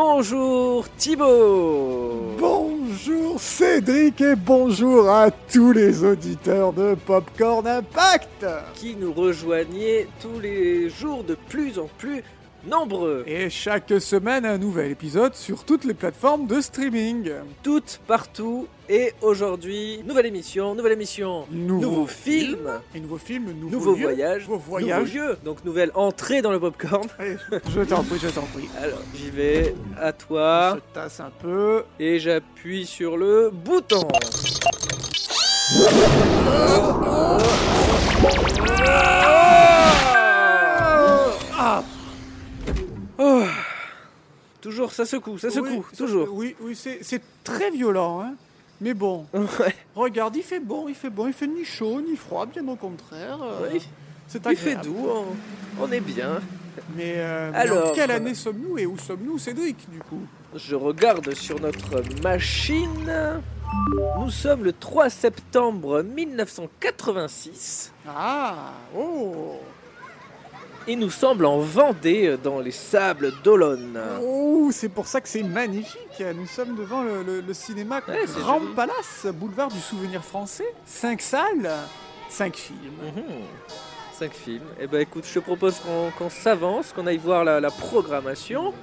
Bonjour 0.00 0.88
Thibaut. 0.96 2.36
Bonjour 2.38 3.40
Cédric 3.40 4.20
et 4.20 4.36
bonjour 4.36 5.10
à 5.10 5.28
tous 5.32 5.72
les 5.72 6.04
auditeurs 6.04 6.72
de 6.72 6.94
Popcorn 6.94 7.66
Impact. 7.66 8.46
Qui 8.74 8.94
nous 8.94 9.12
rejoignait 9.12 10.06
tous 10.20 10.38
les 10.38 10.88
jours 10.88 11.24
de 11.24 11.34
plus 11.34 11.80
en 11.80 11.88
plus 11.98 12.22
nombreux. 12.68 13.24
Et 13.26 13.50
chaque 13.50 13.92
semaine 14.00 14.44
un 14.46 14.58
nouvel 14.58 14.90
épisode 14.90 15.34
sur 15.34 15.64
toutes 15.64 15.84
les 15.84 15.94
plateformes 15.94 16.46
de 16.46 16.60
streaming. 16.60 17.30
Toutes, 17.62 18.00
partout. 18.06 18.66
Et 18.90 19.12
aujourd'hui, 19.20 20.00
nouvelle 20.06 20.26
émission, 20.26 20.74
nouvelle 20.74 20.92
émission, 20.92 21.46
nouveau, 21.50 22.06
film. 22.06 22.70
Et 22.94 23.00
nouveau 23.00 23.18
film, 23.18 23.52
nouveau, 23.52 23.68
nouveau 23.70 23.94
lieu, 23.94 24.02
voyage, 24.02 24.42
nouveau 24.48 24.58
voyage. 24.58 25.14
nouveau 25.14 25.28
lieu. 25.28 25.36
Donc 25.44 25.64
nouvelle 25.64 25.90
entrée 25.94 26.40
dans 26.40 26.52
le 26.52 26.60
popcorn. 26.60 27.06
Allez, 27.18 27.36
je 27.74 27.80
t'en 27.82 28.02
prie, 28.02 28.18
je 28.22 28.28
t'en 28.28 28.42
prie. 28.42 28.68
Alors 28.82 29.00
j'y 29.14 29.30
vais, 29.30 29.74
à 30.00 30.08
On 30.08 30.12
toi. 30.12 30.76
se 30.76 30.94
tasse 30.94 31.20
un 31.20 31.30
peu. 31.38 31.84
Et 32.00 32.18
j'appuie 32.18 32.86
sur 32.86 33.16
le 33.18 33.50
bouton. 33.52 34.08
Ah 38.80 39.17
Toujours, 44.68 44.92
ça 44.92 45.06
secoue, 45.06 45.38
ça 45.38 45.50
secoue, 45.50 45.66
oui, 45.66 45.96
toujours. 45.96 46.28
Oui, 46.32 46.54
oui, 46.60 46.76
c'est 46.76 47.22
très 47.42 47.70
violent, 47.70 48.20
hein. 48.20 48.34
Mais 48.80 48.92
bon, 48.94 49.26
Ouais. 49.32 49.74
regarde, 49.96 50.36
il 50.36 50.42
fait 50.42 50.60
bon, 50.60 50.86
il 50.88 50.94
fait 50.94 51.08
bon, 51.10 51.26
il 51.26 51.32
fait 51.32 51.46
ni 51.46 51.64
chaud 51.64 52.00
ni 52.00 52.16
froid, 52.16 52.44
bien 52.46 52.66
au 52.68 52.76
contraire. 52.76 53.38
euh, 53.42 53.68
Oui. 53.72 53.88
C'est 54.28 54.44
Il 54.50 54.56
fait 54.56 54.76
doux, 54.76 55.08
on, 55.08 55.82
on 55.84 55.90
est 55.90 56.00
bien. 56.00 56.40
Mais, 56.94 57.14
euh, 57.16 57.50
mais 57.50 57.58
Alors, 57.58 57.88
en 57.88 57.92
quelle 57.92 58.10
année 58.10 58.34
sommes-nous 58.34 58.76
et 58.78 58.84
où 58.86 58.96
sommes-nous, 58.98 59.38
Cédric, 59.38 59.90
du 59.90 59.98
coup? 60.00 60.20
Je 60.54 60.74
regarde 60.76 61.32
sur 61.34 61.58
notre 61.60 62.02
machine. 62.22 63.10
Nous 64.20 64.30
sommes 64.30 64.64
le 64.64 64.72
3 64.74 65.08
septembre 65.10 66.02
1986 66.02 67.92
Ah, 68.06 68.72
oh 68.96 69.56
et 70.88 70.96
nous 70.96 71.10
sommes 71.10 71.44
en 71.44 71.58
Vendée 71.58 72.36
dans 72.42 72.58
les 72.58 72.70
sables 72.72 73.32
d'Olonne. 73.44 74.00
Oh, 74.22 74.70
c'est 74.72 74.88
pour 74.88 75.06
ça 75.06 75.20
que 75.20 75.28
c'est 75.28 75.42
magnifique. 75.42 76.22
Nous 76.34 76.46
sommes 76.46 76.74
devant 76.74 77.02
le, 77.02 77.22
le- 77.22 77.40
le 77.40 77.54
cinéma 77.54 78.00
Ouais, 78.08 78.24
Grand. 78.26 78.60
Palace, 78.74 79.26
boulevard 79.34 79.68
du 79.68 79.78
souvenir 79.80 80.24
français. 80.24 80.66
Cinq 80.86 81.20
salles, 81.20 81.70
cinq 82.30 82.56
films. 82.56 82.78
Mhm. 83.14 83.22
Cinq 84.14 84.32
films. 84.32 84.64
Eh 84.80 84.86
ben 84.88 85.00
écoute, 85.02 85.24
je 85.28 85.34
te 85.34 85.38
propose 85.38 85.78
qu'on 85.78 86.10
qu'on 86.18 86.30
s'avance, 86.30 86.92
qu'on 86.92 87.06
aille 87.06 87.18
voir 87.18 87.44
la, 87.44 87.60
la 87.60 87.70
programmation 87.70 88.74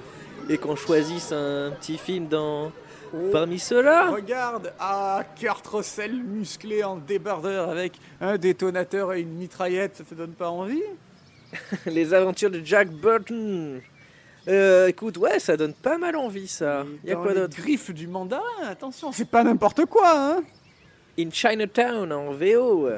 et 0.48 0.56
qu'on 0.56 0.76
choisisse 0.76 1.32
un 1.32 1.72
petit 1.78 1.98
film 1.98 2.28
dans 2.28 2.72
Oh, 3.14 3.28
parmi 3.30 3.60
ceux-là. 3.60 4.10
Regarde, 4.10 4.72
ah, 4.80 5.22
Kurt 5.38 5.64
Russell 5.68 6.12
musclé 6.24 6.82
en 6.82 6.96
débardeur 6.96 7.68
avec 7.70 7.92
un 8.20 8.36
détonateur 8.36 9.12
et 9.12 9.20
une 9.20 9.34
mitraillette, 9.36 9.96
ça 9.98 10.02
te 10.04 10.14
donne 10.14 10.32
pas 10.32 10.50
envie? 10.50 10.82
Les 11.86 12.14
aventures 12.14 12.50
de 12.50 12.60
Jack 12.64 12.90
Burton. 12.90 13.80
Euh, 14.48 14.86
écoute, 14.86 15.16
ouais, 15.18 15.38
ça 15.40 15.56
donne 15.56 15.74
pas 15.74 15.98
mal 15.98 16.16
envie 16.16 16.46
ça. 16.46 16.84
Et 17.04 17.08
Y 17.08 17.12
a 17.12 17.16
quoi 17.16 17.34
d'autre 17.34 17.56
griffes 17.56 17.90
du 17.92 18.06
mandarin, 18.06 18.42
attention, 18.64 19.10
c'est 19.12 19.28
pas 19.28 19.42
n'importe 19.42 19.86
quoi, 19.86 20.12
hein 20.14 20.42
In 21.18 21.30
Chinatown 21.30 22.12
en 22.12 22.30
VO. 22.32 22.88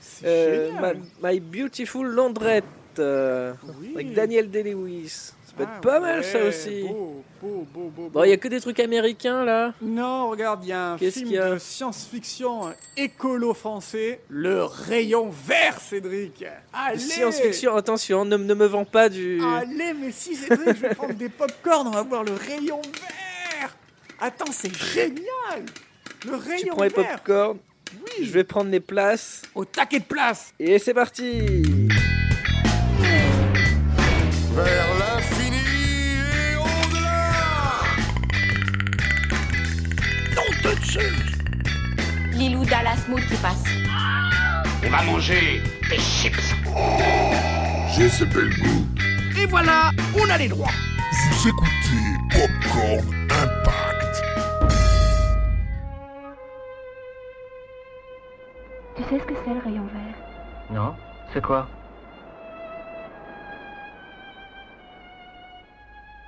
C'est 0.00 0.26
Euh. 0.26 0.70
My, 0.80 1.00
My 1.22 1.40
Beautiful 1.40 2.06
Laundrette 2.06 2.64
euh, 2.98 3.52
Oui. 3.80 3.92
avec 3.94 4.14
Daniel 4.14 4.50
Day-Lewis. 4.50 5.32
Peut 5.58 5.64
Ah, 5.66 5.74
être 5.74 5.80
pas 5.82 6.00
mal 6.00 6.24
ça 6.24 6.44
aussi. 6.44 6.82
Beau, 6.84 7.22
beau, 7.42 7.66
beau, 7.74 7.92
beau, 7.94 8.08
Bon, 8.10 8.24
il 8.24 8.30
y 8.30 8.32
a 8.32 8.36
que 8.36 8.46
des 8.48 8.60
trucs 8.60 8.78
américains 8.80 9.44
là. 9.44 9.74
Non, 9.82 10.30
regarde, 10.30 10.64
il 10.64 10.68
y 10.68 10.72
a 10.72 10.92
un 10.92 10.98
film 10.98 11.36
a 11.40 11.50
de 11.50 11.58
science-fiction 11.58 12.72
écolo 12.96 13.54
français, 13.54 14.20
Le 14.28 14.62
Rayon 14.64 15.30
Vert, 15.46 15.80
Cédric. 15.80 16.44
Allez 16.72 16.98
Science-fiction, 17.00 17.74
attention, 17.74 18.24
ne, 18.24 18.36
ne 18.36 18.54
me 18.54 18.66
vends 18.66 18.84
pas 18.84 19.08
du. 19.08 19.40
Allez, 19.44 19.92
mais 19.94 20.12
si, 20.12 20.36
Cédric, 20.36 20.76
je 20.76 20.82
vais 20.82 20.94
prendre 20.94 21.14
des 21.14 21.28
pop-corn, 21.28 21.88
on 21.88 21.90
va 21.90 22.02
voir 22.02 22.22
Le 22.22 22.34
Rayon 22.34 22.80
Vert. 22.82 23.76
Attends, 24.20 24.52
c'est 24.52 24.74
génial 24.74 25.18
Le 26.24 26.36
Rayon 26.36 26.58
tu 26.62 26.68
prends 26.70 26.84
les 26.84 26.90
popcorn, 26.90 27.58
Oui, 27.94 28.24
je 28.26 28.30
vais 28.32 28.44
prendre 28.44 28.70
les 28.70 28.80
places 28.80 29.42
au 29.54 29.64
taquet 29.64 29.98
de 30.00 30.04
place 30.04 30.52
et 30.58 30.78
c'est 30.78 30.94
parti. 30.94 31.87
Lilou 42.32 42.64
Dallas 42.64 43.04
Mood 43.10 43.20
qui 43.20 43.36
passe. 43.36 43.62
On 44.86 44.88
va 44.88 45.02
manger 45.02 45.60
des 45.90 45.98
chips. 45.98 46.54
J'ai 47.94 48.08
ce 48.08 48.24
bel 48.24 48.48
goût. 48.58 48.86
Et 49.38 49.44
voilà, 49.44 49.90
on 50.18 50.30
a 50.30 50.38
les 50.38 50.48
droits. 50.48 50.70
Vous 51.30 51.48
écoutez 51.48 51.68
Popcorn 52.30 53.14
Impact. 53.24 54.22
Tu 58.96 59.02
sais 59.02 59.18
ce 59.18 59.24
que 59.24 59.34
c'est 59.44 59.54
le 59.54 59.60
rayon 59.60 59.84
vert? 59.92 60.14
Non 60.70 60.94
C'est 61.34 61.42
quoi? 61.42 61.68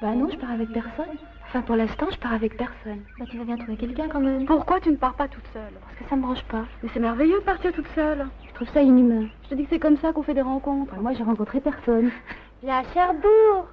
Bah 0.03 0.15
non, 0.15 0.29
je 0.31 0.37
pars 0.37 0.51
avec 0.51 0.71
personne. 0.71 1.17
Enfin, 1.51 1.63
pour 1.63 1.75
l'instant, 1.75 2.07
je 2.13 2.17
pars 2.17 2.33
avec 2.33 2.57
personne. 2.57 3.01
Bah 3.19 3.25
tu 3.29 3.37
vas 3.37 3.43
bien 3.43 3.57
trouver 3.57 3.77
quelqu'un 3.77 4.07
quand 4.09 4.21
même. 4.21 4.45
Pourquoi 4.47 4.79
tu 4.79 4.89
ne 4.89 4.95
pars 4.97 5.15
pas 5.15 5.27
toute 5.27 5.43
seule? 5.53 5.73
Parce 5.85 5.97
que 5.99 6.09
ça 6.09 6.15
me 6.15 6.23
branche 6.23 6.45
pas. 6.45 6.63
Mais 6.81 6.89
c'est 6.95 7.01
merveilleux 7.01 7.41
de 7.41 7.45
partir 7.45 7.73
toute 7.73 7.89
seule. 7.97 8.25
Je 8.49 8.55
trouve 8.55 8.69
ça 8.73 8.83
inhumain. 8.83 9.27
Je 9.43 9.49
te 9.49 9.55
dis 9.57 9.65
que 9.65 9.71
c'est 9.71 9.81
comme 9.81 9.97
ça 9.97 10.13
qu'on 10.13 10.23
fait 10.23 10.35
des 10.35 10.43
rencontres. 10.43 10.95
Moi, 11.01 11.13
j'ai 11.13 11.25
rencontré 11.25 11.61
personne. 11.61 12.13
Viens, 12.63 12.85
Cherbourg 12.95 13.67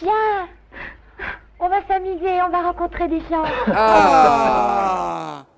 Viens 0.00 0.48
On 1.60 1.68
va 1.68 1.80
s'amuser, 1.86 2.42
on 2.44 2.50
va 2.50 2.62
rencontrer 2.62 3.06
des 3.06 3.20
gens. 3.20 3.44
Ah 3.72 5.44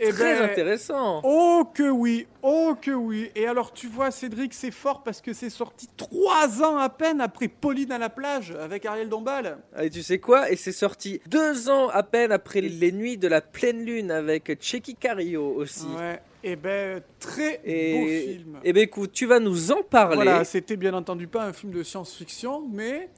Eh 0.00 0.10
Très 0.10 0.34
ben, 0.40 0.50
intéressant. 0.50 1.20
Oh 1.24 1.64
que 1.72 1.88
oui, 1.88 2.26
oh 2.42 2.74
que 2.80 2.90
oui. 2.90 3.30
Et 3.36 3.46
alors 3.46 3.72
tu 3.72 3.86
vois 3.86 4.10
Cédric, 4.10 4.52
c'est 4.52 4.70
fort 4.72 5.02
parce 5.02 5.20
que 5.20 5.32
c'est 5.32 5.50
sorti 5.50 5.88
trois 5.96 6.62
ans 6.62 6.76
à 6.78 6.88
peine 6.88 7.20
après 7.20 7.48
Pauline 7.48 7.92
à 7.92 7.98
la 7.98 8.10
plage 8.10 8.52
avec 8.60 8.84
Ariel 8.86 9.08
Dombal. 9.08 9.58
Et 9.80 9.90
tu 9.90 10.02
sais 10.02 10.18
quoi? 10.18 10.50
Et 10.50 10.56
c'est 10.56 10.72
sorti 10.72 11.20
deux 11.28 11.70
ans 11.70 11.88
à 11.90 12.02
peine 12.02 12.32
après 12.32 12.60
les 12.60 12.92
nuits 12.92 13.18
de 13.18 13.28
la 13.28 13.40
pleine 13.40 13.84
lune 13.84 14.10
avec 14.10 14.60
Checky 14.60 14.96
Cario 14.96 15.44
aussi. 15.54 15.86
Ouais. 15.96 16.20
Et 16.42 16.56
ben 16.56 17.00
très 17.20 17.52
beau 17.58 17.60
Et, 17.64 18.34
film. 18.36 18.58
et 18.62 18.72
ben 18.72 18.82
écoute, 18.82 19.12
tu 19.12 19.24
vas 19.26 19.40
nous 19.40 19.72
en 19.72 19.82
parler. 19.82 20.16
Voilà, 20.16 20.44
c'était 20.44 20.76
bien 20.76 20.92
entendu 20.92 21.26
pas 21.26 21.44
un 21.44 21.52
film 21.54 21.72
de 21.72 21.82
science-fiction, 21.82 22.64
mais 22.70 23.08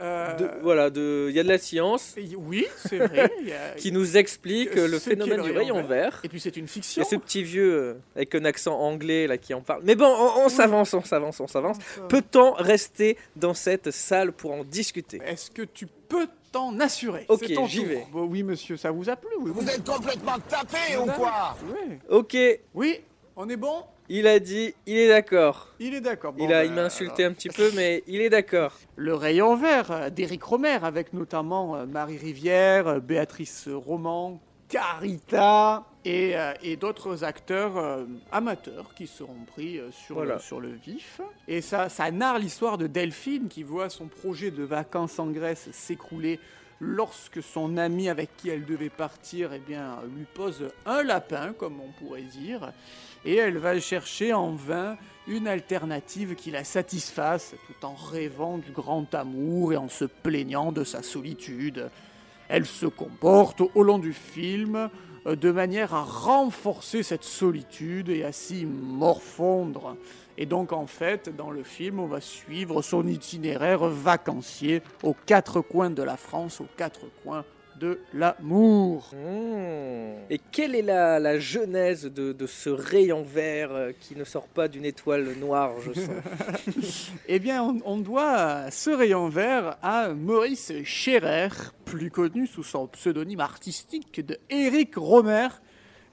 euh, 0.00 0.34
De- 0.36 0.50
voilà, 0.62 0.90
de- 0.90 1.26
il 1.30 1.36
y 1.36 1.40
a 1.40 1.42
de 1.42 1.48
la 1.48 1.58
science 1.58 2.14
et 2.16 2.28
oui, 2.36 2.66
c'est 2.76 2.98
vrai. 2.98 3.30
il 3.40 3.48
y 3.48 3.52
a- 3.52 3.70
qui 3.76 3.92
nous 3.92 4.16
explique 4.16 4.70
que 4.70 4.80
le 4.80 4.98
phénomène 4.98 5.38
le 5.38 5.44
du 5.44 5.52
rayon 5.52 5.82
vert. 5.84 6.20
Et 6.24 6.28
puis 6.28 6.40
c'est 6.40 6.56
une 6.56 6.64
Il 6.64 6.68
y 6.68 6.70
fiction. 6.70 7.02
a 7.02 7.04
ce 7.04 7.16
petit 7.16 7.42
vieux 7.42 7.72
euh, 7.72 7.94
avec 8.16 8.34
un 8.34 8.44
accent 8.44 8.78
anglais 8.78 9.26
là 9.26 9.38
qui 9.38 9.54
en 9.54 9.60
parle. 9.60 9.82
Mais 9.84 9.94
bon, 9.94 10.06
on, 10.06 10.44
on 10.46 10.48
s'avance, 10.48 10.94
on 10.94 11.02
s'avance, 11.02 11.38
on 11.40 11.46
s'avance. 11.46 11.76
Peut-on 12.08 12.52
rester 12.54 13.16
dans 13.36 13.54
cette 13.54 13.90
salle 13.90 14.32
pour 14.32 14.52
en 14.52 14.64
discuter? 14.64 15.20
Est-ce 15.24 15.50
que 15.50 15.62
tu 15.62 15.86
peux 16.08 16.26
t'en 16.52 16.78
assurer? 16.80 17.24
Ok, 17.28 17.44
C'est 17.46 17.54
ton 17.54 17.66
j'y 17.66 17.78
tour. 17.78 17.86
vais. 17.88 18.06
Bon, 18.12 18.24
oui, 18.24 18.42
monsieur, 18.42 18.76
ça 18.76 18.90
vous 18.90 19.08
a 19.08 19.16
plu 19.16 19.30
oui, 19.40 19.50
Vous 19.54 19.68
êtes 19.68 19.84
complètement 19.84 20.38
tapé 20.48 20.96
ou 20.98 21.06
quoi? 21.06 21.56
Oui. 21.66 21.96
Ok, 22.08 22.36
Oui, 22.74 23.00
on 23.36 23.48
est 23.48 23.56
bon? 23.56 23.82
Il 24.08 24.26
a 24.26 24.38
dit, 24.38 24.74
il 24.86 24.96
est 24.96 25.08
d'accord. 25.08 25.68
Il 25.80 25.94
est 25.94 26.00
d'accord. 26.00 26.32
Bon, 26.32 26.44
Il, 26.44 26.52
a, 26.52 26.62
ben, 26.62 26.70
il 26.70 26.74
m'a 26.74 26.82
insulté 26.84 27.22
alors, 27.24 27.32
un 27.32 27.34
petit 27.34 27.48
peu, 27.48 27.70
mais 27.74 28.02
il 28.06 28.20
est 28.20 28.30
d'accord. 28.30 28.72
Le 28.96 29.14
rayon 29.14 29.56
vert 29.56 29.90
euh, 29.90 30.10
d'Éric 30.10 30.42
Romer, 30.42 30.78
avec 30.82 31.12
notamment 31.12 31.76
euh, 31.76 31.86
Marie 31.86 32.18
Rivière, 32.18 32.86
euh, 32.88 33.00
Béatrice 33.00 33.68
Roman, 33.72 34.40
Carita 34.68 35.84
et, 36.04 36.34
et 36.62 36.76
d'autres 36.76 37.24
acteurs 37.24 37.76
euh, 37.78 38.04
amateurs 38.32 38.94
qui 38.94 39.06
seront 39.06 39.44
pris 39.46 39.80
sur, 39.90 40.16
Voilà. 40.16 40.34
le, 40.34 40.40
sur 40.40 40.60
le 40.60 40.70
vif. 40.72 41.20
Et 41.48 41.60
ça, 41.60 41.88
ça 41.88 42.10
narre 42.10 42.38
l'histoire 42.38 42.76
de 42.78 42.86
Delphine 42.86 43.48
qui 43.48 43.62
voit 43.62 43.88
son 43.88 44.06
projet 44.06 44.50
de 44.50 44.62
vacances 44.62 45.18
en 45.18 45.26
Grèce 45.28 45.68
s'écrouler 45.72 46.40
lorsque 46.80 47.42
son 47.42 47.76
ami 47.76 48.08
avec 48.08 48.36
qui 48.36 48.50
elle 48.50 48.64
devait 48.64 48.90
partir 48.90 49.52
eh 49.52 49.58
bien, 49.58 49.98
lui 50.14 50.26
pose 50.32 50.70
un 50.86 51.02
lapin, 51.02 51.52
comme 51.52 51.80
on 51.80 51.90
pourrait 52.04 52.22
dire, 52.22 52.72
et 53.24 53.36
elle 53.36 53.58
va 53.58 53.78
chercher 53.80 54.32
en 54.32 54.52
vain 54.52 54.96
une 55.26 55.48
alternative 55.48 56.34
qui 56.34 56.50
la 56.50 56.64
satisfasse 56.64 57.54
tout 57.66 57.86
en 57.86 57.94
rêvant 57.94 58.58
du 58.58 58.70
grand 58.72 59.14
amour 59.14 59.72
et 59.72 59.76
en 59.76 59.88
se 59.88 60.04
plaignant 60.04 60.72
de 60.72 60.84
sa 60.84 61.02
solitude. 61.02 61.90
Elle 62.48 62.66
se 62.66 62.86
comporte 62.86 63.62
au 63.74 63.82
long 63.82 63.98
du 63.98 64.12
film 64.12 64.90
de 65.26 65.50
manière 65.50 65.94
à 65.94 66.02
renforcer 66.02 67.02
cette 67.02 67.24
solitude 67.24 68.08
et 68.08 68.24
à 68.24 68.32
s'y 68.32 68.66
morfondre. 68.66 69.96
Et 70.36 70.46
donc 70.46 70.72
en 70.72 70.86
fait, 70.86 71.34
dans 71.34 71.50
le 71.50 71.62
film, 71.62 72.00
on 72.00 72.06
va 72.06 72.20
suivre 72.20 72.82
son 72.82 73.06
itinéraire 73.06 73.84
vacancier 73.84 74.82
aux 75.02 75.14
quatre 75.26 75.60
coins 75.60 75.90
de 75.90 76.02
la 76.02 76.16
France, 76.16 76.60
aux 76.60 76.68
quatre 76.76 77.06
coins 77.22 77.44
de 77.80 77.98
l'amour. 78.12 79.10
Mmh. 79.12 80.30
Et 80.30 80.40
quelle 80.52 80.74
est 80.74 80.82
la, 80.82 81.18
la 81.18 81.38
genèse 81.38 82.04
de, 82.04 82.32
de 82.32 82.46
ce 82.46 82.70
rayon 82.70 83.22
vert 83.22 83.70
euh, 83.72 83.92
qui 84.00 84.16
ne 84.16 84.24
sort 84.24 84.46
pas 84.48 84.68
d'une 84.68 84.84
étoile 84.84 85.34
noire, 85.40 85.72
je 85.84 85.92
sens? 85.92 86.08
Eh 87.28 87.38
bien, 87.38 87.62
on, 87.62 87.80
on 87.84 87.96
doit 87.98 88.70
ce 88.70 88.90
rayon 88.90 89.28
vert 89.28 89.76
à 89.82 90.08
Maurice 90.10 90.72
Scherer, 90.84 91.48
plus 91.84 92.10
connu 92.10 92.46
sous 92.46 92.62
son 92.62 92.86
pseudonyme 92.86 93.40
artistique 93.40 94.24
de 94.24 94.38
Eric 94.50 94.94
Romer. 94.96 95.46
Attends, 95.46 95.60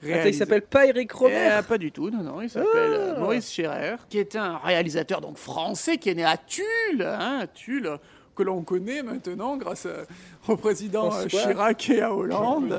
il 0.03 0.13
réalisé- 0.13 0.39
s'appelle 0.39 0.63
pas 0.63 0.87
Eric 0.87 1.11
Romer? 1.11 1.59
Eh, 1.59 1.63
Pas 1.63 1.77
du 1.77 1.91
tout, 1.91 2.09
non, 2.09 2.23
non, 2.23 2.41
il 2.41 2.49
s'appelle 2.49 2.69
euh, 2.73 3.19
Maurice 3.19 3.51
Scherer, 3.51 3.97
qui 4.09 4.17
est 4.17 4.35
un 4.35 4.57
réalisateur 4.57 5.21
donc 5.21 5.37
français 5.37 5.97
qui 5.97 6.09
est 6.09 6.15
né 6.15 6.23
à 6.25 6.37
Tulle, 6.37 7.03
hein, 7.05 7.45
Tulle, 7.53 7.97
que 8.35 8.43
l'on 8.43 8.61
connaît 8.63 9.03
maintenant 9.03 9.57
grâce 9.57 9.85
à- 9.85 10.05
au 10.47 10.55
président 10.57 11.07
euh, 11.07 11.11
François. 11.27 11.41
Chirac 11.51 11.89
et 11.89 12.01
à 12.01 12.13
Hollande. 12.13 12.77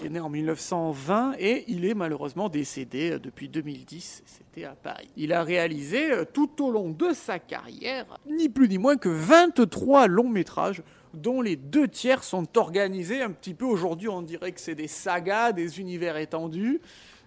Il 0.00 0.06
est 0.06 0.10
né 0.10 0.20
en 0.20 0.28
1920 0.28 1.34
et 1.38 1.64
il 1.68 1.84
est 1.84 1.94
malheureusement 1.94 2.48
décédé 2.48 3.12
euh, 3.12 3.18
depuis 3.18 3.48
2010. 3.48 4.22
C'était 4.26 4.64
à 4.64 4.74
Paris. 4.74 5.08
Il 5.16 5.32
a 5.32 5.42
réalisé 5.42 6.10
euh, 6.12 6.24
tout 6.30 6.62
au 6.64 6.70
long 6.70 6.90
de 6.90 7.12
sa 7.12 7.38
carrière 7.38 8.06
ni 8.28 8.48
plus 8.48 8.68
ni 8.68 8.78
moins 8.78 8.96
que 8.96 9.08
23 9.08 10.06
longs 10.08 10.28
métrages 10.28 10.82
dont 11.14 11.42
les 11.42 11.56
deux 11.56 11.88
tiers 11.88 12.24
sont 12.24 12.56
organisés 12.58 13.20
un 13.22 13.30
petit 13.30 13.54
peu 13.54 13.64
aujourd'hui. 13.66 14.08
On 14.08 14.22
dirait 14.22 14.52
que 14.52 14.60
c'est 14.60 14.74
des 14.74 14.88
sagas, 14.88 15.52
des 15.52 15.78
univers 15.80 16.16
étendus. 16.16 16.80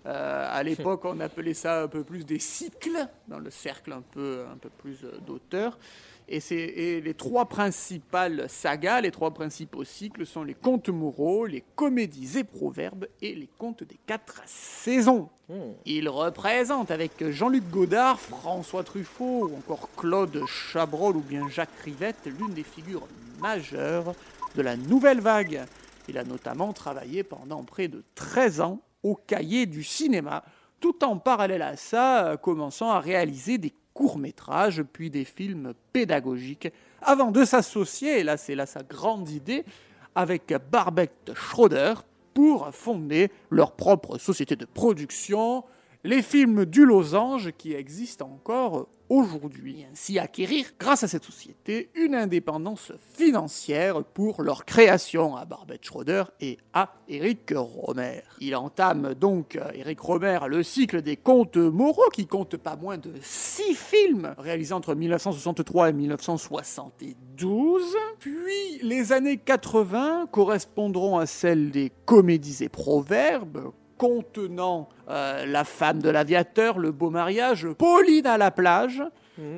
Euh, 0.08 0.48
à 0.52 0.62
l'époque, 0.62 1.02
on 1.06 1.20
appelait 1.20 1.56
ça 1.56 1.84
un 1.84 1.88
peu 1.88 2.04
plus 2.04 2.26
des 2.26 2.38
cycles, 2.38 3.08
dans 3.28 3.40
le 3.40 3.50
cercle 3.50 3.92
un 3.92 4.02
peu, 4.12 4.44
un 4.52 4.58
peu 4.58 4.70
plus 4.70 4.98
euh, 5.04 5.18
d'auteurs. 5.26 5.80
Et, 6.28 7.02
les 7.02 7.14
trois 7.14 7.46
principales 7.46 8.46
sagas, 8.50 9.02
les 9.02 9.12
trois 9.12 9.32
principaux 9.32 9.84
cycles 9.84 10.26
sont 10.26 10.44
les 10.44 10.56
contes 10.56 10.90
moraux, 10.90 11.46
les 11.46 11.64
comédies 11.76 12.40
et 12.40 12.44
proverbes 12.44 13.08
et 13.22 13.36
les 13.36 13.50
contes 13.60 13.84
des 13.84 14.00
quatre 14.08 14.42
saisons. 14.46 15.30
Il 15.86 16.10
représente 16.10 16.90
avec 16.90 17.30
Jean-Luc 17.30 17.70
Godard, 17.70 18.20
François 18.20 18.84
Truffaut 18.84 19.48
ou 19.48 19.56
encore 19.56 19.90
Claude 19.96 20.44
Chabrol 20.48 21.18
ou 21.18 21.22
bien 21.22 21.48
Jacques 21.50 21.70
Rivette 21.84 22.26
l'une 22.26 22.54
des 22.54 22.64
figures 22.64 23.08
majeures 23.40 24.16
de 24.56 24.62
la 24.64 24.76
nouvelle 24.76 25.22
vague. 25.22 25.66
Il 26.08 26.18
a 26.18 26.24
notamment 26.24 26.74
travaillé 26.74 27.24
pendant 27.24 27.64
près 27.64 27.88
de 27.88 28.04
13 28.16 28.62
ans 28.62 28.82
au 29.04 29.16
cahier 29.16 29.68
du 29.68 29.84
cinéma, 29.84 30.44
tout 30.80 31.04
en 31.04 31.18
parallèle 31.18 31.62
à 31.62 31.78
ça, 31.78 32.28
euh, 32.28 32.38
commençant 32.38 32.90
à 32.90 33.00
réaliser 33.00 33.58
des 33.58 33.74
courts-métrages 33.96 34.84
puis 34.84 35.10
des 35.10 35.26
films 35.26 35.74
pédagogiques, 35.92 36.72
avant 37.02 37.32
de 37.32 37.44
s'associer, 37.44 38.20
et 38.20 38.24
là 38.24 38.38
c'est 38.38 38.54
là 38.54 38.68
sa 38.68 38.84
grande 38.84 39.30
idée, 39.30 39.66
avec 40.14 40.54
Barbette 40.72 41.32
Schroeder 41.34 41.96
pour 42.36 42.70
fonder 42.76 43.32
leur 43.50 43.72
propre 43.72 44.20
société 44.20 44.56
de 44.56 44.66
production, 44.66 45.64
les 46.06 46.22
films 46.22 46.66
du 46.66 46.86
Losange 46.86 47.52
qui 47.58 47.74
existent 47.74 48.30
encore 48.32 48.88
aujourd'hui. 49.10 49.86
Ainsi 49.92 50.20
acquérir, 50.20 50.68
grâce 50.80 51.04
à 51.04 51.08
cette 51.08 51.24
société, 51.24 51.90
une 51.96 52.14
indépendance 52.14 52.92
financière 53.16 54.04
pour 54.04 54.44
leur 54.44 54.66
création 54.66 55.36
à 55.36 55.46
Barbette 55.46 55.84
Schroeder 55.84 56.26
et 56.40 56.60
à 56.74 56.94
Eric 57.08 57.52
Romer. 57.56 58.22
Il 58.40 58.56
entame 58.56 59.16
donc, 59.16 59.56
euh, 59.56 59.72
Eric 59.74 60.00
Romer, 60.00 60.38
le 60.48 60.62
cycle 60.62 61.02
des 61.02 61.18
contes 61.18 61.58
moraux 61.58 62.10
qui 62.14 62.28
compte 62.28 62.56
pas 62.58 62.76
moins 62.76 63.00
de 63.00 63.12
six 63.22 63.74
films 63.74 64.36
réalisés 64.38 64.74
entre 64.74 64.94
1963 64.94 65.90
et 65.90 65.94
1972. 65.94 67.84
Puis 68.20 68.80
les 68.84 69.12
années 69.12 69.38
80 69.38 70.28
correspondront 70.32 71.18
à 71.18 71.26
celles 71.26 71.72
des 71.72 71.92
comédies 72.06 72.64
et 72.64 72.70
proverbes 72.70 73.72
contenant 73.98 74.90
euh, 75.10 75.46
La 75.46 75.64
femme 75.64 76.00
de 76.02 76.10
l'aviateur, 76.10 76.80
Le 76.80 76.92
beau 76.92 77.10
mariage, 77.10 77.68
Pauline 77.78 78.26
à 78.28 78.38
la 78.38 78.52
plage, 78.52 79.02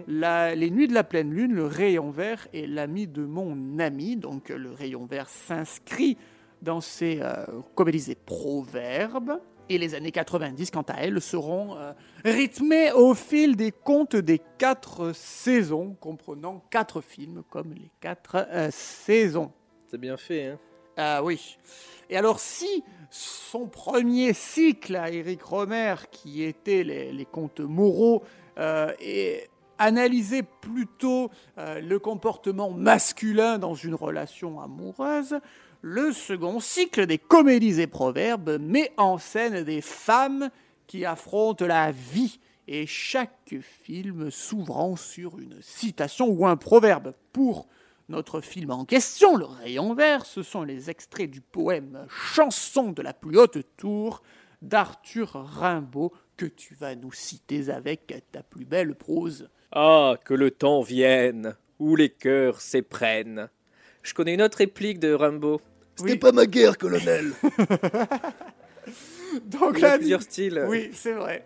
la- 0.08 0.56
Les 0.56 0.70
nuits 0.72 0.88
de 0.88 0.94
la 0.94 1.04
pleine 1.04 1.32
lune, 1.34 1.54
Le 1.54 1.66
rayon 1.66 2.12
vert 2.12 2.48
et 2.54 2.68
L'ami 2.68 3.08
de 3.08 3.24
mon 3.26 3.80
ami. 3.80 4.16
Donc 4.18 4.50
euh, 4.52 4.58
le 4.58 4.72
rayon 4.72 5.06
vert 5.06 5.30
s'inscrit 5.30 6.18
dans 6.62 6.82
ces 6.82 7.20
euh, 7.22 7.46
comédies 7.76 8.12
et 8.12 8.16
proverbes. 8.16 9.40
Et 9.70 9.78
les 9.78 9.96
années 9.96 10.12
90, 10.14 10.72
quant 10.72 10.82
à 10.84 11.02
elles, 11.04 11.20
seront 11.20 11.76
euh, 11.76 11.92
rythmées 12.24 12.92
au 12.94 13.14
fil 13.14 13.58
des 13.58 13.72
contes 13.74 14.16
des 14.16 14.40
quatre 14.58 15.12
saisons, 15.14 15.96
comprenant 16.00 16.64
quatre 16.70 17.02
films 17.02 17.44
comme 17.50 17.74
les 17.74 17.92
quatre 18.00 18.48
saisons. 18.72 19.52
C'est 19.90 20.00
bien 20.00 20.16
fait, 20.16 20.46
hein 20.48 20.60
Ah 20.98 21.24
oui. 21.24 21.58
Et 22.10 22.18
alors 22.18 22.40
si 22.40 22.84
son 23.10 23.68
premier 23.68 24.34
cycle 24.34 24.96
à 24.96 25.12
Eric 25.12 25.44
Romer, 25.44 25.96
qui 26.12 26.44
était 26.44 26.84
les, 26.84 27.28
contes 27.32 27.60
moraux, 27.60 28.24
euh, 28.58 28.92
plutôt 30.62 31.30
euh, 31.58 31.80
le 31.80 32.00
comportement 32.00 32.72
masculin 32.72 33.60
dans 33.60 33.76
une 33.76 33.96
relation 33.96 34.60
amoureuse, 34.60 35.40
le 35.82 36.12
second 36.12 36.60
cycle 36.60 37.06
des 37.06 37.20
comédies 37.20 37.80
et 37.80 37.88
proverbes 37.88 38.58
met 38.60 38.92
en 38.98 39.20
scène 39.20 39.64
des 39.64 39.82
femmes 39.82 40.50
qui 40.88 41.06
affrontent 41.06 41.66
la 41.66 41.92
vie 41.92 42.40
et 42.68 42.86
chaque 42.86 43.56
film 43.84 44.32
s'ouvrant 44.32 44.96
sur 44.96 45.40
une 45.40 45.56
citation 45.62 46.28
ou 46.28 46.48
un 46.48 46.58
proverbe. 46.58 47.14
Pour 47.32 47.68
notre 48.10 48.42
film 48.42 48.72
en 48.72 48.86
question, 48.86 49.36
Le 49.36 49.46
Rayon 49.46 49.94
Vert, 49.94 50.26
ce 50.26 50.42
sont 50.42 50.64
les 50.64 50.90
extraits 50.90 51.30
du 51.30 51.42
poème 51.42 52.06
Chanson 52.10 52.92
de 52.92 53.02
la 53.02 53.14
plus 53.14 53.38
haute 53.38 53.58
tour 53.76 54.24
d'Arthur 54.62 55.34
Rimbaud 55.34 56.14
que 56.38 56.46
tu 56.46 56.74
vas 56.76 56.96
nous 56.96 57.12
citer 57.12 57.70
avec 57.70 58.14
ta 58.32 58.44
plus 58.44 58.66
belle 58.66 58.96
prose. 58.96 59.50
Ah, 59.72 60.16
que 60.24 60.34
le 60.34 60.52
temps 60.52 60.82
vienne, 60.82 61.56
où 61.80 61.96
les 61.96 62.10
cœurs 62.10 62.62
s'éprennent. 62.62 63.50
Je 64.04 64.14
connais 64.14 64.36
une 64.36 64.42
autre 64.42 64.60
réplique 64.60 65.00
de 65.00 65.12
Rimbaud. 65.12 65.60
C'était 65.98 66.16
pas 66.18 66.32
ma 66.32 66.46
guerre, 66.46 66.78
colonel. 66.78 67.34
Donc 69.44 69.80
Il 69.80 69.86
a 69.86 69.90
là, 69.90 69.98
plusieurs 69.98 70.22
styles. 70.22 70.66
Oui, 70.68 70.92
c'est 70.94 71.12
vrai. 71.14 71.46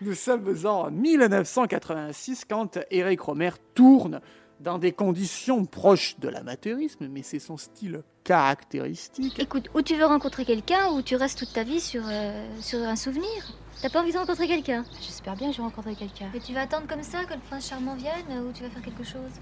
Nous 0.00 0.14
sommes 0.14 0.54
en 0.66 0.90
1986 0.90 2.46
quand 2.48 2.80
Eric 2.90 3.20
Romer 3.20 3.50
tourne 3.74 4.20
dans 4.60 4.78
des 4.78 4.92
conditions 4.92 5.64
proches 5.64 6.16
de 6.18 6.28
l'amateurisme, 6.28 7.08
mais 7.08 7.22
c'est 7.22 7.38
son 7.38 7.56
style 7.56 8.02
caractéristique. 8.24 9.38
Écoute, 9.38 9.68
ou 9.74 9.82
tu 9.82 9.94
veux 9.96 10.06
rencontrer 10.06 10.44
quelqu'un, 10.44 10.90
ou 10.92 11.02
tu 11.02 11.16
restes 11.16 11.38
toute 11.38 11.52
ta 11.52 11.62
vie 11.62 11.80
sur, 11.80 12.02
euh, 12.06 12.46
sur 12.60 12.80
un 12.80 12.96
souvenir. 12.96 13.28
T'as 13.82 13.90
pas 13.90 14.00
envie 14.00 14.12
de 14.12 14.18
rencontrer 14.18 14.46
quelqu'un 14.46 14.84
J'espère 15.00 15.36
bien 15.36 15.48
que 15.48 15.54
je 15.54 15.58
vais 15.58 15.64
rencontrer 15.64 15.94
quelqu'un. 15.94 16.30
Et 16.34 16.40
tu 16.40 16.54
vas 16.54 16.62
attendre 16.62 16.86
comme 16.86 17.02
ça 17.02 17.24
que 17.24 17.34
le 17.34 17.40
prince 17.40 17.68
charmant 17.68 17.96
vienne 17.96 18.46
ou 18.46 18.52
tu 18.52 18.62
vas 18.62 18.70
faire 18.70 18.82
quelque 18.82 19.04
chose? 19.04 19.32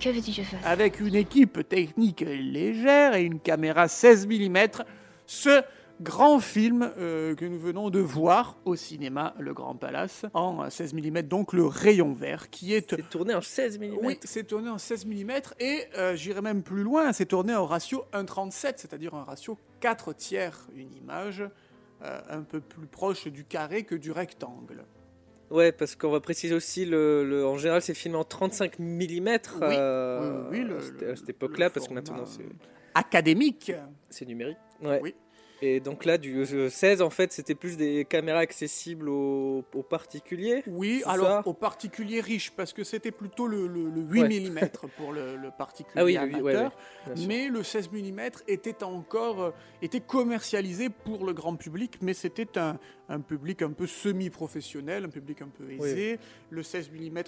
Que 0.00 0.08
veux-tu 0.08 0.30
que 0.30 0.36
je 0.38 0.42
fasse? 0.42 0.64
Avec 0.64 1.00
une 1.00 1.14
équipe 1.14 1.68
technique 1.68 2.20
légère 2.20 3.14
et 3.14 3.22
une 3.22 3.38
caméra 3.38 3.88
16 3.88 4.26
mm, 4.26 4.56
ce 5.26 5.62
grand 6.00 6.40
film 6.40 6.92
euh, 6.98 7.34
que 7.34 7.44
nous 7.44 7.58
venons 7.58 7.90
de 7.90 8.00
voir 8.00 8.58
au 8.64 8.76
cinéma 8.76 9.34
Le 9.38 9.54
Grand 9.54 9.74
Palace 9.76 10.26
en 10.34 10.68
16 10.68 10.94
mm, 10.94 11.22
donc 11.22 11.52
le 11.52 11.64
rayon 11.66 12.12
vert, 12.12 12.50
qui 12.50 12.74
est 12.74 12.90
C'est 12.90 13.08
tourné 13.08 13.34
en 13.34 13.40
16 13.40 13.78
mm. 13.78 13.84
Oui, 14.02 14.18
c'est 14.22 14.44
tourné 14.46 14.68
en 14.68 14.78
16 14.78 15.06
mm 15.06 15.30
et 15.60 15.84
euh, 15.96 16.14
j'irai 16.16 16.42
même 16.42 16.62
plus 16.62 16.82
loin, 16.82 17.12
c'est 17.12 17.26
tourné 17.26 17.54
en 17.54 17.64
ratio 17.66 18.04
1,37, 18.12 18.74
c'est-à-dire 18.76 19.14
un 19.14 19.24
ratio 19.24 19.58
4 19.80 20.12
tiers, 20.14 20.66
une 20.74 20.92
image 20.92 21.42
euh, 22.02 22.20
un 22.28 22.42
peu 22.42 22.60
plus 22.60 22.86
proche 22.86 23.26
du 23.28 23.44
carré 23.44 23.84
que 23.84 23.94
du 23.94 24.12
rectangle. 24.12 24.84
Ouais, 25.50 25.70
parce 25.72 25.94
qu'on 25.94 26.10
va 26.10 26.20
préciser 26.20 26.54
aussi, 26.54 26.84
le, 26.84 27.24
le- 27.24 27.46
en 27.46 27.56
général, 27.56 27.80
c'est 27.80 27.94
filmé 27.94 28.18
en 28.18 28.24
35 28.24 28.78
mm 28.80 28.82
Oui, 28.88 29.28
oui, 29.62 29.76
oui, 30.50 30.60
le- 30.64 31.10
à 31.12 31.16
cette- 31.16 31.28
époque-là, 31.30 31.70
parce 31.70 31.86
que 31.88 31.94
maintenant, 31.94 32.26
c'est- 32.26 32.42
Académique. 32.94 33.72
c'est 34.10 34.26
numérique. 34.26 34.56
Ouais. 34.82 35.00
Oui. 35.02 35.14
Et 35.62 35.80
donc 35.80 36.04
là, 36.04 36.18
du 36.18 36.36
euh, 36.40 36.68
16, 36.68 37.00
en 37.00 37.08
fait, 37.10 37.32
c'était 37.32 37.54
plus 37.54 37.76
des 37.78 38.04
caméras 38.04 38.40
accessibles 38.40 39.08
aux, 39.08 39.64
aux 39.74 39.82
particuliers 39.82 40.62
Oui, 40.66 41.02
alors 41.06 41.46
aux 41.46 41.54
particuliers 41.54 42.20
riches, 42.20 42.50
parce 42.50 42.72
que 42.74 42.84
c'était 42.84 43.10
plutôt 43.10 43.46
le, 43.46 43.66
le- 43.66 43.88
le 43.90 44.00
8 44.02 44.20
Ouais. 44.22 44.28
mm 44.50 44.68
pour 44.98 45.12
le, 45.12 45.36
le 45.36 45.50
particulier 45.50 45.94
Ah 45.96 46.04
oui, 46.04 46.16
amateur. 46.18 46.76
ouais, 47.06 47.14
mais 47.26 47.48
le 47.48 47.62
16 47.62 47.90
mm 47.90 48.20
était 48.48 48.82
encore 48.84 49.42
euh, 49.42 49.50
était 49.80 50.00
commercialisé 50.00 50.90
pour 50.90 51.24
le 51.24 51.32
grand 51.32 51.56
public, 51.56 51.98
mais 52.02 52.12
c'était 52.12 52.58
un, 52.58 52.78
un 53.08 53.20
public 53.20 53.62
un 53.62 53.72
peu 53.72 53.86
semi-professionnel, 53.86 55.04
un 55.04 55.08
public 55.08 55.40
un 55.42 55.48
peu 55.48 55.70
aisé. 55.70 56.18
Le 56.50 56.62
16 56.62 56.90
mm 56.90 57.18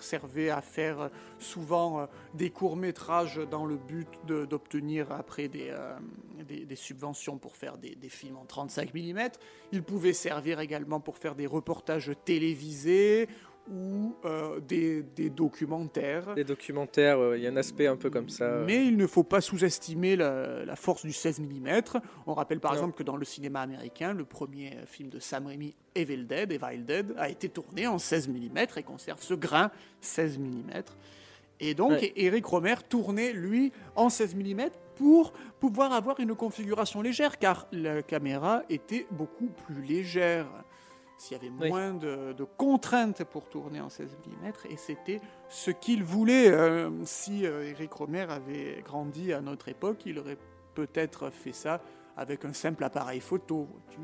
servait 0.00 0.50
à 0.50 0.60
faire 0.60 1.00
euh, 1.00 1.08
souvent 1.38 2.00
euh, 2.00 2.06
des 2.34 2.50
courts-métrages 2.50 3.40
dans 3.50 3.64
le 3.64 3.76
but 3.76 4.08
d'obtenir 4.26 5.10
après 5.12 5.48
des, 5.48 5.68
euh, 5.70 5.96
des, 6.46 6.66
des 6.66 6.76
subventions 6.76 7.38
pour 7.38 7.56
faire 7.56 7.77
des, 7.78 7.94
des 7.94 8.08
films 8.08 8.36
en 8.36 8.44
35 8.44 8.94
mm. 8.94 9.28
Il 9.72 9.82
pouvait 9.82 10.12
servir 10.12 10.60
également 10.60 11.00
pour 11.00 11.16
faire 11.18 11.34
des 11.34 11.46
reportages 11.46 12.10
télévisés 12.24 13.28
ou 13.70 14.16
euh, 14.24 14.60
des, 14.60 15.02
des 15.02 15.28
documentaires. 15.28 16.34
Les 16.34 16.44
documentaires, 16.44 17.18
euh, 17.18 17.36
il 17.36 17.44
y 17.44 17.46
a 17.46 17.50
un 17.50 17.56
aspect 17.56 17.86
un 17.86 17.96
peu 17.96 18.08
comme 18.08 18.30
ça. 18.30 18.62
Mais 18.66 18.86
il 18.86 18.96
ne 18.96 19.06
faut 19.06 19.24
pas 19.24 19.40
sous-estimer 19.40 20.16
la, 20.16 20.64
la 20.64 20.76
force 20.76 21.04
du 21.04 21.12
16 21.12 21.40
mm. 21.40 21.68
On 22.26 22.34
rappelle 22.34 22.60
par 22.60 22.72
Non. 22.72 22.78
exemple 22.78 22.96
que 22.96 23.02
dans 23.02 23.16
le 23.16 23.24
cinéma 23.24 23.60
américain, 23.60 24.14
le 24.14 24.24
premier 24.24 24.74
euh, 24.76 24.86
film 24.86 25.10
de 25.10 25.18
Sam 25.18 25.46
Raimi, 25.46 25.74
Evil 25.94 26.24
Dead, 26.26 26.50
Evil 26.50 26.84
Dead, 26.84 27.14
a 27.18 27.28
été 27.28 27.48
tourné 27.48 27.86
en 27.86 27.98
16 27.98 28.28
mm 28.28 28.58
et 28.76 28.82
conserve 28.82 29.22
ce 29.22 29.34
grain 29.34 29.70
16 30.00 30.38
mm. 30.38 30.70
Et 31.60 31.74
donc, 31.74 31.90
Ouais. 31.92 32.12
Eric 32.16 32.44
Romer 32.46 32.76
tournait, 32.88 33.32
lui, 33.32 33.72
en 33.96 34.08
16 34.10 34.34
mm 34.36 34.68
pour 34.96 35.32
pouvoir 35.60 35.92
avoir 35.92 36.18
une 36.20 36.34
configuration 36.34 37.02
légère, 37.02 37.38
car 37.38 37.66
la 37.72 38.02
caméra 38.02 38.62
était 38.68 39.06
beaucoup 39.10 39.48
plus 39.66 39.80
légère. 39.82 40.46
S'il 41.16 41.36
y 41.36 41.40
avait 41.40 41.50
Oui. 41.60 41.68
moins 41.68 41.94
de, 41.94 42.32
de 42.32 42.44
contraintes 42.44 43.24
pour 43.24 43.48
tourner 43.48 43.80
en 43.80 43.88
16 43.88 44.16
mm, 44.26 44.70
et 44.70 44.76
c'était 44.76 45.20
ce 45.48 45.72
qu'il 45.72 46.04
voulait. 46.04 46.48
Euh, 46.48 46.90
si 47.04 47.44
euh, 47.44 47.68
Eric 47.70 47.92
Romer 47.92 48.26
avait 48.28 48.82
grandi 48.84 49.32
à 49.32 49.40
notre 49.40 49.68
époque, 49.68 50.02
il 50.06 50.18
aurait 50.20 50.38
peut-être 50.74 51.30
fait 51.30 51.52
ça 51.52 51.80
avec 52.16 52.44
un 52.44 52.52
simple 52.52 52.84
appareil 52.84 53.20
photo. 53.20 53.66
vois-tu. 53.70 53.98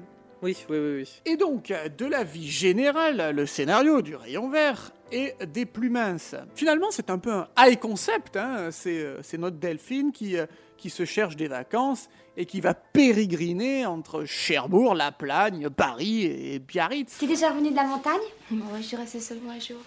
Oui, 0.44 0.56
oui, 0.68 0.76
oui. 0.78 0.94
oui. 0.98 1.08
Et 1.24 1.36
donc, 1.36 1.72
de 1.98 2.04
la 2.06 2.22
vie 2.22 2.50
générale, 2.50 3.34
le 3.34 3.46
scénario 3.46 4.02
du 4.02 4.14
rayon 4.14 4.50
vert 4.50 4.92
et 5.10 5.32
des 5.46 5.64
plus 5.64 5.88
minces. 5.88 6.34
Finalement, 6.54 6.88
c'est 6.90 7.08
un 7.08 7.18
peu 7.18 7.32
un 7.32 7.48
high 7.58 7.78
concept. 7.78 8.36
hein. 8.36 8.68
C'est 8.70 8.98
euh, 8.98 9.22
c'est 9.22 9.38
notre 9.38 9.56
Delphine 9.56 10.12
qui, 10.12 10.36
euh, 10.36 10.44
qui 10.76 10.90
se 10.90 11.04
cherche 11.06 11.36
des 11.36 11.48
vacances 11.48 12.08
et 12.36 12.44
qui 12.44 12.60
va 12.60 12.74
pérégriner 12.74 13.86
entre 13.86 14.24
Cherbourg, 14.26 14.94
La 14.94 15.12
Plagne, 15.12 15.70
Paris 15.70 16.24
et 16.24 16.58
Biarritz. 16.58 17.16
T'es 17.18 17.26
déjà 17.26 17.50
revenu 17.50 17.70
de 17.70 17.76
la 17.76 17.84
montagne? 17.84 18.20
Bon, 18.50 18.66
ouais, 18.72 18.82
je 18.82 18.86
suis 18.88 18.96
restée 18.96 19.20
seulement 19.20 19.52
un 19.52 19.60
jour. 19.60 19.78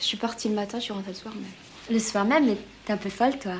Je 0.00 0.04
suis 0.04 0.16
partie 0.18 0.48
le 0.48 0.54
matin, 0.54 0.78
je 0.78 0.84
suis 0.84 0.92
rentrée 0.92 1.12
le 1.12 1.16
soir 1.16 1.34
même. 1.34 1.44
Le 1.90 1.98
soir 1.98 2.24
même, 2.26 2.46
mais 2.46 2.56
t'es 2.84 2.92
un 2.92 2.98
peu 2.98 3.08
folle, 3.10 3.38
toi. 3.38 3.54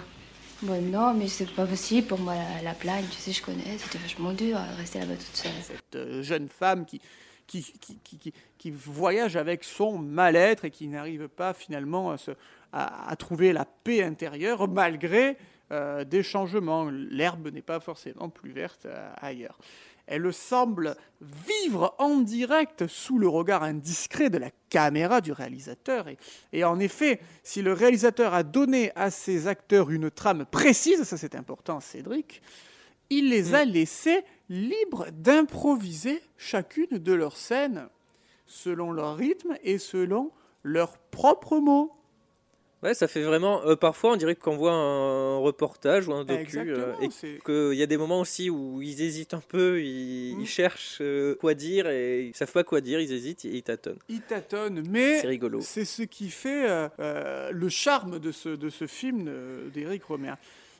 Non, 0.63 1.15
mais 1.15 1.29
c'est 1.29 1.51
pas 1.55 1.67
possible 1.67 2.07
pour 2.09 2.19
moi, 2.19 2.35
la, 2.35 2.63
la 2.63 2.75
plagne, 2.75 3.05
tu 3.11 3.17
sais, 3.19 3.33
je 3.33 3.43
connais, 3.43 3.79
c'était 3.79 3.99
vachement 3.99 4.33
dur 4.33 4.57
euh, 4.57 4.73
de 4.73 4.77
rester 4.77 4.99
là-bas 4.99 5.15
toute 5.15 5.37
seule. 5.37 5.53
cette 5.63 5.95
euh, 5.97 6.23
jeune 6.23 6.49
femme 6.49 6.85
qui, 6.85 7.01
qui, 7.47 7.63
qui, 7.63 7.99
qui, 8.03 8.33
qui- 8.59 8.71
voyage 8.71 9.37
avec 9.37 9.63
son 9.63 9.99
mal-être 9.99 10.65
et 10.65 10.71
qui 10.71 10.89
n'arrive 10.89 11.29
pas 11.29 11.55
finalement 11.55 12.15
à, 12.73 13.17
trouver 13.17 13.53
la 13.53 13.65
paix 13.65 14.03
intérieure 14.03 14.67
malgré 14.69 15.37
euh, 15.71 16.05
des 16.05 16.23
changements. 16.25 16.89
L'herbe 16.91 17.49
n'est 17.53 17.63
pas 17.63 17.79
forcément 17.79 18.29
plus 18.29 18.51
verte 18.53 18.87
euh, 18.87 19.11
ailleurs. 19.21 19.59
Elle 20.11 20.33
semble 20.33 20.97
vivre 21.21 21.95
en 21.99 22.19
direct 22.19 22.87
sous 22.87 23.19
le 23.19 23.29
regard 23.29 23.63
indiscret 23.63 24.31
de 24.31 24.39
la 24.39 24.51
caméra 24.71 25.21
du 25.21 25.33
réalisateur. 25.33 26.09
Et, 26.09 26.17
et 26.53 26.65
en 26.65 26.81
effet, 26.81 27.21
si 27.43 27.63
le 27.63 27.73
réalisateur 27.73 28.35
a 28.35 28.43
donné 28.43 28.91
à 28.97 29.11
ses 29.11 29.47
acteurs 29.47 29.91
une 29.91 30.11
trame 30.11 30.47
précise, 30.47 31.05
ça 31.05 31.17
c'est 31.17 31.35
important 31.35 31.81
Cédric, 31.81 32.43
il 33.11 33.29
les 33.29 33.55
a 33.55 33.65
laissés 33.65 34.25
libres 34.49 35.07
d'improviser 35.13 36.23
chacune 36.37 36.99
de 36.99 37.13
leurs 37.13 37.37
scènes 37.37 37.89
selon 38.47 38.93
leur 38.93 39.17
rythme 39.17 39.57
et 39.63 39.79
selon 39.79 40.33
leurs 40.63 40.99
propres 40.99 41.59
mots. 41.59 41.93
Ouais, 42.83 42.95
ça 42.95 43.09
fait 43.09 43.23
vraiment. 43.23 43.65
euh, 43.67 43.75
parfois, 43.75 44.13
on 44.13 44.17
dirait 44.17 44.37
qu'on 44.37 44.57
voit 44.57 44.73
un 44.73 45.37
reportage 45.39 46.07
ou 46.07 46.13
un 46.15 46.25
docu. 46.25 46.59
euh, 46.59 46.93
et 47.01 47.09
qu'il 47.45 47.77
y 47.79 47.83
a 47.83 47.87
des 47.87 47.97
moments 47.97 48.21
aussi 48.21 48.51
où 48.51 48.81
ils 48.81 49.03
hésitent 49.03 49.35
un 49.35 49.41
peu, 49.47 49.83
ils, 49.83 50.37
Mm. 50.37 50.41
ils 50.43 50.47
cherchent 50.47 50.99
euh, 51.01 51.35
quoi 51.35 51.55
dire 51.55 51.89
et 51.89 52.27
ils 52.27 52.37
savent 52.37 52.53
pas 52.53 52.63
quoi 52.65 52.81
dire, 52.81 53.01
ils 53.01 53.13
hésitent 53.13 53.45
et 53.45 53.49
ils 53.57 53.63
tâtonnent. 53.65 53.99
Ils 54.09 54.21
tâtonnent, 54.21 54.85
mais 54.89 55.21
C'est 55.21 55.27
rigolo. 55.27 55.61
c'est 55.61 55.85
ce 55.85 56.03
qui 56.03 56.31
fait 56.31 56.67
le 56.99 57.69
charme 57.69 58.19
de 58.21 58.31
ce, 58.31 58.51
de 58.51 58.69
ce 58.71 58.87
film 58.87 59.29
d'Éric 59.75 60.05
Romer. 60.05 60.35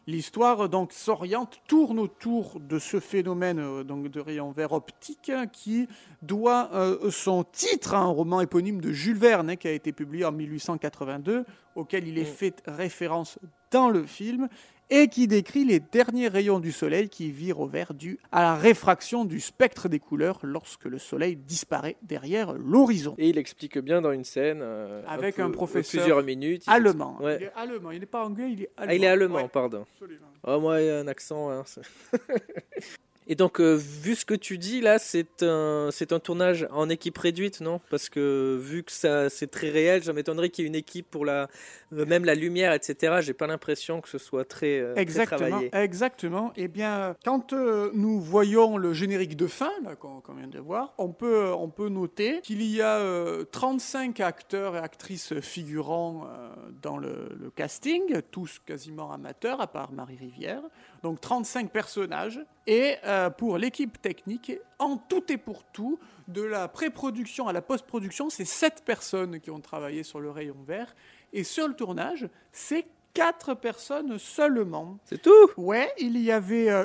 L'histoire 0.09 0.71
donc 0.71 0.95
s'oriente, 0.95 1.61
tourne 1.69 1.99
autour 1.99 2.61
de 2.61 2.79
ce 2.79 2.99
phénomène 2.99 3.59
euh, 3.59 3.85
donc 3.85 4.09
de 4.09 4.21
rayon 4.21 4.53
vert 4.53 4.73
optique 4.73 5.29
hein, 5.29 5.47
qui 5.47 5.87
doit 6.23 6.71
euh, 6.73 7.11
son 7.11 7.45
titre 7.45 7.93
à 7.93 7.99
un 7.99 8.07
roman 8.07 8.41
éponyme 8.41 8.81
de 8.81 8.91
Jules 8.91 9.19
Verne 9.19 9.51
hein, 9.51 9.57
qui 9.57 9.69
a 9.69 9.73
été 9.73 9.93
publié 9.93 10.25
en 10.25 10.33
1882, 10.33 11.45
auquel 11.75 12.09
il 12.09 12.17
est 12.17 12.23
Mm. 12.23 12.35
fait 12.35 12.63
référence 12.67 13.39
dans 13.71 13.91
le 13.91 14.07
film 14.07 14.49
et 14.91 15.09
qui 15.09 15.27
décrit 15.27 15.65
les 15.65 15.81
derniers 15.81 16.29
rayons 16.29 16.61
du 16.61 16.73
soleil 16.73 17.09
qui 17.09 17.31
virent 17.31 17.61
au 17.61 17.67
vert 17.67 17.93
dû 17.95 18.19
à 18.33 18.43
la 18.43 18.55
réfraction 18.57 19.25
du 19.25 19.39
spectre 19.41 19.89
des 19.89 19.99
couleurs 19.99 20.39
lorsque 20.43 20.85
le 20.87 20.99
soleil 20.99 21.37
disparaît 21.37 21.97
derrière 22.03 22.53
l'horizon. 22.55 23.15
Et 23.19 23.29
il 23.29 23.39
explique 23.39 23.79
bien 23.79 24.01
dans 24.01 24.13
une 24.13 24.25
scène. 24.25 24.61
euh, 24.63 25.03
Avec 25.07 25.37
peu- 25.37 25.43
un 25.43 25.49
euh, 25.49 25.53
professeur 25.53 26.01
Plusieurs 26.03 26.23
minutes. 26.23 26.65
Allemand. 26.67 27.19
Ouais. 27.21 27.37
Il 27.41 27.45
est 27.45 27.53
allemand. 27.55 27.91
Il 27.91 28.01
n'est 28.01 28.07
pas 28.07 28.25
anglais, 28.25 28.51
il 28.53 28.63
est 28.63 28.71
allemand. 28.77 28.91
Ah, 28.91 28.95
il 28.95 29.05
est 29.05 29.09
allemand, 29.09 29.37
Ouais, 29.43 29.49
pardon. 29.49 29.85
absolument. 29.95 30.27
Oh, 30.45 30.61
moi, 30.61 30.81
il 30.81 30.87
y 30.87 30.91
a 30.91 30.99
un 31.01 31.07
accent. 31.09 31.51
hein, 31.51 31.65
Et 33.31 33.35
donc, 33.35 33.61
euh, 33.61 33.75
vu 33.75 34.15
ce 34.15 34.25
que 34.25 34.35
tu 34.35 34.57
dis 34.57 34.81
là, 34.81 34.99
c'est 34.99 35.43
un, 35.43 35.91
c'est 35.93 36.13
un 36.13 36.19
tournage 36.19 36.67
en 36.71 36.89
équipe 36.89 37.19
réduite, 37.19 37.61
non? 37.61 37.79
Parce 37.91 38.09
que 38.09 38.59
vu 38.59 38.83
que 38.83 38.91
ça, 38.91 39.29
c'est 39.29 39.49
très 39.49 39.69
réel, 39.69 40.03
ça 40.03 40.15
m'étonnerait 40.15 40.49
qu'il 40.49 40.65
y 40.65 40.67
ait 40.67 40.69
une 40.69 40.75
équipe 40.75 41.11
pour 41.11 41.27
la, 41.27 41.49
euh, 41.93 42.07
même 42.07 42.25
la 42.25 42.35
lumière, 42.35 42.73
etc. 42.73 43.19
J'ai 43.21 43.35
pas 43.35 43.47
l'impression 43.47 44.01
que 44.01 44.09
ce 44.09 44.17
soit 44.17 44.47
très, 44.47 44.79
euh, 44.79 44.95
très 44.95 45.03
Exactement, 45.03 45.49
travaillé. 45.49 45.71
exactement. 45.75 46.53
Eh 46.57 46.69
bien, 46.69 47.17
quand 47.23 47.53
euh, 47.53 47.91
nous 47.93 48.19
voyons 48.19 48.79
le 48.79 48.95
générique 48.95 49.37
de 49.37 49.47
fin 49.47 49.73
là, 49.85 49.95
qu'on 49.95 50.23
qu'on 50.23 50.33
vient 50.35 50.49
de 50.49 50.59
voir, 50.59 50.95
on 50.97 51.11
peut, 51.11 51.53
on 51.53 51.69
peut 51.69 51.91
noter 51.91 52.41
qu'il 52.43 52.63
y 52.63 52.81
a 52.81 52.97
euh, 52.97 53.45
35 53.53 54.21
acteurs 54.21 54.75
et 54.75 54.79
actrices 54.79 55.39
figurants 55.41 56.27
dans 56.83 56.97
le, 56.97 57.29
le 57.39 57.51
casting, 57.51 58.23
tous 58.31 58.59
quasiment 58.65 59.13
amateurs, 59.13 59.61
à 59.61 59.67
part 59.67 59.93
Marie 59.93 60.17
Rivière. 60.17 60.63
Donc 61.03 61.21
35 61.21 61.71
personnages. 61.71 62.41
Et 62.67 62.97
euh, 63.05 63.31
pour 63.31 63.59
l'équipe 63.59 64.01
technique, 64.01 64.53
en 64.79 64.97
tout 64.97 65.33
et 65.33 65.37
pour 65.37 65.65
tout, 65.65 65.99
de 66.29 66.43
la 66.43 66.69
pré-production 66.69 67.49
à 67.49 67.53
la 67.53 67.63
post-production, 67.63 68.29
c'est 68.29 68.45
7 68.45 68.83
personnes 68.85 69.41
qui 69.41 69.51
ont 69.51 69.61
travaillé 69.61 70.03
sur 70.03 70.21
le 70.21 70.31
rayon 70.31 70.57
vert. 70.67 70.95
Et 71.33 71.45
sur 71.45 71.67
le 71.69 71.75
tournage, 71.75 72.29
c'est 72.53 72.87
4 73.15 73.55
personnes 73.55 74.19
seulement. 74.19 74.99
C'est 75.05 75.23
tout? 75.23 75.51
Ouais, 75.57 75.93
il 75.99 76.19
y 76.19 76.31
avait 76.31 76.71
euh, 76.71 76.85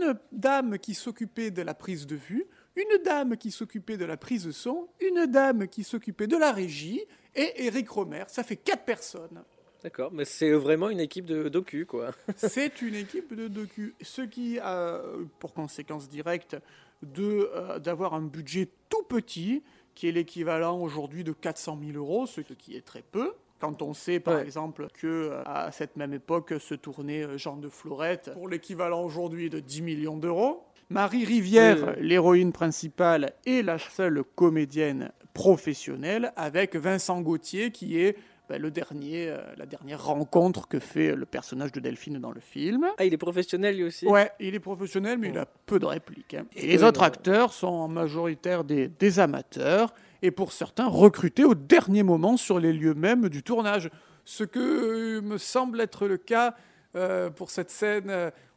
une 0.00 0.14
dame 0.30 0.78
qui 0.78 0.94
s'occupait 0.94 1.50
de 1.50 1.62
la 1.62 1.74
prise 1.74 2.06
de 2.06 2.16
vue, 2.16 2.46
une 2.76 3.02
dame 3.02 3.36
qui 3.36 3.50
s'occupait 3.50 3.96
de 3.96 4.04
la 4.04 4.16
prise 4.16 4.44
de 4.44 4.52
son, 4.52 4.88
une 5.00 5.26
dame 5.26 5.68
qui 5.68 5.84
s'occupait 5.84 6.26
de 6.26 6.36
la 6.36 6.52
régie 6.52 7.02
et 7.34 7.66
Eric 7.66 7.88
Romer. 7.88 8.24
Ça 8.28 8.42
fait 8.42 8.56
quatre 8.56 8.84
personnes. 8.84 9.42
D'accord, 9.82 10.10
mais 10.12 10.24
c'est 10.24 10.52
vraiment 10.52 10.90
une 10.90 11.00
équipe 11.00 11.24
de 11.26 11.48
docu, 11.48 11.86
quoi. 11.86 12.12
C'est 12.36 12.82
une 12.82 12.94
équipe 12.94 13.34
de 13.34 13.48
docu. 13.48 13.94
Ce 14.00 14.22
qui 14.22 14.58
a 14.60 15.00
pour 15.40 15.52
conséquence 15.54 16.08
directe 16.08 16.56
de, 17.02 17.50
euh, 17.54 17.78
d'avoir 17.80 18.14
un 18.14 18.22
budget 18.22 18.68
tout 18.88 19.02
petit, 19.02 19.62
qui 19.94 20.08
est 20.08 20.12
l'équivalent 20.12 20.78
aujourd'hui 20.78 21.24
de 21.24 21.32
400 21.32 21.78
000 21.84 21.98
euros, 21.98 22.26
ce 22.26 22.40
qui 22.42 22.76
est 22.76 22.84
très 22.86 23.02
peu. 23.02 23.32
Quand 23.58 23.82
on 23.82 23.92
sait, 23.94 24.20
par 24.20 24.36
Ouais. 24.36 24.42
exemple, 24.42 24.86
que 24.94 25.06
euh, 25.06 25.42
à 25.44 25.70
cette 25.72 25.96
même 25.96 26.12
époque 26.14 26.54
se 26.60 26.74
tournait 26.74 27.24
euh, 27.24 27.36
Jean 27.38 27.56
de 27.56 27.68
Florette 27.68 28.30
pour 28.34 28.48
l'équivalent 28.48 29.02
aujourd'hui 29.02 29.50
de 29.50 29.58
10 29.60 29.82
millions 29.82 30.16
d'euros. 30.16 30.64
Marie 30.90 31.24
Rivière, 31.24 31.94
oui. 31.98 32.06
l'héroïne 32.06 32.52
principale, 32.52 33.32
est 33.46 33.62
la 33.62 33.78
seule 33.78 34.22
comédienne 34.36 35.10
professionnelle, 35.34 36.32
avec 36.36 36.76
Vincent 36.76 37.20
Gauthier, 37.22 37.70
qui 37.70 37.98
est 37.98 38.16
ben, 38.52 38.60
le 38.60 38.70
dernier, 38.70 39.28
euh, 39.30 39.38
la 39.56 39.64
dernière 39.64 40.04
rencontre 40.04 40.68
que 40.68 40.78
fait 40.78 41.14
le 41.14 41.24
personnage 41.24 41.72
de 41.72 41.80
Delphine 41.80 42.18
dans 42.18 42.32
le 42.32 42.40
film. 42.40 42.86
Ah, 42.98 43.04
il 43.06 43.14
est 43.14 43.16
professionnel 43.16 43.76
lui 43.76 43.84
aussi? 43.84 44.06
Ouais, 44.06 44.30
il 44.40 44.54
est 44.54 44.60
professionnel, 44.60 45.16
mais 45.16 45.30
il 45.30 45.38
a 45.38 45.46
peu 45.64 45.78
de 45.78 45.86
répliques. 45.86 46.34
hein. 46.34 46.44
Et 46.54 46.66
les 46.66 46.82
Oui, 46.82 46.84
autres 46.84 47.02
acteurs 47.02 47.54
sont 47.54 47.68
en 47.68 47.88
majoritaire 47.88 48.62
des, 48.64 48.88
des 48.88 49.20
amateurs, 49.20 49.94
et 50.20 50.30
pour 50.30 50.52
certains 50.52 50.86
recrutés 50.86 51.44
au 51.44 51.54
dernier 51.54 52.02
moment 52.02 52.36
sur 52.36 52.58
les 52.60 52.74
lieux 52.74 52.92
mêmes 52.92 53.30
du 53.30 53.42
tournage. 53.42 53.88
Ce 54.26 54.44
que 54.44 54.58
euh, 54.60 55.22
me 55.22 55.38
semble 55.38 55.80
être 55.80 56.06
le 56.06 56.18
cas 56.18 56.54
euh, 56.94 57.30
pour 57.30 57.50
cette 57.50 57.70
scène 57.70 58.12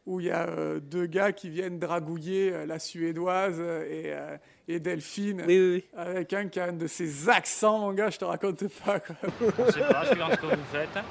où 0.06 0.20
il 0.20 0.26
y 0.26 0.30
a 0.30 0.48
euh, 0.48 0.80
deux 0.80 1.06
gars 1.06 1.32
qui 1.32 1.50
viennent 1.50 1.78
dragouiller 1.78 2.52
euh, 2.52 2.66
la 2.66 2.78
Suédoise 2.78 3.60
et, 3.60 4.12
euh, 4.12 4.36
et 4.68 4.78
Delphine. 4.78 5.42
Oui, 5.46 5.58
oui, 5.58 5.70
oui. 5.74 5.84
Avec 5.96 6.32
un 6.32 6.48
qui 6.48 6.60
a 6.60 6.66
un 6.66 6.72
de 6.72 6.86
ses 6.86 7.28
accents, 7.28 7.80
mon 7.80 7.92
gars, 7.92 8.10
je 8.10 8.18
te 8.18 8.24
raconte 8.24 8.66
pas. 8.84 9.00
Quoi. 9.00 9.16
On 9.58 9.70
sait 9.70 9.80
pas 9.80 10.06
suivant 10.06 10.30
ce 10.30 10.36
que 10.36 10.46
vous 10.46 10.64
faites. 10.72 11.04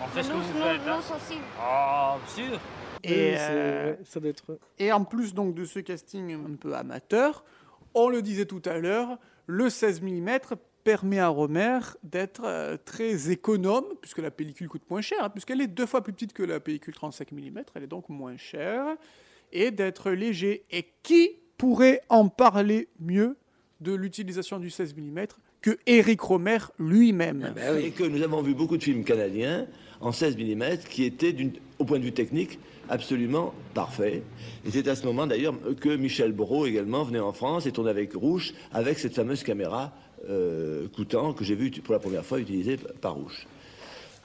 On 0.00 0.06
fait 0.08 0.22
ce 0.22 0.28
que 0.28 0.34
vous 0.34 0.58
non, 0.58 0.64
faites. 0.64 0.86
non, 0.86 0.92
hein. 0.92 1.02
sensible. 1.02 1.44
Oh, 1.58 2.14
sûr. 2.28 2.60
Et, 3.04 3.34
euh, 3.36 3.94
ça 4.04 4.20
doit 4.20 4.30
être. 4.30 4.58
et 4.78 4.92
en 4.92 5.04
plus 5.04 5.34
donc 5.34 5.54
de 5.54 5.64
ce 5.64 5.80
casting 5.80 6.34
un 6.34 6.56
peu 6.56 6.74
amateur, 6.74 7.44
on 7.94 8.08
le 8.08 8.22
disait 8.22 8.46
tout 8.46 8.62
à 8.64 8.78
l'heure, 8.78 9.18
le 9.46 9.68
16 9.70 10.02
mm 10.02 10.38
permet 10.84 11.18
à 11.18 11.28
Romer 11.28 11.78
d'être 12.02 12.42
euh, 12.44 12.76
très 12.84 13.30
économe, 13.30 13.84
puisque 14.00 14.18
la 14.18 14.30
pellicule 14.30 14.68
coûte 14.68 14.82
moins 14.90 15.00
cher, 15.00 15.18
hein, 15.22 15.30
puisqu'elle 15.30 15.60
est 15.60 15.66
deux 15.66 15.86
fois 15.86 16.02
plus 16.02 16.12
petite 16.12 16.32
que 16.32 16.42
la 16.42 16.60
pellicule 16.60 16.94
35 16.94 17.32
mm, 17.32 17.62
elle 17.74 17.82
est 17.84 17.86
donc 17.86 18.08
moins 18.08 18.36
chère, 18.36 18.96
et 19.52 19.70
d'être 19.70 20.10
léger. 20.10 20.64
Et 20.70 20.86
qui 21.02 21.30
pourrait 21.58 22.00
en 22.08 22.28
parler 22.28 22.88
mieux 22.98 23.36
de 23.80 23.92
l'utilisation 23.92 24.58
du 24.58 24.70
16 24.70 24.94
mm 24.96 25.26
que 25.60 25.78
Eric 25.86 26.20
Romer 26.20 26.58
lui-même? 26.78 27.54
Et 27.80 27.90
que 27.90 28.04
nous 28.04 28.22
avons 28.22 28.42
vu 28.42 28.54
beaucoup 28.54 28.76
de 28.76 28.82
films 28.82 29.04
canadiens 29.04 29.66
en 30.00 30.12
16 30.12 30.36
mm 30.36 30.78
qui 30.90 31.04
étaient, 31.04 31.34
au 31.78 31.84
point 31.84 31.98
de 31.98 32.04
vue 32.04 32.12
technique, 32.12 32.58
absolument 32.88 33.54
parfaits. 33.74 34.22
Et 34.64 34.70
c'est 34.70 34.88
à 34.88 34.96
ce 34.96 35.06
moment 35.06 35.26
d'ailleurs 35.26 35.54
que 35.80 35.96
Michel 35.96 36.32
Brault 36.32 36.66
également 36.66 37.04
venait 37.04 37.20
en 37.20 37.32
France 37.32 37.66
et 37.66 37.72
tournait 37.72 37.90
avec 37.90 38.12
Rouge, 38.14 38.54
avec 38.72 38.98
cette 38.98 39.14
fameuse 39.14 39.42
caméra 39.42 39.92
euh, 40.28 40.88
coûtant 40.88 41.32
que 41.32 41.44
j'ai 41.44 41.54
vue 41.54 41.70
pour 41.70 41.92
la 41.94 42.00
première 42.00 42.24
fois 42.24 42.38
utilisée 42.38 42.76
par 43.00 43.14
Rouge. 43.14 43.46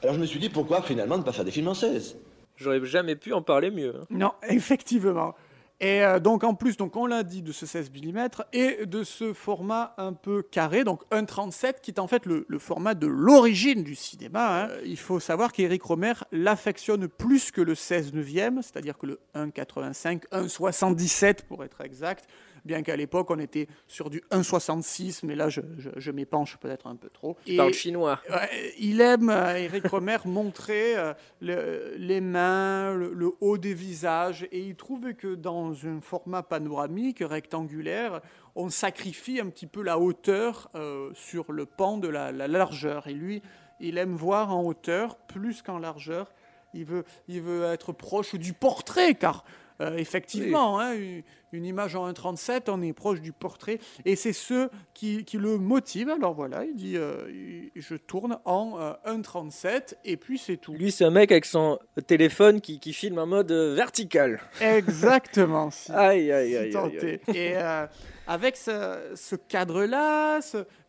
Alors 0.03 0.15
je 0.15 0.19
me 0.19 0.25
suis 0.25 0.39
dit 0.39 0.49
pourquoi 0.49 0.81
finalement 0.81 1.17
ne 1.17 1.23
pas 1.23 1.31
faire 1.33 1.45
des 1.45 1.51
films 1.51 1.69
en 1.69 1.73
16 1.73 2.17
J'aurais 2.55 2.83
jamais 2.85 3.15
pu 3.15 3.33
en 3.33 3.41
parler 3.41 3.69
mieux. 3.71 3.95
hein. 3.95 4.05
Non, 4.09 4.31
effectivement. 4.49 5.35
Et 5.79 6.03
euh, 6.03 6.19
donc 6.19 6.43
en 6.43 6.55
plus, 6.55 6.75
donc 6.75 6.95
on 6.95 7.05
l'a 7.05 7.21
dit 7.21 7.43
de 7.43 7.51
ce 7.51 7.67
16 7.67 7.91
mm 7.91 8.27
et 8.51 8.87
de 8.87 9.03
ce 9.03 9.31
format 9.31 9.93
un 9.99 10.13
peu 10.13 10.41
carré, 10.41 10.83
donc 10.83 11.03
1,37 11.11 11.81
qui 11.83 11.91
est 11.91 11.99
en 11.99 12.07
fait 12.07 12.25
le, 12.25 12.45
le 12.47 12.57
format 12.57 12.95
de 12.95 13.05
l'origine 13.05 13.83
du 13.83 13.93
cinéma. 13.93 14.63
hein. 14.63 14.69
Euh, 14.71 14.81
il 14.85 14.97
faut 14.97 15.19
savoir 15.19 15.51
qu'Éric 15.53 15.83
Romer 15.83 16.13
l'affectionne 16.31 17.07
plus 17.07 17.51
que 17.51 17.61
le 17.61 17.75
16 17.75 18.13
neuvième, 18.13 18.63
c'est-à-dire 18.63 18.97
que 18.97 19.05
le 19.05 19.19
1,85, 19.35 20.23
1,77 20.31 21.43
pour 21.47 21.63
être 21.63 21.81
exact, 21.81 22.27
bien 22.67 22.83
qu'à 22.83 22.95
l'époque 22.95 23.31
on 23.31 23.39
était 23.39 23.67
sur 23.87 24.11
du 24.11 24.21
1,66, 24.31 25.21
mais 25.25 25.35
là 25.35 25.49
je, 25.49 25.61
je, 25.77 25.89
je 25.95 26.11
m'épanche 26.11 26.57
peut-être 26.57 26.85
un 26.87 26.95
peu 26.95 27.09
trop. 27.09 27.35
Tu 27.45 27.55
parles 27.57 27.73
chinois. 27.73 28.21
Il 28.77 29.01
aime, 29.01 29.29
euh, 29.29 29.55
Eric 29.57 29.87
Romer, 29.87 30.17
montrer 30.25 30.95
euh, 30.97 31.13
le- 31.41 31.95
les 31.97 32.21
mains, 32.21 32.93
le, 32.93 33.11
le 33.13 33.31
haut 33.41 33.57
des 33.57 33.73
visages, 33.73 34.47
et 34.51 34.59
il 34.59 34.75
trouve 34.75 35.13
que 35.15 35.33
dans 35.35 35.73
un 35.87 36.01
format 36.01 36.43
panoramique, 36.43 37.23
rectangulaire, 37.25 38.21
on 38.55 38.69
sacrifie 38.69 39.39
un 39.39 39.49
petit 39.49 39.67
peu 39.67 39.81
la 39.81 39.97
hauteur 39.99 40.69
euh, 40.75 41.09
sur 41.13 41.51
le 41.51 41.65
pan 41.65 41.97
de 41.97 42.07
la, 42.07 42.31
la 42.31 42.47
largeur. 42.47 43.07
Et 43.07 43.13
lui, 43.13 43.41
il 43.79 43.97
aime 43.97 44.15
voir 44.15 44.55
en 44.55 44.63
hauteur 44.63 45.15
plus 45.17 45.61
qu'en 45.61 45.79
largeur. 45.79 46.31
Il 46.73 46.85
veut, 46.85 47.05
il 47.27 47.41
veut 47.41 47.63
être 47.65 47.93
proche 47.93 48.35
du 48.35 48.53
portrait, 48.53 49.15
car 49.15 49.45
euh, 49.81 49.95
effectivement, 49.97 50.79
hein, 50.79 50.93
une, 50.93 51.21
une 51.53 51.65
image 51.65 51.95
en 51.95 52.11
1,37, 52.11 52.63
on 52.67 52.81
est 52.81 52.93
proche 52.93 53.21
du 53.21 53.31
portrait, 53.31 53.79
et 54.05 54.15
c'est 54.15 54.33
ce 54.33 54.69
qui, 54.93 55.23
qui 55.23 55.37
le 55.37 55.57
motive. 55.57 56.09
Alors 56.09 56.33
voilà, 56.33 56.65
il 56.65 56.75
dit, 56.75 56.97
euh, 56.97 57.27
je 57.75 57.95
tourne 57.95 58.37
en 58.45 58.77
euh, 58.79 58.93
1,37, 59.05 59.93
et 60.05 60.17
puis 60.17 60.37
c'est 60.37 60.57
tout. 60.57 60.73
Lui, 60.73 60.91
c'est 60.91 61.05
un 61.05 61.11
mec 61.11 61.31
avec 61.31 61.45
son 61.45 61.79
téléphone 62.07 62.59
qui, 62.61 62.79
qui 62.79 62.91
filme 62.93 63.19
en 63.19 63.27
mode 63.27 63.51
euh, 63.51 63.73
vertical. 63.75 64.39
Exactement. 64.61 65.69
si- 65.71 65.91
Aïe, 65.93 66.31
aïe, 66.31 66.55
aïe. 66.57 67.19
Et 67.33 67.55
avec 68.29 68.57
ce, 68.57 69.11
ce 69.15 69.35
cadre-là, 69.35 70.39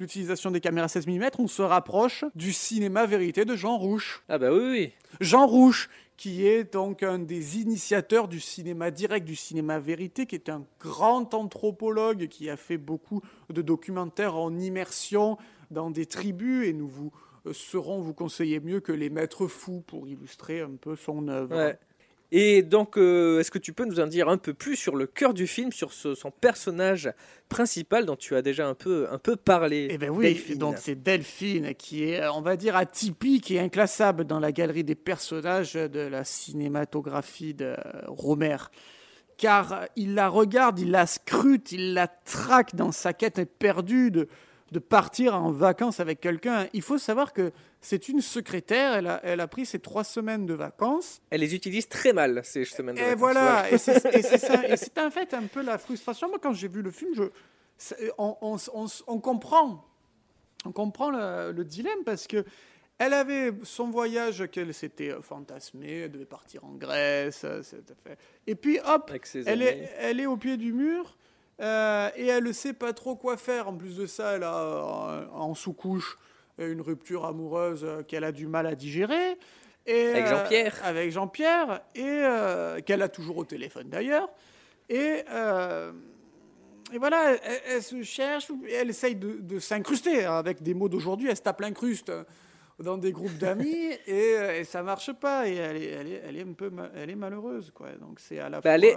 l'utilisation 0.00 0.50
des 0.50 0.60
caméras 0.60 0.88
16 0.88 1.06
mm, 1.06 1.28
on 1.38 1.46
se 1.46 1.62
rapproche 1.62 2.24
du 2.34 2.52
cinéma 2.52 3.06
vérité 3.06 3.44
de 3.44 3.54
Jean 3.54 3.76
Rouche. 3.76 4.24
Ah 4.28 4.38
bah 4.38 4.48
oui, 4.52 4.68
oui. 4.70 4.92
Jean 5.20 5.46
Rouche, 5.46 5.88
qui 6.18 6.46
est 6.46 6.74
donc 6.74 7.04
un 7.04 7.20
des 7.20 7.58
initiateurs 7.58 8.26
du 8.28 8.40
cinéma 8.40 8.90
direct, 8.90 9.24
du 9.24 9.36
cinéma 9.36 9.78
vérité, 9.78 10.26
qui 10.26 10.34
est 10.34 10.50
un 10.50 10.64
grand 10.80 11.32
anthropologue 11.32 12.26
qui 12.26 12.50
a 12.50 12.56
fait 12.56 12.76
beaucoup 12.76 13.22
de 13.48 13.62
documentaires 13.62 14.36
en 14.36 14.58
immersion 14.58 15.38
dans 15.70 15.90
des 15.90 16.06
tribus, 16.06 16.66
et 16.66 16.72
nous 16.72 16.88
vous 16.88 17.12
euh, 17.46 17.52
saurons 17.52 18.00
vous 18.00 18.14
mieux 18.60 18.80
que 18.80 18.92
les 18.92 19.10
maîtres 19.10 19.46
fous 19.46 19.80
pour 19.86 20.08
illustrer 20.08 20.60
un 20.60 20.74
peu 20.80 20.96
son 20.96 21.28
œuvre. 21.28 21.76
Et 22.30 22.62
donc, 22.62 22.98
euh, 22.98 23.40
est-ce 23.40 23.50
que 23.50 23.58
tu 23.58 23.72
peux 23.72 23.86
nous 23.86 24.00
en 24.00 24.06
dire 24.06 24.28
un 24.28 24.36
peu 24.36 24.52
plus 24.52 24.76
sur 24.76 24.96
le 24.96 25.06
cœur 25.06 25.32
du 25.32 25.46
film, 25.46 25.72
sur 25.72 25.92
ce- 25.94 26.14
son 26.14 26.30
personnage 26.30 27.10
principal 27.48 28.04
dont 28.04 28.16
tu 28.16 28.36
as 28.36 28.42
déjà 28.42 28.68
un 28.68 28.74
peu, 28.74 29.06
un 29.10 29.16
peu 29.18 29.34
parlé 29.36 29.88
Eh 29.90 29.96
ben 29.96 30.10
oui, 30.10 30.24
Delphine. 30.34 30.58
donc 30.58 30.76
c'est 30.78 30.94
Delphine 31.02 31.74
qui 31.74 32.04
est, 32.10 32.28
on 32.28 32.42
va 32.42 32.56
dire, 32.56 32.76
atypique 32.76 33.50
et 33.50 33.58
inclassable 33.60 34.24
dans 34.24 34.40
la 34.40 34.52
galerie 34.52 34.84
des 34.84 34.94
personnages 34.94 35.72
de 35.72 36.00
la 36.00 36.22
cinématographie 36.24 37.54
de 37.54 37.74
Romer. 38.06 38.58
Car 39.38 39.86
il 39.96 40.14
la 40.14 40.28
regarde, 40.28 40.78
il 40.80 40.90
la 40.90 41.06
scrute, 41.06 41.72
il 41.72 41.94
la 41.94 42.08
traque 42.08 42.74
dans 42.74 42.92
sa 42.92 43.12
quête 43.14 43.42
perdue 43.58 44.10
de, 44.10 44.28
de 44.72 44.78
partir 44.80 45.34
en 45.34 45.50
vacances 45.52 46.00
avec 46.00 46.20
quelqu'un. 46.20 46.66
Il 46.74 46.82
faut 46.82 46.98
savoir 46.98 47.32
que 47.32 47.52
c'est 47.80 48.08
une 48.08 48.20
secrétaire, 48.20 48.94
elle 48.94 49.06
a, 49.06 49.20
elle 49.22 49.40
a 49.40 49.46
pris 49.48 49.64
ses 49.66 49.78
trois 49.78 50.04
semaines 50.04 50.46
de 50.46 50.54
vacances. 50.54 51.20
Elle 51.30 51.40
les 51.42 51.54
utilise 51.54 51.88
très 51.88 52.12
mal, 52.12 52.40
ces 52.44 52.64
semaines 52.64 52.96
de 52.96 53.00
Et 53.00 53.04
vacances. 53.04 53.18
voilà, 53.20 53.70
et 53.70 53.78
c'est 53.78 54.04
et 54.14 54.22
c'est 54.22 54.38
ça. 54.38 54.66
Et 54.68 54.76
c'est 54.76 54.98
en 54.98 55.10
fait 55.10 55.32
un 55.34 55.44
peu 55.44 55.62
la 55.62 55.78
frustration. 55.78 56.28
Moi, 56.28 56.38
quand 56.42 56.52
j'ai 56.52 56.68
vu 56.68 56.82
le 56.82 56.90
film, 56.90 57.12
je, 57.14 57.22
on, 58.18 58.36
on- 58.40 58.56
on- 58.74 58.86
on 59.06 59.20
comprend, 59.20 59.84
on 60.64 60.72
comprend 60.72 61.10
le, 61.10 61.52
le 61.52 61.64
dilemme 61.64 62.02
parce 62.04 62.26
que 62.26 62.44
elle 63.00 63.14
avait 63.14 63.52
son 63.62 63.90
voyage 63.90 64.48
qu'elle 64.50 64.74
s'était 64.74 65.12
euh, 65.12 65.22
fantasmé, 65.22 66.00
elle 66.00 66.10
devait 66.10 66.24
partir 66.24 66.64
en 66.64 66.72
Grèce, 66.72 67.42
euh. 67.44 67.62
Et 68.48 68.56
puis 68.56 68.80
hop, 68.84 69.12
elle 69.46 69.62
est, 69.62 69.88
elle 69.98 70.18
est 70.18 70.26
au 70.26 70.36
pied 70.36 70.56
du 70.56 70.72
mur. 70.72 71.16
euh, 71.60 72.10
et 72.16 72.26
elle 72.26 72.42
ne 72.44 72.52
sait 72.52 72.72
pas 72.72 72.92
trop 72.92 73.14
quoi 73.14 73.36
faire. 73.36 73.68
En 73.68 73.74
plus 73.76 73.96
de 73.96 74.06
ça, 74.06 74.32
elle 74.34 74.42
a 74.42 74.56
euh, 74.58 75.26
en 75.32 75.54
sous-couche 75.54 76.18
une 76.66 76.80
rupture 76.80 77.24
amoureuse 77.24 77.84
euh, 77.84 78.02
qu'elle 78.02 78.24
a 78.24 78.32
du 78.32 78.46
mal 78.46 78.66
à 78.66 78.74
digérer. 78.74 79.36
Et, 79.86 80.08
Avec 80.08 80.26
euh, 80.26 80.30
Jean-Pierre. 80.30 80.80
avec 80.84 81.10
Jean-Pierre, 81.12 81.80
et 81.94 82.02
euh, 82.04 82.80
qu'elle 82.80 83.00
a 83.02 83.08
toujours 83.08 83.38
au 83.38 83.44
téléphone 83.44 83.88
d'ailleurs. 83.88 84.28
Et, 84.90 85.22
euh, 85.30 85.92
et 86.92 86.98
voilà, 86.98 87.32
elle, 87.42 87.60
elle 87.68 87.82
se 87.82 88.02
cherche, 88.02 88.48
elle 88.70 88.90
essaye 88.90 89.14
de, 89.16 89.38
de 89.40 89.58
s'incruster 89.58 90.24
hein, 90.24 90.34
avec 90.36 90.62
des 90.62 90.74
mots 90.74 90.88
d'aujourd'hui. 90.88 91.28
Elle 91.30 91.36
se 91.36 91.42
tape 91.42 91.60
l'incruste 91.60 92.12
dans 92.78 92.98
des 92.98 93.12
groupes 93.12 93.36
d'amis 93.38 93.90
et, 94.06 94.34
et 94.58 94.64
ça 94.64 94.82
marche 94.82 95.12
pas. 95.14 95.48
Et 95.48 95.54
elle 95.54 95.76
est, 95.76 95.86
elle 95.86 96.06
est, 96.12 96.22
elle 96.26 96.36
est 96.36 96.42
un 96.42 96.52
peu, 96.52 96.70
elle 96.94 97.10
est 97.10 97.14
malheureuse, 97.16 97.70
quoi. 97.74 97.88
Donc 98.00 98.20
c'est 98.20 98.38
à 98.40 98.48
la 98.48 98.58
Bah, 98.58 98.62
fois. 98.62 98.70
elle 98.72 98.84
est- 98.84 98.96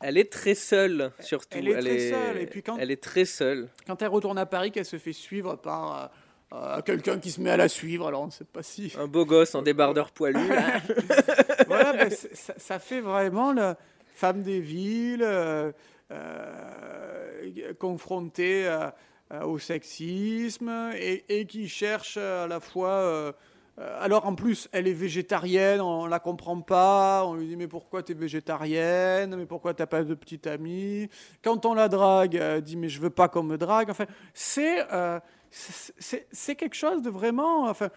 Elle 0.00 0.18
est 0.18 0.30
très 0.30 0.54
seule, 0.54 1.10
surtout. 1.20 1.56
Elle 1.58 1.68
est 1.68 1.80
très 1.80 2.10
seule, 2.10 2.36
et 2.38 2.46
puis 2.46 2.62
quand- 2.62 2.76
Elle 2.78 2.90
est 2.90 3.02
très 3.02 3.24
seule. 3.24 3.68
quand 3.86 4.00
elle 4.02 4.08
retourne 4.08 4.36
à 4.38 4.44
Paris, 4.46 4.70
qu'elle 4.70 4.84
se 4.84 4.98
fait 4.98 5.14
suivre 5.14 5.56
par 5.56 6.10
euh, 6.52 6.56
euh, 6.78 6.82
quelqu'un 6.82 7.18
qui 7.18 7.30
se 7.30 7.40
met 7.40 7.50
à 7.50 7.56
la 7.56 7.68
suivre. 7.68 8.06
Alors 8.06 8.22
on 8.22 8.26
ne 8.26 8.30
sait 8.30 8.44
pas 8.44 8.62
si. 8.62 8.92
Un 8.98 9.06
beau 9.06 9.24
gosse 9.24 9.54
en 9.54 9.62
débardeur 9.62 10.10
poilu. 10.12 10.46
là. 10.48 10.80
voilà, 11.66 11.92
ben, 11.92 12.10
ça, 12.10 12.54
ça 12.56 12.78
fait 12.78 13.00
vraiment 13.00 13.52
la 13.52 13.76
femme 14.14 14.42
des 14.42 14.60
villes, 14.60 15.22
euh, 15.24 15.72
euh, 16.12 17.72
confrontée 17.78 18.66
à- 18.66 18.94
à- 19.30 19.46
au 19.46 19.58
sexisme 19.58 20.90
et, 20.96 21.24
et 21.28 21.46
qui 21.46 21.68
cherche 21.68 22.16
à 22.16 22.46
la 22.46 22.60
fois. 22.60 22.88
euh, 22.90 23.32
euh, 23.78 23.98
alors 24.00 24.24
en 24.26 24.34
plus, 24.34 24.68
elle 24.72 24.88
est 24.88 24.94
végétarienne, 24.94 25.82
on 25.82 26.06
la 26.06 26.18
comprend 26.18 26.58
pas. 26.62 27.24
On 27.26 27.34
lui 27.34 27.46
dit 27.46 27.56
mais 27.56 27.68
pourquoi 27.68 28.02
tu 28.02 28.12
es 28.12 28.14
végétarienne 28.14 29.36
Mais 29.36 29.44
pourquoi 29.44 29.74
t'as 29.74 29.84
pas 29.86 30.02
de 30.02 30.14
petite 30.14 30.46
amie? 30.46 31.10
Quand 31.42 31.66
on 31.66 31.74
la 31.74 31.88
drague, 31.88 32.36
elle 32.36 32.62
dit 32.62 32.76
mais 32.76 32.88
je 32.88 33.00
veux 33.00 33.10
pas 33.10 33.28
qu'on 33.28 33.42
me 33.42 33.58
drague. 33.58 33.90
Enfin, 33.90 34.06
c'est 34.32 34.78
euh, 34.94 35.20
c'est- 35.50 36.54
quelque 36.56 36.74
chose 36.76 37.02
de 37.02 37.10
vraiment. 37.10 37.64
Enfin, 37.68 37.88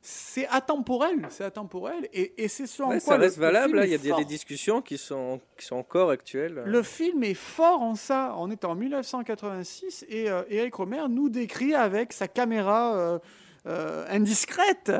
c'est 0.00 0.46
atemporel, 0.48 1.26
c'est 1.28 1.42
atemporel, 1.44 2.08
et, 2.12 2.44
et 2.44 2.48
c'est 2.48 2.68
ce 2.68 2.82
en 2.84 2.90
Ouais, 2.90 3.00
quoi 3.00 3.14
ça 3.14 3.16
reste 3.16 3.36
le 3.36 3.42
valable. 3.42 3.66
film 3.70 3.76
là. 3.78 3.82
est 3.84 3.88
Il 3.88 4.06
y 4.06 4.12
a 4.12 4.16
des, 4.16 4.24
discussions 4.24 4.80
qui 4.80 4.96
sont, 4.96 5.40
qui 5.58 5.66
sont 5.66 5.74
encore 5.76 6.10
actuelles. 6.10 6.62
Le 6.64 6.82
film 6.84 7.24
est 7.24 7.34
fort 7.34 7.82
en 7.82 7.96
ça. 7.96 8.34
On 8.38 8.48
est 8.50 8.64
en 8.64 8.76
1986 8.76 10.06
et 10.08 10.30
euh, 10.30 10.42
Eric 10.50 10.74
Romer 10.74 11.02
nous 11.10 11.28
décrit 11.28 11.74
avec 11.74 12.12
sa 12.12 12.28
caméra 12.28 12.96
euh, 12.96 13.18
euh, 13.66 14.06
indiscrète, 14.08 14.92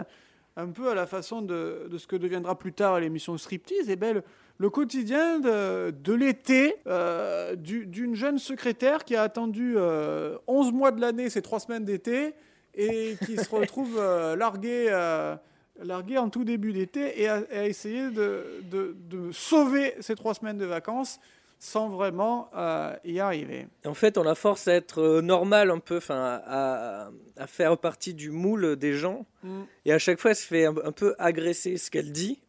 un 0.57 0.67
peu 0.67 0.89
à 0.91 0.95
la 0.95 1.07
façon 1.07 1.43
de, 1.43 1.87
de 1.89 1.97
ce 1.99 2.09
que 2.09 2.17
deviendra 2.17 2.59
plus 2.59 2.73
tard 2.73 2.99
l'émission 2.99 3.39
Striptease, 3.39 3.89
et 3.89 3.97
ben, 3.97 4.23
le, 4.59 4.71
quotidien 4.71 5.41
de, 5.41 5.91
de 5.91 6.13
l'été 6.13 6.77
euh, 6.87 7.55
du- 7.57 7.87
d'une 7.87 8.15
jeune 8.15 8.39
secrétaire 8.39 9.05
qui 9.05 9.17
a 9.17 9.23
attendu 9.23 9.75
euh, 9.77 10.37
11 10.47 10.73
mois 10.73 10.91
de 10.91 11.01
l'année, 11.01 11.31
ces 11.31 11.43
trois 11.43 11.61
semaines 11.61 11.85
d'été, 11.85 12.35
et 12.75 13.17
qui 13.25 13.37
se 13.37 13.49
retrouve 13.51 13.97
euh, 13.99 14.37
larguée 14.37 14.87
euh, 14.91 15.35
largué 15.83 16.19
en 16.19 16.29
tout 16.29 16.45
début 16.45 16.73
d'été 16.73 17.23
et 17.23 17.29
a, 17.29 17.43
a 17.53 17.65
essayé 17.67 18.11
de, 18.11 18.45
de- 18.71 18.97
de 19.09 19.31
sauver 19.33 19.95
ces 20.01 20.15
trois 20.17 20.35
semaines 20.35 20.59
de 20.59 20.65
vacances 20.67 21.21
sans 21.61 21.89
vraiment 21.89 22.51
euh, 22.57 22.95
y 23.05 23.19
arriver. 23.19 23.67
En 23.85 23.95
fait, 23.95 24.17
on 24.19 24.23
la 24.23 24.37
force 24.37 24.69
à 24.69 24.75
être 24.75 25.21
normal 25.21 25.71
un 25.73 25.81
peu, 25.81 25.97
enfin, 25.97 26.41
à, 26.47 27.11
à 27.37 27.47
faire 27.49 27.77
partie 27.79 28.15
du 28.15 28.31
moule 28.31 28.77
des 28.77 28.93
gens. 28.95 29.27
Mm. 29.43 29.63
Et 29.85 29.93
à 29.93 29.99
chaque 29.99 30.21
fois, 30.21 30.31
elle 30.31 30.37
se 30.37 30.47
fait 30.47 30.67
un, 30.67 30.75
un 30.85 30.93
peu 30.93 31.17
agresser 31.19 31.77
ce 31.77 31.91
qu'elle 31.91 32.13
dit. 32.13 32.41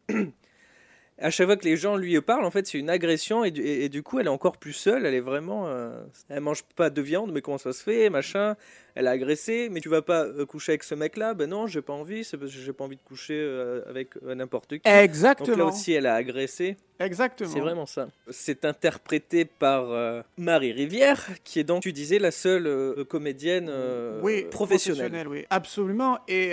À 1.20 1.30
chaque 1.30 1.46
fois 1.46 1.56
que 1.56 1.64
les 1.64 1.76
gens 1.76 1.96
lui 1.96 2.18
parlent, 2.20 2.44
en 2.44 2.50
fait, 2.50 2.66
c'est 2.66 2.78
une 2.78 2.90
agression. 2.90 3.44
Et 3.44 3.88
du, 3.88 4.02
coup, 4.02 4.18
elle 4.18 4.26
est 4.26 4.30
encore 4.30 4.56
plus 4.56 4.72
seule. 4.72 5.04
Elle 5.04 5.14
est 5.14 5.20
vraiment. 5.20 5.66
euh, 5.66 6.02
elle 6.28 6.40
mange 6.40 6.62
pas 6.76 6.90
de 6.90 7.02
viande, 7.02 7.32
mais 7.32 7.42
comment 7.42 7.58
ça 7.58 7.72
se 7.72 7.82
fait 7.82 8.08
Machin. 8.10 8.56
Elle 8.94 9.06
a 9.06 9.10
agressé. 9.10 9.68
Mais 9.70 9.80
tu 9.80 9.88
vas 9.88 10.02
pas 10.02 10.24
euh, 10.24 10.46
coucher 10.46 10.72
avec 10.72 10.82
ce 10.84 10.94
mec-là? 10.94 11.34
Ben 11.34 11.48
non, 11.48 11.66
j'ai 11.66 11.82
pas 11.82 11.92
envie. 11.92 12.24
C'est 12.24 12.36
parce 12.36 12.52
que 12.52 12.58
j'ai 12.58 12.72
pas 12.72 12.84
envie 12.84 12.96
de 12.96 13.02
coucher 13.02 13.38
euh, 13.38 13.82
avec 13.88 14.10
euh, 14.24 14.34
n'importe 14.34 14.78
qui. 14.78 14.88
Exactement. 14.88 15.48
Donc 15.48 15.58
là 15.58 15.64
aussi, 15.66 15.92
elle 15.92 16.06
a 16.06 16.14
agressé. 16.14 16.76
Exactement. 16.98 17.48
C'est 17.50 17.60
vraiment 17.60 17.86
ça. 17.86 18.08
C'est 18.28 18.66
interprété 18.66 19.46
par 19.46 19.90
euh, 19.90 20.20
Marie 20.36 20.72
Rivière, 20.72 21.26
qui 21.44 21.58
est 21.58 21.64
donc, 21.64 21.82
tu 21.82 21.94
disais, 21.94 22.18
la 22.18 22.30
seule 22.30 22.66
euh, 22.66 23.04
comédienne 23.04 23.68
euh, 23.70 24.20
oui, 24.22 24.44
professionnelle. 24.50 25.26
oui, 25.26 25.46
absolument. 25.48 26.18
Et, 26.28 26.52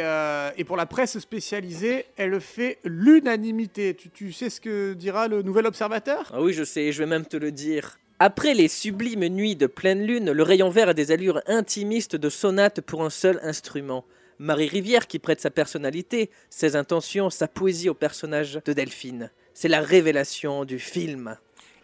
et 0.57 0.63
pour 0.63 0.77
la 0.77 0.85
presse 0.85 1.19
spécialisée, 1.19 2.05
elle 2.15 2.39
fait 2.39 2.77
l'unanimité. 2.85 3.93
Tu, 3.93 4.09
tu 4.09 4.31
sais 4.31 4.49
ce 4.49 4.61
que 4.61 4.93
dira 4.93 5.27
le 5.27 5.41
Nouvel 5.41 5.65
Observateur? 5.65 6.31
Ah 6.33 6.41
oui, 6.41 6.53
je 6.53 6.63
sais, 6.63 6.91
je 6.93 6.99
vais 6.99 7.09
même 7.09 7.25
te 7.25 7.35
le 7.35 7.51
dire. 7.51 7.99
Après 8.19 8.55
les 8.55 8.67
sublimes 8.67 9.27
nuits 9.27 9.55
de 9.55 9.67
pleine 9.67 10.03
lune, 10.03 10.31
le 10.31 10.43
rayon 10.43 10.69
vert 10.69 10.89
a 10.89 10.95
des 10.95 11.11
allures 11.11 11.39
intimistes 11.45 12.15
de 12.15 12.29
sonate 12.29 12.81
pour 12.81 13.03
un 13.03 13.11
seul 13.11 13.39
instrument. 13.43 14.05
Marie 14.39 14.67
Rivière 14.67 15.05
qui 15.05 15.19
prête 15.19 15.39
sa 15.39 15.51
personnalité, 15.51 16.31
ses 16.49 16.75
intentions, 16.75 17.29
sa 17.29 17.47
poésie 17.47 17.89
au 17.89 17.93
personnage 17.93 18.59
de 18.65 18.73
Delphine. 18.73 19.31
C'est 19.53 19.67
la 19.67 19.81
révélation 19.81 20.65
du 20.65 20.79
film. 20.79 21.37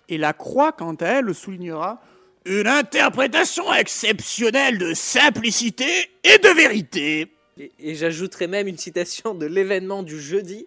Et 0.09 0.17
la 0.17 0.33
Croix, 0.33 0.71
quant 0.71 0.95
à 0.95 1.05
elle, 1.05 1.25
le 1.25 1.33
soulignera 1.33 2.01
Une 2.45 2.67
interprétation 2.67 3.71
exceptionnelle 3.71 4.79
de 4.79 4.95
simplicité 4.95 5.85
et 6.23 6.39
de 6.39 6.49
vérité. 6.49 7.31
Et, 7.59 7.71
et 7.79 7.93
j'ajouterai 7.93 8.47
même 8.47 8.67
une 8.67 8.79
citation 8.79 9.35
de 9.35 9.45
l'événement 9.45 10.01
du 10.01 10.19
jeudi 10.19 10.65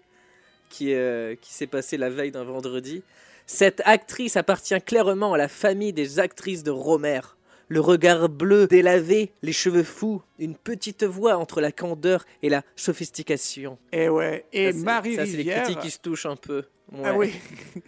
qui, 0.71 0.95
euh, 0.95 1.35
qui 1.41 1.53
s'est 1.53 1.67
passé 1.67 1.97
la 1.97 2.09
veille 2.09 2.31
d'un 2.31 2.45
vendredi. 2.45 3.03
Cette 3.47 3.81
actrice 3.85 4.37
appartient 4.37 4.81
clairement 4.83 5.35
à 5.35 5.39
la 5.39 5.49
famille 5.49 5.93
des 5.93 6.19
actrices 6.19 6.63
de 6.65 6.71
Romer. 6.71 7.21
Le 7.69 7.81
regard 7.81 8.29
bleu 8.29 8.67
délavé, 8.69 9.33
les 9.43 9.53
cheveux 9.53 9.83
fous, 9.83 10.23
une 10.39 10.55
petite 10.55 11.03
voix 11.05 11.37
entre 11.37 11.61
la 11.61 11.73
candeur 11.73 12.25
et 12.43 12.49
la 12.49 12.63
sophistication. 12.77 13.77
Et 13.93 14.09
ouais, 14.09 14.45
et 14.53 14.73
Ça, 14.73 14.79
Marie 14.79 15.17
ça, 15.17 15.27
c'est 15.27 15.33
les 15.37 15.45
critiques 15.45 15.81
qui 15.81 15.91
se 15.91 15.99
touchent 15.99 16.27
un 16.27 16.37
peu. 16.37 16.65
Ah 17.05 17.15
oui. 17.17 17.33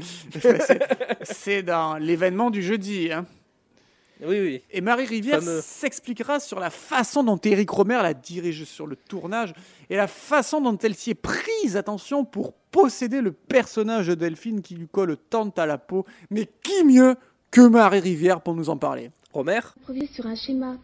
C'est- 0.01 0.79
C'est 1.23 1.63
dans 1.63 1.97
l'événement 1.97 2.51
du 2.51 2.63
jeudi. 2.63 3.13
hein. 3.13 3.25
Oui, 4.21 4.41
oui. 4.41 4.63
Et 4.71 4.81
Marie 4.81 5.07
Rivière 5.07 5.41
Fameux. 5.41 5.61
s'expliquera 5.63 6.41
sur 6.41 6.59
la 6.59 6.71
façon 6.71 7.23
dont 7.23 7.39
Eric 7.43 7.71
Romer 7.71 8.01
la 8.03 8.15
dirige 8.15 8.65
sur 8.65 8.87
le 8.87 8.97
tournage 8.97 9.53
et 9.91 9.97
la 9.97 10.09
façon 10.09 10.61
dont 10.61 10.77
elle 10.79 10.95
s'y 10.95 11.11
est 11.11 11.15
prise, 11.15 11.77
attention, 11.77 12.25
pour 12.25 12.53
posséder 12.53 13.21
le 13.21 13.33
personnage 13.33 14.09
de 14.09 14.15
Delphine 14.15 14.61
qui 14.61 14.75
lui 14.75 14.89
colle 14.89 15.17
tant 15.31 15.51
à 15.51 15.67
la 15.67 15.79
peau. 15.79 16.05
Mais 16.31 16.49
qui 16.63 16.85
mieux 16.85 17.15
que 17.51 17.61
Marie 17.61 18.01
Rivière 18.01 18.41
pour 18.41 18.55
nous 18.55 18.71
en 18.71 18.77
parler? 18.77 19.11
Romer? 19.33 19.61
Sur 20.13 20.27
un 20.27 20.35
schéma 20.35 20.77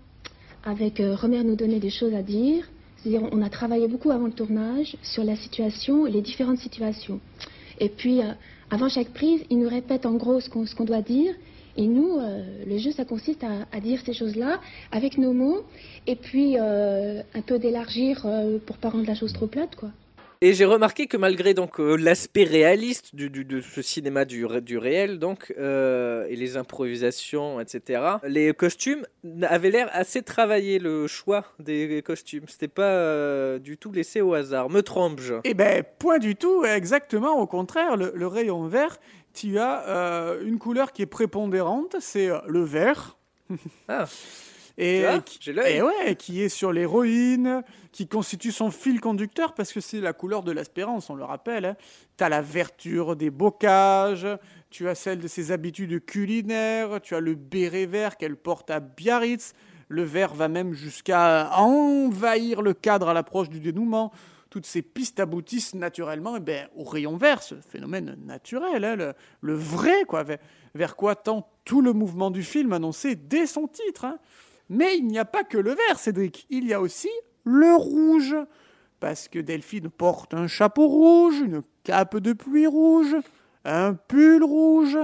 avec 0.65 1.01
euh, 1.01 1.15
Romer 1.15 1.43
nous 1.43 1.57
donner 1.57 1.81
des 1.81 1.91
choses 1.91 2.15
à 2.15 2.23
dire. 2.23 2.65
C'est-à-dire, 2.97 3.29
on 3.33 3.43
a 3.43 3.51
travaillé 3.51 3.89
beaucoup 3.89 4.11
avant 4.11 4.27
le 4.27 4.33
tournage 4.33 4.97
sur 5.03 5.25
la 5.25 5.37
situation, 5.37 6.05
les 6.05 6.23
différentes 6.23 6.59
situations. 6.59 7.21
Et 7.81 7.89
puis, 7.89 8.23
euh, 8.23 8.33
avant 8.71 8.89
chaque 8.89 9.13
prise, 9.13 9.43
il 9.51 9.59
nous 9.59 9.69
répète 9.69 10.07
en 10.07 10.15
gros 10.15 10.41
ce 10.41 10.49
qu'on 10.49 10.65
ce 10.67 10.75
qu'on 10.75 10.85
doit 10.85 11.03
dire. 11.03 11.35
Et 11.77 11.87
nous, 11.87 12.19
euh, 12.19 12.43
le 12.67 12.79
jeu, 12.79 12.93
ça 12.93 13.05
consiste 13.05 13.43
à, 13.45 13.67
à 13.77 13.81
dire 13.81 14.01
ces 14.07 14.13
choses-là 14.13 14.61
avec 14.93 15.19
nos 15.19 15.33
mots, 15.33 15.65
et 16.07 16.17
puis 16.17 16.57
euh, 16.59 17.21
un 17.35 17.43
peu 17.43 17.59
d'élargir 17.59 18.23
euh, 18.27 18.59
pour 18.65 18.77
pas 18.79 18.91
rendre 18.91 19.07
la 19.07 19.15
chose 19.15 19.33
trop 19.33 19.47
plate, 19.49 19.75
quoi. 19.77 19.91
Et 20.41 20.53
j'ai 20.53 20.67
remarqué 20.67 21.07
que 21.07 21.17
malgré 21.17 21.55
donc 21.55 21.81
euh, 21.81 21.97
l'aspect 21.97 22.45
réaliste 22.45 23.15
du, 23.15 23.31
du- 23.31 23.47
de 23.47 23.63
ce 23.63 23.81
cinéma 23.81 24.27
du, 24.27 24.45
ré- 24.45 24.61
du 24.61 24.77
réel 24.77 25.19
donc 25.19 25.55
euh, 25.59 26.27
et 26.29 26.37
les 26.37 26.59
improvisations 26.59 27.61
etc, 27.61 28.03
les 28.27 28.53
costumes 28.53 29.07
avaient 29.43 29.71
l'air 29.71 29.89
assez 29.93 30.21
travaillés 30.21 30.79
le 30.79 31.07
choix 31.07 31.45
des 31.61 32.03
costumes. 32.05 32.45
C'était 32.47 32.69
pas 32.69 32.83
euh, 32.83 33.59
du 33.59 33.79
tout 33.79 33.91
laissé 33.91 34.21
au 34.21 34.35
hasard. 34.35 34.69
Me 34.69 34.83
trompe-je? 34.83 35.35
Eh 35.45 35.55
ben, 35.55 35.83
point 35.99 36.19
du 36.19 36.37
tout, 36.37 36.63
exactement 36.65 37.41
au 37.41 37.47
contraire. 37.47 37.97
Le, 37.97 38.13
le 38.15 38.27
rayon 38.27 38.67
vert, 38.67 38.99
tu 39.35 39.59
as 39.59 39.87
euh, 39.89 40.43
une 40.45 40.59
couleur 40.59 40.93
qui 40.93 41.03
est 41.03 41.07
prépondérante, 41.07 41.97
c'est 42.01 42.29
euh, 42.31 42.39
le 42.47 42.63
vert. 42.63 43.17
Ah. 43.89 44.07
Et, 44.77 45.05
qui- 45.25 45.39
et 45.77 45.83
ouais, 45.83 46.17
qui 46.17 46.43
est 46.43 46.49
sur 46.49 46.73
l'héroïne, 46.73 47.63
qui 47.93 48.09
constitue 48.09 48.51
son 48.51 48.73
fil 48.73 49.01
conducteur 49.01 49.55
parce 49.55 49.73
que 49.73 49.79
c'est 49.81 50.01
la 50.01 50.13
couleur 50.13 50.43
de 50.43 50.51
l'espérance, 50.51 51.11
on 51.11 51.15
le 51.15 51.23
rappelle. 51.23 51.77
Tu 52.19 52.25
as 52.25 52.29
la 52.29 52.43
verture 52.43 53.15
des 53.15 53.31
bocages, 53.31 54.27
tu 54.71 54.89
as 54.89 54.97
celle 54.97 55.21
de 55.21 55.29
ses 55.29 55.53
habitudes 55.53 56.05
culinaires, 56.05 57.01
tu 57.01 57.15
as 57.15 57.21
le 57.21 57.37
béret 57.37 57.87
vert 57.87 58.17
qu'elle 58.17 58.35
porte 58.35 58.69
à 58.73 58.81
Biarritz. 58.81 59.53
Le 59.89 60.03
vert 60.03 60.35
va 60.35 60.49
même 60.49 60.73
jusqu'à 60.73 61.51
envahir 61.57 62.61
le 62.61 62.75
cadre 62.75 63.09
à 63.11 63.15
l'approche 63.15 63.51
du 63.51 63.61
dénouement. 63.61 64.11
Toutes 64.55 64.67
ces 64.67 64.83
pistes 64.83 65.19
aboutissent 65.19 65.75
naturellement 65.75 66.37
eh 66.37 66.41
ben, 66.41 66.69
au 66.77 66.85
rayon 66.85 67.17
vert, 67.17 67.43
ce 67.43 67.57
phénomène 67.57 68.17
naturel, 68.25 68.85
hein, 68.85 69.13
le, 69.41 69.53
vrai, 69.53 70.05
quoi, 70.07 70.23
vers, 70.23 70.39
vers 70.77 70.95
quoi 70.95 71.17
tend 71.17 71.51
tout 71.65 71.81
le 71.83 71.93
mouvement 71.93 72.31
du 72.31 72.45
film 72.45 72.73
annoncé 72.73 73.17
dès 73.17 73.47
son 73.47 73.67
titre. 73.67 74.05
hein. 74.05 74.21
Mais 74.69 74.97
il 74.97 75.09
n'y 75.09 75.19
a 75.19 75.25
pas 75.25 75.43
que 75.43 75.59
le 75.59 75.73
vert, 75.73 75.99
Cédric, 75.99 76.47
il 76.51 76.69
y 76.69 76.73
a 76.73 76.81
aussi 76.81 77.09
le 77.43 77.75
rouge. 77.75 78.37
Parce 79.01 79.27
que 79.27 79.41
Delphine 79.41 79.91
porte 79.91 80.35
un 80.35 80.47
chapeau 80.47 80.87
rouge, 80.87 81.41
une 81.41 81.63
cape 81.83 82.19
de 82.19 82.33
pluie 82.33 82.69
rouge, 82.69 83.17
un 83.65 83.95
pull 83.95 84.45
rouge. 84.45 84.97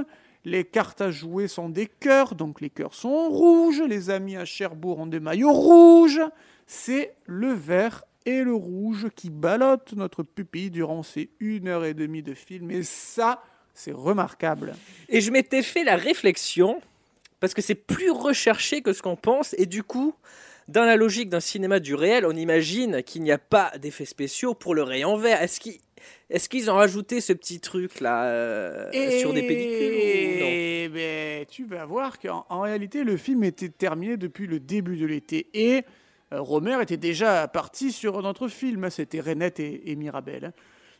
Les 0.45 0.65
cartes 0.65 1.01
à 1.01 1.11
jouer 1.11 1.49
sont 1.49 1.71
des 1.71 1.89
cœurs, 1.89 2.37
donc 2.37 2.61
les 2.61 2.71
cœurs 2.71 2.95
sont 2.95 3.29
rouges. 3.29 3.83
Les 3.83 4.11
amis 4.11 4.37
à 4.37 4.45
Cherbourg 4.45 5.01
ont 5.01 5.07
des 5.07 5.19
maillots 5.19 5.53
rouges. 5.53 6.23
C'est 6.69 7.17
le 7.27 7.53
vert 7.53 8.05
et 8.27 8.43
le 8.43 8.55
rouge 8.55 9.09
qui 9.15 9.31
ballottent 9.31 9.93
notre 9.95 10.23
pupille 10.23 10.71
durant 10.71 11.03
ces 11.03 11.31
une 11.41 11.69
heure 11.69 11.85
et 11.85 11.95
demie 11.95 12.23
de 12.23 12.35
film. 12.35 12.71
Et 12.71 12.83
ça, 12.83 13.43
c'est 13.75 13.93
remarquable. 13.93 14.75
Et 15.09 15.21
je 15.21 15.31
m'étais 15.31 15.63
fait 15.63 15.85
la 15.85 15.97
réflexion, 15.97 16.81
parce 17.41 17.55
que 17.55 17.63
c'est 17.63 17.75
plus 17.75 18.11
recherché 18.11 18.83
que 18.83 18.93
ce 18.93 19.03
qu'on 19.03 19.17
pense, 19.17 19.55
et 19.59 19.67
du 19.67 19.83
coup, 19.83 20.15
dans 20.69 20.85
la 20.85 20.97
logique 20.97 21.29
d'un 21.29 21.41
cinéma 21.41 21.81
du 21.81 21.95
réel, 21.95 22.25
on 22.27 22.37
imagine 22.37 23.03
qu'il 23.03 23.23
n'y 23.23 23.33
a 23.33 23.39
pas 23.39 23.73
d'effets 23.81 24.05
spéciaux 24.05 24.55
pour 24.55 24.75
le 24.75 24.83
rayon 24.83 25.17
vert. 25.17 25.43
Est-ce 25.43 25.61
qu'ils 25.61 25.81
est-ce 26.31 26.49
qu'ils 26.49 26.71
ont 26.71 26.77
rajouté 26.77 27.21
ce 27.21 27.33
petit 27.33 27.61
truc 27.61 28.01
là 28.01 28.25
euh, 28.25 29.19
sur 29.19 29.33
des 29.33 29.43
pellicules 29.43 29.93
ou 29.93 30.41
non? 30.41 30.47
Eh 30.49 30.89
ben, 30.89 31.45
tu 31.47 31.65
vas 31.65 31.85
voir 31.85 32.19
qu'en 32.19 32.47
en 32.49 32.61
réalité, 32.61 33.05
le 33.05 33.17
film 33.17 33.45
était 33.45 33.69
terminé 33.69 34.17
depuis 34.17 34.47
le 34.47 34.61
début 34.61 34.97
de 34.97 35.07
l'été. 35.07 35.49
Et 35.53 35.85
Romer 36.33 36.79
était 36.83 36.97
déjà 36.97 37.49
parti 37.49 37.93
sur 37.93 38.19
un 38.19 38.29
autre 38.29 38.49
film. 38.49 38.89
C'était 38.91 39.21
Renette 39.21 39.61
et, 39.61 39.91
et 39.91 39.97
Mirabel. 39.97 40.53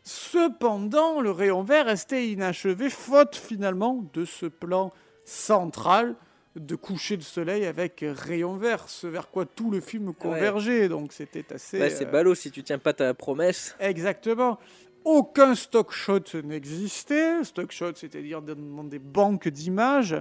Cependant, 0.03 1.21
le 1.21 1.31
rayon 1.31 1.63
vert 1.63 1.85
restait 1.85 2.29
inachevé, 2.29 2.89
faute 2.89 3.35
finalement 3.35 4.03
de 4.13 4.25
ce 4.25 4.47
plan 4.47 4.91
central 5.25 6.15
de 6.55 6.75
coucher 6.75 7.17
de 7.17 7.23
soleil 7.23 7.65
avec 7.65 8.03
rayon 8.05 8.57
vert, 8.57 8.89
ce 8.89 9.07
vers 9.07 9.29
quoi 9.29 9.45
tout 9.45 9.71
le 9.71 9.79
film 9.79 10.13
convergeait. 10.13 10.89
Donc 10.89 11.13
c'était 11.13 11.53
assez. 11.53 11.79
Bah, 11.79 11.89
C'est 11.89 12.07
euh, 12.07 12.11
ballot 12.11 12.35
si 12.35 12.51
tu 12.51 12.63
tiens 12.63 12.79
pas 12.79 12.93
ta 12.93 13.13
promesse. 13.13 13.75
Exactement. 13.79 14.59
Aucun 15.03 15.55
stock 15.55 15.91
shot 15.91 16.41
n'existait. 16.43 17.43
Stock 17.43 17.71
shot, 17.71 17.93
c'est-à-dire 17.95 18.41
dans 18.41 18.83
des 18.83 18.99
banques 18.99 19.47
d'images. 19.47 20.15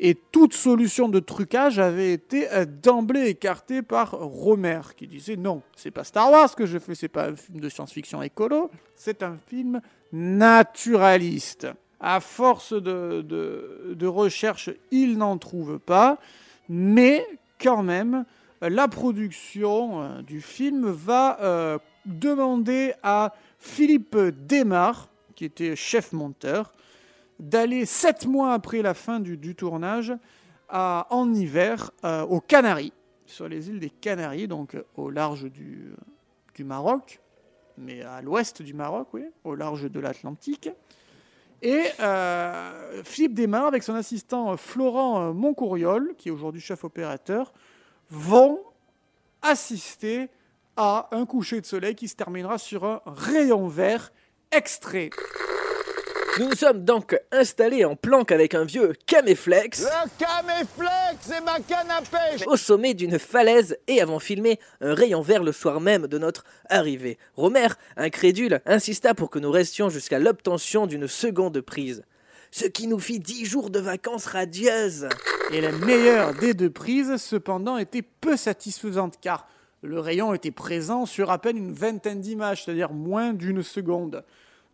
Et 0.00 0.14
toute 0.14 0.54
solution 0.54 1.08
de 1.08 1.20
trucage 1.20 1.78
avait 1.78 2.12
été 2.12 2.50
euh, 2.50 2.64
d'emblée 2.64 3.28
écartée 3.28 3.80
par 3.82 4.10
Romer, 4.10 4.80
qui 4.96 5.06
disait 5.06 5.36
non, 5.36 5.62
c'est 5.76 5.92
pas 5.92 6.02
Star 6.02 6.30
Wars 6.32 6.54
que 6.56 6.66
je 6.66 6.78
fais, 6.78 6.96
c'est 6.96 7.08
pas 7.08 7.28
un 7.28 7.36
film 7.36 7.60
de 7.60 7.68
science-fiction 7.68 8.20
écolo, 8.20 8.70
c'est 8.96 9.22
un 9.22 9.36
film 9.46 9.80
naturaliste. 10.12 11.68
À 12.00 12.20
force 12.20 12.72
de, 12.72 14.06
recherche, 14.06 14.70
il 14.90 15.16
n'en 15.16 15.38
trouve 15.38 15.78
pas, 15.78 16.18
mais 16.68 17.24
quand 17.62 17.82
même, 17.82 18.24
la 18.60 18.88
production 18.88 20.02
euh, 20.02 20.22
du 20.22 20.40
film 20.40 20.90
va 20.90 21.38
euh, 21.40 21.78
demander 22.04 22.94
à 23.02 23.32
Philippe 23.58 24.16
Desmar, 24.16 25.08
qui 25.36 25.44
était 25.44 25.76
chef 25.76 26.12
monteur, 26.12 26.72
d'aller 27.38 27.84
sept 27.86 28.26
mois 28.26 28.52
après 28.52 28.82
la 28.82 28.94
fin 28.94 29.20
du, 29.20 29.54
tournage 29.54 30.12
à- 30.68 31.06
en 31.10 31.32
hiver 31.34 31.90
euh, 32.04 32.22
aux 32.22 32.40
Canaries, 32.40 32.92
sur 33.26 33.48
les 33.48 33.68
îles 33.68 33.80
des 33.80 33.90
Canaries, 33.90 34.48
donc 34.48 34.74
euh, 34.74 34.82
au 34.96 35.10
large 35.10 35.44
du, 35.50 35.92
du 36.54 36.64
Maroc. 36.64 37.20
mais 37.78 38.02
à 38.02 38.20
l'ouest 38.22 38.62
du 38.62 38.74
Maroc, 38.74 39.08
oui, 39.12 39.24
au 39.44 39.54
large 39.54 39.90
de 39.90 40.00
l'Atlantique. 40.00 40.70
Et 41.62 41.82
euh, 42.00 43.02
Philippe 43.04 43.34
Desmar, 43.34 43.66
avec 43.66 43.82
son 43.82 43.94
assistant 43.94 44.56
Florent 44.56 45.32
Moncouriol, 45.32 46.14
qui 46.18 46.28
est 46.28 46.32
aujourd'hui 46.32 46.60
chef 46.60 46.84
opérateur, 46.84 47.52
vont 48.10 48.60
assister 49.42 50.28
à 50.76 51.08
un 51.12 51.24
coucher 51.24 51.60
de 51.60 51.66
soleil 51.66 51.94
qui 51.94 52.08
se 52.08 52.16
terminera 52.16 52.58
sur 52.58 52.84
un 52.84 53.00
rayon 53.06 53.66
vert 53.68 54.12
extrait. 54.50 55.10
Nous 56.38 56.48
nous 56.48 56.56
sommes 56.56 56.84
donc 56.84 57.16
installés 57.30 57.84
en 57.84 57.94
planque 57.94 58.32
avec 58.32 58.54
un 58.54 58.64
vieux 58.64 58.92
caméflex 59.06 59.82
Le 59.82 60.08
caméflex, 60.18 61.42
ma 61.44 61.60
canne 61.60 61.90
à 61.90 62.02
pêche 62.02 62.44
au 62.48 62.56
sommet 62.56 62.94
d'une 62.94 63.20
falaise 63.20 63.76
et 63.86 64.00
avons 64.00 64.18
filmé 64.18 64.58
un 64.80 64.94
rayon 64.94 65.20
vert 65.20 65.44
le 65.44 65.52
soir 65.52 65.80
même 65.80 66.08
de 66.08 66.18
notre 66.18 66.44
arrivée. 66.68 67.18
Romer, 67.36 67.68
incrédule, 67.96 68.60
insista 68.66 69.14
pour 69.14 69.30
que 69.30 69.38
nous 69.38 69.52
restions 69.52 69.90
jusqu'à 69.90 70.18
l'obtention 70.18 70.88
d'une 70.88 71.06
seconde 71.06 71.60
prise. 71.60 72.02
Ce 72.50 72.64
qui 72.64 72.88
nous 72.88 72.98
fit 72.98 73.20
dix 73.20 73.44
jours 73.44 73.70
de 73.70 73.78
vacances 73.78 74.26
radieuses. 74.26 75.08
Et 75.52 75.60
la 75.60 75.70
meilleure 75.70 76.34
des 76.34 76.54
deux 76.54 76.70
prises, 76.70 77.16
cependant, 77.16 77.78
était 77.78 78.02
peu 78.02 78.36
satisfaisante 78.36 79.18
car 79.20 79.46
le 79.82 80.00
rayon 80.00 80.34
était 80.34 80.50
présent 80.50 81.06
sur 81.06 81.30
à 81.30 81.38
peine 81.38 81.58
une 81.58 81.72
vingtaine 81.72 82.20
d'images, 82.20 82.64
c'est-à-dire 82.64 82.92
moins 82.92 83.34
d'une 83.34 83.62
seconde. 83.62 84.24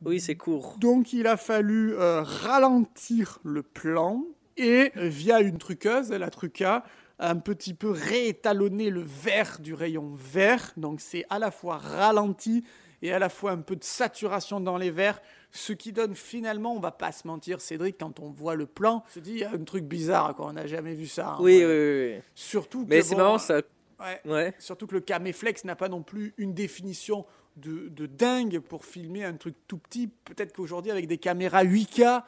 Oui, 0.04 0.20
c'est 0.20 0.36
court. 0.36 0.76
Donc 0.80 1.12
il 1.12 1.26
a 1.26 1.36
fallu 1.36 1.94
euh, 1.94 2.22
ralentir 2.22 3.38
le 3.44 3.62
plan 3.62 4.24
et 4.56 4.92
euh, 4.96 5.08
via 5.08 5.40
une 5.40 5.58
truqueuse, 5.58 6.10
la 6.10 6.30
truca, 6.30 6.84
un 7.18 7.36
petit 7.36 7.74
peu 7.74 7.90
réétalonner 7.90 8.90
le 8.90 9.02
vert 9.02 9.58
du 9.60 9.74
rayon 9.74 10.10
vert. 10.14 10.72
Donc 10.76 11.00
c'est 11.00 11.24
à 11.28 11.38
la 11.38 11.50
fois 11.50 11.76
ralenti 11.78 12.64
et 13.02 13.12
à 13.12 13.18
la 13.18 13.28
fois 13.28 13.52
un 13.52 13.58
peu 13.60 13.76
de 13.76 13.84
saturation 13.84 14.60
dans 14.60 14.76
les 14.78 14.90
verts, 14.90 15.20
ce 15.52 15.72
qui 15.72 15.92
donne 15.92 16.14
finalement, 16.14 16.74
on 16.74 16.80
va 16.80 16.92
pas 16.92 17.12
se 17.12 17.26
mentir, 17.26 17.60
Cédric, 17.60 17.96
quand 17.98 18.20
on 18.20 18.30
voit 18.30 18.54
le 18.54 18.66
plan, 18.66 19.02
on 19.06 19.12
se 19.12 19.20
dit 19.20 19.32
il 19.32 19.38
y 19.38 19.44
a 19.44 19.50
un 19.52 19.64
truc 19.64 19.84
bizarre, 19.84 20.34
quoi. 20.34 20.46
on 20.46 20.52
n'a 20.52 20.66
jamais 20.66 20.94
vu 20.94 21.06
ça. 21.06 21.30
hein. 21.32 21.36
Oui, 21.40 21.58
oui, 21.58 21.64
Ouais. 21.64 22.10
oui. 22.10 22.14
oui. 22.16 22.22
Surtout 22.34 22.84
Mais 22.88 23.02
c'est 23.02 23.14
bon, 23.14 23.22
marrant, 23.22 23.38
ça. 23.38 23.60
Ouais. 24.00 24.20
Ouais. 24.30 24.54
Surtout 24.58 24.86
que 24.86 24.94
le 24.94 25.00
caméflex 25.00 25.64
n'a 25.64 25.76
pas 25.76 25.88
non 25.88 26.02
plus 26.02 26.32
une 26.38 26.54
définition 26.54 27.26
de, 27.56 28.06
dingue 28.06 28.60
pour 28.60 28.84
filmer 28.84 29.24
un 29.24 29.34
truc 29.34 29.54
tout 29.66 29.78
petit. 29.78 30.08
Peut-être 30.08 30.54
qu'aujourd'hui, 30.54 30.90
avec 30.90 31.06
des 31.06 31.18
caméras 31.18 31.64
8K, 31.64 32.22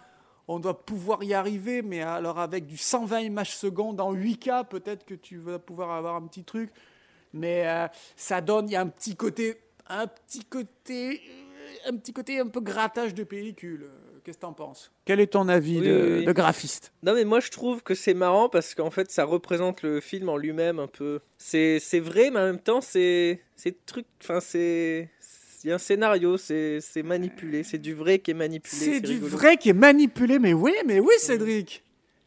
on 0.48 0.58
doit 0.58 0.84
pouvoir 0.84 1.22
y 1.22 1.34
arriver, 1.34 1.82
mais 1.82 2.02
alors 2.02 2.38
avec 2.38 2.66
du 2.66 2.76
120 2.76 3.20
images 3.20 3.56
secondes 3.56 4.00
en 4.00 4.14
8K, 4.14 4.66
peut-être 4.68 5.04
que 5.04 5.14
tu 5.14 5.38
vas 5.38 5.58
pouvoir 5.58 5.92
avoir 5.92 6.16
un 6.16 6.26
petit 6.26 6.44
truc. 6.44 6.70
Mais 7.32 7.66
euh, 7.66 7.86
ça 8.16 8.40
donne, 8.40 8.68
il 8.68 8.72
y 8.72 8.76
a 8.76 8.82
un 8.82 8.88
petit 8.88 9.16
côté, 9.16 9.58
un 9.86 10.06
petit 10.06 10.44
côté, 10.44 11.22
un 11.86 11.96
petit 11.96 12.12
côté 12.12 12.40
un 12.40 12.48
peu 12.48 12.60
grattage 12.60 13.14
de 13.14 13.24
pellicule. 13.24 13.88
Qu'est-ce 14.24 14.36
que 14.36 14.42
t'en 14.42 14.52
penses? 14.52 14.92
Quel 15.04 15.18
est 15.18 15.28
ton 15.28 15.48
avis 15.48 15.80
Oui, 15.80 15.86
de, 15.86 15.92
oui, 15.92 16.18
oui. 16.18 16.24
de 16.24 16.32
graphiste? 16.32 16.92
Non, 17.02 17.14
mais 17.14 17.24
moi 17.24 17.40
je 17.40 17.50
trouve 17.50 17.82
que 17.82 17.94
c'est 17.94 18.14
marrant 18.14 18.48
parce 18.48 18.74
qu'en 18.74 18.90
fait 18.90 19.10
ça 19.10 19.24
représente 19.24 19.82
le 19.82 20.00
film 20.00 20.28
en 20.28 20.36
lui-même 20.36 20.78
un 20.78 20.86
peu. 20.86 21.20
C'est 21.38 21.80
c'est 21.80 21.98
vrai, 21.98 22.30
mais 22.30 22.38
en 22.38 22.44
même 22.44 22.60
temps 22.60 22.80
c'est 22.80 23.40
c'est 23.56 23.84
truc. 23.84 24.06
Enfin, 24.22 24.40
c'est. 24.40 25.08
Il 25.64 25.68
y 25.68 25.70
a 25.70 25.76
un 25.76 25.78
scénario, 25.78 26.36
c'est 26.36 26.80
c'est 26.80 27.02
manipulé. 27.02 27.62
C'est 27.62 27.78
du 27.78 27.94
vrai 27.94 28.18
qui 28.18 28.32
est 28.32 28.34
manipulé. 28.34 28.76
C'est 28.76 29.00
du 29.00 29.12
rigolo. 29.12 29.36
vrai 29.36 29.56
qui 29.56 29.68
est 29.68 29.74
manipulé, 29.74 30.38
mais 30.38 30.52
oui, 30.52 30.72
mais 30.86 30.98
oui, 31.00 31.14
Cédric. 31.18 31.84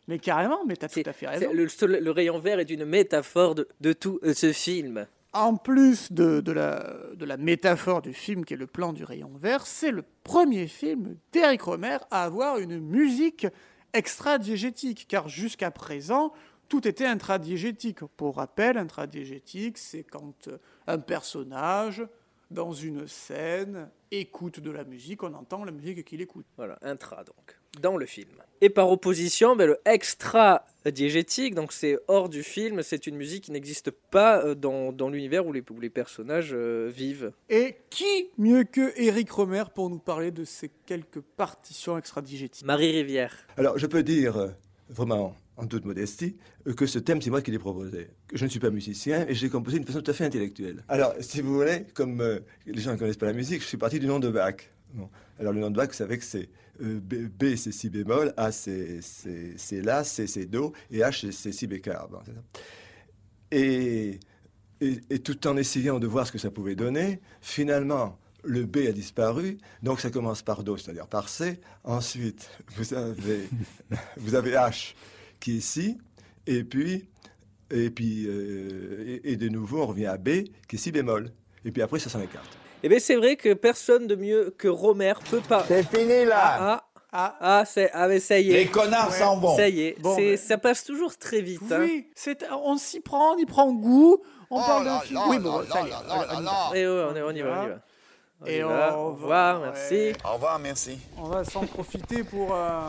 Mais 0.08 0.20
carrément, 0.20 0.64
mais 0.66 0.76
t'as 0.76 0.88
tout 0.88 1.02
à 1.06 1.14
fait 1.14 1.28
raison. 1.28 1.52
Le, 1.52 2.12
rayon 2.12 2.40
vert 2.40 2.60
est 2.60 2.70
une 2.70 2.86
métaphore 2.86 3.56
de, 3.56 3.68
de 3.82 3.94
tout 3.94 4.20
euh, 4.24 4.34
ce 4.34 4.54
film. 4.54 5.08
En 5.36 5.58
plus 5.58 6.14
de, 6.14 6.42
la, 6.54 7.38
métaphore 7.38 8.02
du 8.02 8.14
film 8.14 8.46
qui 8.46 8.54
est 8.54 8.58
le 8.58 8.68
plan 8.68 8.94
du 8.94 9.04
rayon 9.04 9.34
vert, 9.36 9.68
c'est 9.68 9.92
le 9.92 10.06
premier 10.24 10.66
film 10.66 11.18
d'Eric 11.34 11.64
Romer 11.64 11.98
à 12.10 12.24
avoir 12.24 12.58
une 12.58 12.80
musique 12.80 13.46
extra-diégétique, 13.92 15.08
car 15.10 15.28
jusqu'à 15.28 15.72
présent, 15.72 16.32
tout 16.70 16.88
était 16.88 17.06
intradiégétique. 17.06 18.00
Pour 18.16 18.38
rappel, 18.38 18.78
intradiégétique, 18.78 19.78
c'est 19.78 20.04
quand 20.04 20.50
un 20.88 21.00
personnage, 21.00 22.08
dans 22.50 22.72
une 22.72 23.06
scène, 23.06 23.90
écoute 24.12 24.62
de 24.62 24.72
la 24.72 24.86
musique, 24.86 25.22
on 25.22 25.34
entend 25.34 25.66
la 25.66 25.74
musique 25.74 26.06
qu'il 26.06 26.22
écoute. 26.22 26.46
Voilà, 26.56 26.80
intra 26.82 27.26
donc, 27.26 27.60
dans 27.82 27.98
le 27.98 28.06
film. 28.06 28.42
Et 28.62 28.70
par 28.70 28.90
opposition, 28.90 29.56
ben, 29.56 29.68
le 29.68 29.78
extra 29.86 30.66
diégétique, 30.86 31.56
donc 31.56 31.74
c'est 31.74 31.98
hors 32.08 32.30
du 32.30 32.44
film, 32.44 32.84
c'est 32.84 33.08
une 33.08 33.16
musique 33.16 33.46
qui 33.46 33.52
n'existe 33.52 33.92
pas 33.92 34.44
euh, 34.44 34.56
dans, 34.56 34.92
dans 34.92 35.10
l'univers 35.10 35.46
où 35.46 35.52
les, 35.52 35.64
où 35.70 35.80
les 35.80 35.90
personnages 35.90 36.52
euh, 36.54 36.92
vivent. 36.94 37.32
Et 37.50 37.78
qui 37.90 38.30
mieux 38.38 38.64
que 38.64 38.94
Eric 38.96 39.32
Romer 39.32 39.64
pour 39.74 39.90
nous 39.90 40.00
parler 40.00 40.32
de 40.32 40.46
ces 40.46 40.70
quelques 40.86 41.22
partitions 41.22 41.98
extra-diégétiques? 41.98 42.66
Marie 42.66 42.92
Rivière. 42.92 43.36
Alors, 43.58 43.78
je 43.78 43.88
peux 43.88 44.04
dire, 44.04 44.38
euh, 44.38 44.50
vraiment, 44.90 45.36
en 45.58 45.68
toute 45.68 45.86
modestie, 45.86 46.36
que 46.76 46.86
ce 46.86 47.00
thème, 47.00 47.22
c'est 47.22 47.30
moi 47.30 47.42
qui 47.42 47.52
l'ai 47.52 47.60
proposé. 47.60 48.08
Je 48.34 48.44
ne 48.44 48.50
suis 48.50 48.60
pas 48.60 48.70
musicien 48.70 49.26
et 49.28 49.34
je 49.34 49.44
l'ai 49.44 49.50
composé 49.50 49.78
d'une 49.78 49.88
façon 49.88 50.02
tout 50.02 50.12
à 50.12 50.14
fait 50.14 50.26
intellectuelle. 50.26 50.84
Alors, 50.88 51.14
si 51.20 51.42
vous 51.42 51.54
voulez, 51.54 51.86
comme 51.94 52.22
euh, 52.22 52.40
les 52.66 52.82
gens 52.82 52.92
ne 52.92 52.98
connaissent 52.98 53.18
pas 53.18 53.26
la 53.26 53.34
musique, 53.34 53.62
je 53.62 53.68
suis 53.68 53.78
parti 53.78 54.00
du 54.00 54.08
nom 54.08 54.20
de 54.20 54.30
Bach. 54.30 54.56
Alors, 55.40 55.54
le 55.54 55.60
nom 55.60 55.70
de 55.70 55.76
Bach, 55.76 55.88
vous 55.90 55.94
savez 55.94 56.18
que 56.18 56.24
c'est 56.24 56.50
euh, 56.82 57.00
B, 57.00 57.28
B, 57.28 57.56
c'est 57.56 57.72
si 57.72 57.90
bémol, 57.90 58.34
A, 58.38 58.52
c'est 58.52 59.00
La, 59.84 60.04
C, 60.04 60.28
c'est 60.28 60.46
Do, 60.46 60.74
et 60.92 61.00
H, 61.00 61.32
c'est- 61.32 61.52
si 61.52 61.68
bécard. 61.68 62.08
Bon, 62.10 62.20
et, 63.52 64.20
et, 64.82 65.00
et 65.10 65.20
tout 65.20 65.48
en 65.48 65.58
essayant 65.58 66.00
de 66.00 66.08
voir 66.08 66.28
ce 66.28 66.32
que 66.32 66.38
ça 66.38 66.52
pouvait 66.52 66.76
donner, 66.76 67.22
finalement, 67.42 68.18
le 68.44 68.66
B 68.66 68.78
a 68.88 68.92
disparu, 68.92 69.58
donc 69.84 70.00
ça 70.00 70.10
commence 70.12 70.42
par 70.42 70.64
Do, 70.64 70.78
c'est-à-dire 70.78 71.08
par 71.08 71.30
C. 71.30 71.60
Ensuite, 71.84 72.50
vous 72.76 72.94
avez, 72.94 73.50
vous 74.18 74.36
avez 74.36 74.52
H 74.52 74.94
qui 75.40 75.58
est 75.58 75.62
Si, 75.62 75.98
et 76.48 76.64
puis, 76.64 77.08
et, 77.72 77.90
puis 77.90 78.26
euh, 78.28 79.20
et, 79.24 79.32
et 79.32 79.36
de 79.38 79.50
nouveau, 79.50 79.82
on 79.82 79.88
revient 79.88 80.06
à 80.06 80.18
B 80.18 80.44
qui 80.68 80.76
est 80.76 80.80
Si 80.80 80.92
bémol. 80.92 81.32
Et 81.64 81.72
puis 81.72 81.82
après, 81.82 81.98
ça 82.00 82.10
s'en 82.10 82.22
écarte. 82.22 82.58
Et 82.84 82.90
bien 82.90 83.00
c'est 83.00 83.16
vrai 83.16 83.36
que 83.36 83.54
personne 83.54 84.08
de 84.08 84.16
mieux 84.16 84.54
que 84.58 84.68
Romer 84.68 85.14
peut 85.30 85.42
pas. 85.42 85.64
C'est 85.68 85.84
fini 85.88 86.26
là 86.26 86.58
Ah, 86.60 86.84
ah, 87.12 87.36
ah, 87.40 87.64
c'est, 87.66 87.90
ah 87.94 88.08
mais 88.08 88.20
ça 88.20 88.38
y 88.40 88.52
est. 88.52 88.58
Les 88.58 88.66
connards 88.68 89.12
s'en 89.14 89.38
vont 89.38 89.56
Ça 89.56 89.68
y 89.70 89.82
est, 89.88 90.00
Bon, 90.02 90.16
c'est, 90.16 90.38
ça 90.38 90.58
passe 90.58 90.84
toujours 90.84 91.18
très 91.18 91.42
vite. 91.42 91.62
hein. 91.72 91.78
Oui, 91.80 92.10
c'est, 92.16 92.46
on 92.52 92.78
s'y 92.78 93.00
prend, 93.00 93.34
on 93.34 93.38
y 93.38 93.46
prend 93.46 93.72
goût, 93.72 94.22
on 94.52 94.60
Oh 94.60 94.64
parle 94.66 94.86
d'un 94.86 95.00
film. 95.00 95.20
Oui, 95.28 95.40
bon, 95.40 95.60
là 95.60 95.66
ça 95.72 95.82
y 95.82 95.90
est, 95.90 95.94
on- 95.94 96.38
on 96.38 96.42
va. 96.42 96.72
Eh 96.76 96.86
ouais, 96.88 97.06
on, 97.12 97.16
est- 97.16 97.22
on 97.22 97.32
y 97.32 97.42
va, 97.42 97.62
on 97.62 97.66
y 97.66 97.70
va. 97.70 97.76
On 98.42 98.46
Et 98.48 98.58
y 98.58 98.62
va. 98.62 98.68
on 98.98 99.02
Au 99.08 99.12
va- 99.14 99.14
revoir, 99.14 99.62
ouais. 99.62 99.68
merci. 99.74 100.14
Au 100.30 100.34
revoir, 100.34 100.60
merci. 100.60 101.00
On 101.18 101.24
va 101.30 101.44
s'en 101.46 101.66
profiter 101.66 102.24
pour 102.24 102.54
euh, 102.54 102.80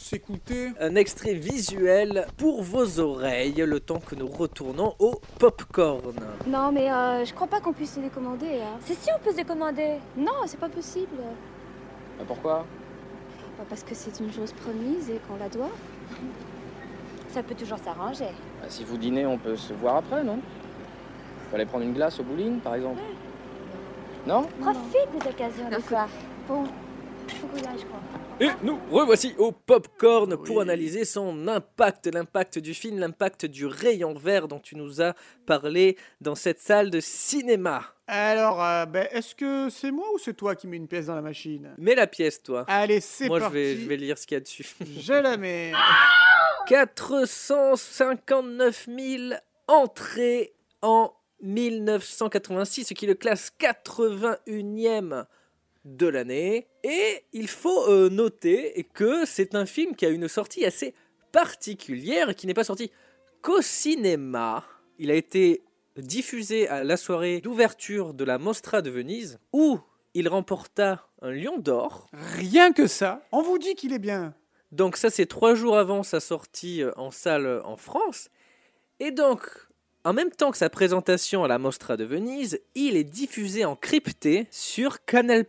s'écouter. 0.00 0.70
Un 0.80 0.94
extrait 0.94 1.34
visuel 1.34 2.26
pour 2.36 2.62
vos 2.62 3.00
oreilles, 3.00 3.54
le 3.66 3.80
temps 3.80 4.00
que 4.00 4.14
nous 4.14 4.26
retournons 4.28 4.94
au 4.98 5.20
popcorn. 5.38 6.14
Non, 6.46 6.72
mais 6.72 6.90
euh, 6.90 7.24
je 7.24 7.34
crois 7.34 7.46
pas 7.46 7.60
qu'on 7.60 7.72
puisse 7.72 7.94
se 7.94 8.00
les 8.00 8.08
commander. 8.08 8.60
Hein. 8.62 8.78
C'est 8.84 8.94
si 8.94 9.10
on 9.14 9.22
peut 9.22 9.32
se 9.32 9.36
les 9.38 9.44
commander. 9.44 9.96
Non, 10.16 10.32
c'est 10.46 10.60
pas 10.60 10.68
possible. 10.68 11.16
pourquoi? 12.26 12.64
Bah, 13.58 13.64
Parce 13.68 13.82
que 13.82 13.94
c'est 13.94 14.18
une 14.20 14.32
chose 14.32 14.52
promise 14.52 15.10
et 15.10 15.20
qu'on 15.28 15.36
la 15.36 15.48
doit. 15.48 15.70
Ça 17.30 17.42
peut 17.42 17.54
toujours 17.54 17.78
s'arranger. 17.78 18.32
Bah, 18.60 18.66
Si 18.68 18.84
vous 18.84 18.96
dînez, 18.96 19.26
on 19.26 19.38
peut 19.38 19.56
se 19.56 19.72
voir 19.74 19.96
après, 19.96 20.22
non? 20.22 20.38
On 20.38 21.50
peut 21.50 21.56
aller 21.56 21.66
prendre 21.66 21.84
une 21.84 21.94
glace 21.94 22.20
au 22.20 22.22
bowling, 22.22 22.60
par 22.60 22.74
exemple 22.74 23.00
Non? 24.26 24.46
Profite 24.60 25.08
des 25.20 25.28
occasions 25.28 25.68
des 25.68 25.80
fois. 25.80 26.06
Bon, 26.46 26.62
aille, 26.62 27.78
je 27.78 27.84
crois. 27.84 28.00
Et 28.40 28.50
nous 28.62 28.78
revoici 28.92 29.34
au 29.36 29.50
popcorn 29.50 30.36
pour 30.36 30.56
Oui. 30.56 30.62
analyser 30.62 31.04
son 31.04 31.48
impact, 31.48 32.06
l'impact 32.06 32.60
du 32.60 32.72
film, 32.72 33.00
l'impact 33.00 33.46
du 33.46 33.66
rayon 33.66 34.14
vert 34.14 34.46
dont 34.46 34.60
tu 34.60 34.76
nous 34.76 35.02
as 35.02 35.14
parlé 35.44 35.96
dans 36.20 36.36
cette 36.36 36.60
salle 36.60 36.90
de 36.90 37.00
cinéma. 37.00 37.82
Alors, 38.06 38.62
euh, 38.62 38.86
ben, 38.86 39.08
est-ce 39.10 39.34
que 39.34 39.68
c'est 39.70 39.90
moi 39.90 40.06
ou 40.14 40.18
c'est 40.18 40.34
toi 40.34 40.54
qui 40.54 40.68
mets 40.68 40.76
une 40.76 40.86
pièce 40.86 41.06
dans 41.06 41.16
la 41.16 41.20
machine? 41.22 41.74
Mets 41.78 41.96
la 41.96 42.06
pièce, 42.06 42.40
toi. 42.40 42.64
Allez, 42.68 43.00
c'est 43.00 43.26
Moi, 43.26 43.38
je 43.38 43.42
parti. 43.44 43.54
vais, 43.56 43.76
je 43.76 43.88
vais 43.88 43.96
lire 43.96 44.16
ce 44.16 44.24
qu'il 44.26 44.36
y 44.36 44.38
a 44.38 44.40
dessus. 44.40 44.66
Je 45.00 45.12
la 45.14 45.36
mets. 45.36 45.72
459 46.68 48.86
000 48.88 49.34
entrées 49.66 50.54
en 50.82 51.12
1986, 51.42 52.84
ce 52.84 52.94
qui 52.94 53.06
le 53.06 53.14
classe 53.14 53.50
81e 53.60 55.24
de 55.96 56.06
l'année. 56.06 56.66
Et 56.84 57.24
il 57.32 57.48
faut 57.48 57.88
euh, 57.88 58.08
noter 58.08 58.86
que 58.94 59.24
c'est 59.24 59.54
un 59.54 59.66
film 59.66 59.94
qui 59.94 60.06
a 60.06 60.10
une 60.10 60.28
sortie 60.28 60.64
assez 60.64 60.94
particulière, 61.32 62.34
qui 62.34 62.46
n'est 62.46 62.54
pas 62.54 62.64
sorti 62.64 62.90
qu'au 63.42 63.62
cinéma. 63.62 64.64
Il 64.98 65.10
a 65.10 65.14
été 65.14 65.62
diffusé 65.96 66.68
à 66.68 66.84
la 66.84 66.96
soirée 66.96 67.40
d'ouverture 67.40 68.14
de 68.14 68.24
la 68.24 68.38
Mostra 68.38 68.82
de 68.82 68.90
Venise, 68.90 69.38
où 69.52 69.78
il 70.14 70.28
remporta 70.28 71.08
un 71.22 71.30
lion 71.30 71.58
d'or. 71.58 72.08
Rien 72.12 72.72
que 72.72 72.86
ça, 72.86 73.22
on 73.32 73.42
vous 73.42 73.58
dit 73.58 73.74
qu'il 73.74 73.92
est 73.92 73.98
bien. 73.98 74.34
Donc 74.72 74.96
ça, 74.96 75.10
c'est 75.10 75.26
trois 75.26 75.54
jours 75.54 75.78
avant 75.78 76.02
sa 76.02 76.20
sortie 76.20 76.82
euh, 76.82 76.92
en 76.96 77.10
salle 77.10 77.62
en 77.64 77.76
France. 77.76 78.28
Et 79.00 79.10
donc, 79.10 79.67
En 80.04 80.12
même 80.12 80.30
temps 80.30 80.52
que 80.52 80.58
sa 80.58 80.70
présentation 80.70 81.42
à 81.42 81.48
la 81.48 81.58
Mostra 81.58 81.96
de 81.96 82.04
Venise, 82.04 82.60
il 82.74 82.96
est 82.96 83.04
diffusé 83.04 83.64
en 83.64 83.74
crypté 83.74 84.46
sur 84.50 85.04
Canal+. 85.04 85.44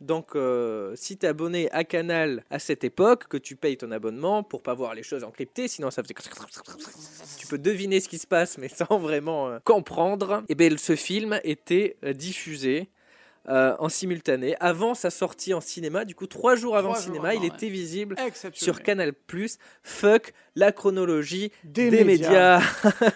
Donc, 0.00 0.34
euh, 0.34 0.94
si 0.96 1.18
t'es 1.18 1.26
abonné 1.26 1.70
à 1.70 1.84
Canal 1.84 2.42
à 2.48 2.58
cette 2.58 2.84
époque, 2.84 3.28
que 3.28 3.36
tu 3.36 3.56
payes 3.56 3.76
ton 3.76 3.90
abonnement 3.90 4.42
pour 4.42 4.62
pas 4.62 4.72
voir 4.72 4.94
les 4.94 5.02
choses 5.02 5.24
en 5.24 5.30
crypté, 5.30 5.68
sinon 5.68 5.90
ça 5.90 6.02
faisait. 6.02 6.14
Tu 7.38 7.46
peux 7.48 7.58
deviner 7.58 8.00
ce 8.00 8.08
qui 8.08 8.18
se 8.18 8.26
passe, 8.26 8.56
mais 8.56 8.68
sans 8.68 8.98
vraiment 8.98 9.48
euh, 9.50 9.58
comprendre. 9.62 10.42
Et 10.48 10.54
bien, 10.54 10.74
ce 10.78 10.96
film 10.96 11.38
était 11.44 11.96
diffusé 12.14 12.88
euh, 13.50 13.74
en 13.78 13.88
simultané 13.88 14.54
avant 14.60 14.94
sa 14.94 15.10
sortie 15.10 15.54
en 15.54 15.60
cinéma. 15.60 16.04
Du 16.04 16.14
coup, 16.14 16.26
trois 16.26 16.56
jours 16.56 16.76
avant 16.76 16.92
Trois 16.92 17.00
le 17.00 17.04
cinéma, 17.04 17.34
il 17.34 17.40
ouais. 17.40 17.48
était 17.48 17.68
visible 17.68 18.16
sur 18.52 18.82
Canal+. 18.82 19.12
Fuck 19.82 20.32
la 20.54 20.72
chronologie 20.72 21.52
Des 21.64 21.90
des, 21.90 22.04
médias. 22.04 22.58
médias. 22.58 22.62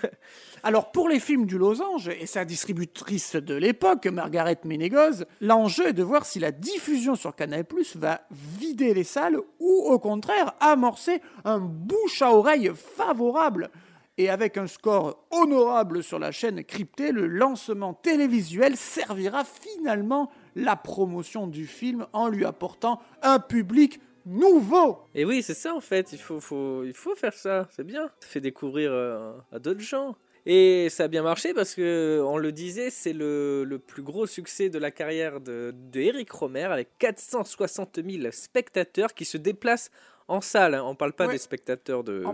Alors 0.65 0.93
pour 0.93 1.11
les 1.11 1.21
films 1.21 1.45
du 1.45 1.59
Losange 1.59 2.09
et 2.09 2.25
sa 2.25 2.47
distributrice 2.47 3.37
de 3.37 3.55
l'époque, 3.55 4.07
Margaret 4.07 4.59
Ménégoz, 4.65 5.27
l'enjeu 5.43 5.89
est 5.89 5.93
de 5.93 6.03
voir 6.03 6.25
si 6.25 6.39
la 6.39 6.53
diffusion 6.53 7.17
sur 7.17 7.37
Canal+ 7.37 7.67
va 7.97 8.23
vider 8.31 8.95
les 8.95 9.05
salles 9.05 9.39
ou 9.61 9.83
au 9.85 9.99
contraire 9.99 10.55
amorcer 10.61 11.21
un 11.45 11.59
bouche 11.59 12.23
à 12.23 12.33
oreille 12.33 12.73
favorable. 12.75 13.71
Et 14.17 14.29
avec 14.29 14.57
un 14.57 14.69
score 14.69 15.27
honorable 15.33 16.05
sur 16.05 16.21
la 16.21 16.31
chaîne 16.31 16.63
cryptée, 16.63 17.11
le 17.11 17.27
lancement 17.27 17.95
télévisuel 17.95 18.77
servira 18.77 19.45
finalement 19.45 20.31
la 20.55 20.77
promotion 20.77 21.49
du 21.49 21.67
film 21.67 22.07
en 22.13 22.29
lui 22.29 22.45
apportant 22.45 23.01
un 23.23 23.41
public 23.41 24.01
nouveau. 24.25 25.01
Et 25.17 25.25
oui, 25.25 25.43
c'est 25.43 25.55
ça 25.55 25.75
en 25.75 25.81
fait, 25.81 26.13
il 26.13 26.19
faut, 26.19 26.39
faut, 26.39 26.85
il 26.85 26.95
faut 26.95 27.17
faire 27.17 27.35
ça, 27.35 27.69
c'est 27.75 27.85
bien. 27.85 28.05
Ça 28.21 28.29
fait 28.29 28.41
découvrir 28.41 28.93
euh, 28.93 29.33
à 29.51 29.59
d'autres 29.59 29.81
gens. 29.81 30.15
Et 30.47 30.89
ça 30.91 31.05
a 31.05 31.09
bien 31.09 31.23
marché 31.23 31.55
parce 31.55 31.75
que, 31.75 32.23
on 32.25 32.37
le 32.37 32.53
disait, 32.53 32.91
c'est 32.91 33.15
le, 33.15 33.65
le 33.65 33.79
plus 33.79 34.03
gros 34.03 34.27
succès 34.27 34.69
de 34.69 34.79
la 34.79 34.91
carrière 34.91 35.41
de, 35.41 35.75
de 35.75 36.01
Eric 36.01 36.31
Romer 36.31 36.65
avec 36.65 36.99
460 36.99 37.99
000 38.07 38.31
spectateurs 38.31 39.15
qui 39.15 39.25
se 39.25 39.39
déplacent 39.39 39.91
en 40.29 40.41
salle. 40.41 40.75
hein. 40.75 40.83
On 40.85 40.95
parle 40.95 41.13
pas 41.13 41.27
Ouais. 41.27 41.33
des 41.33 41.39
spectateurs 41.39 42.05
de, 42.05 42.25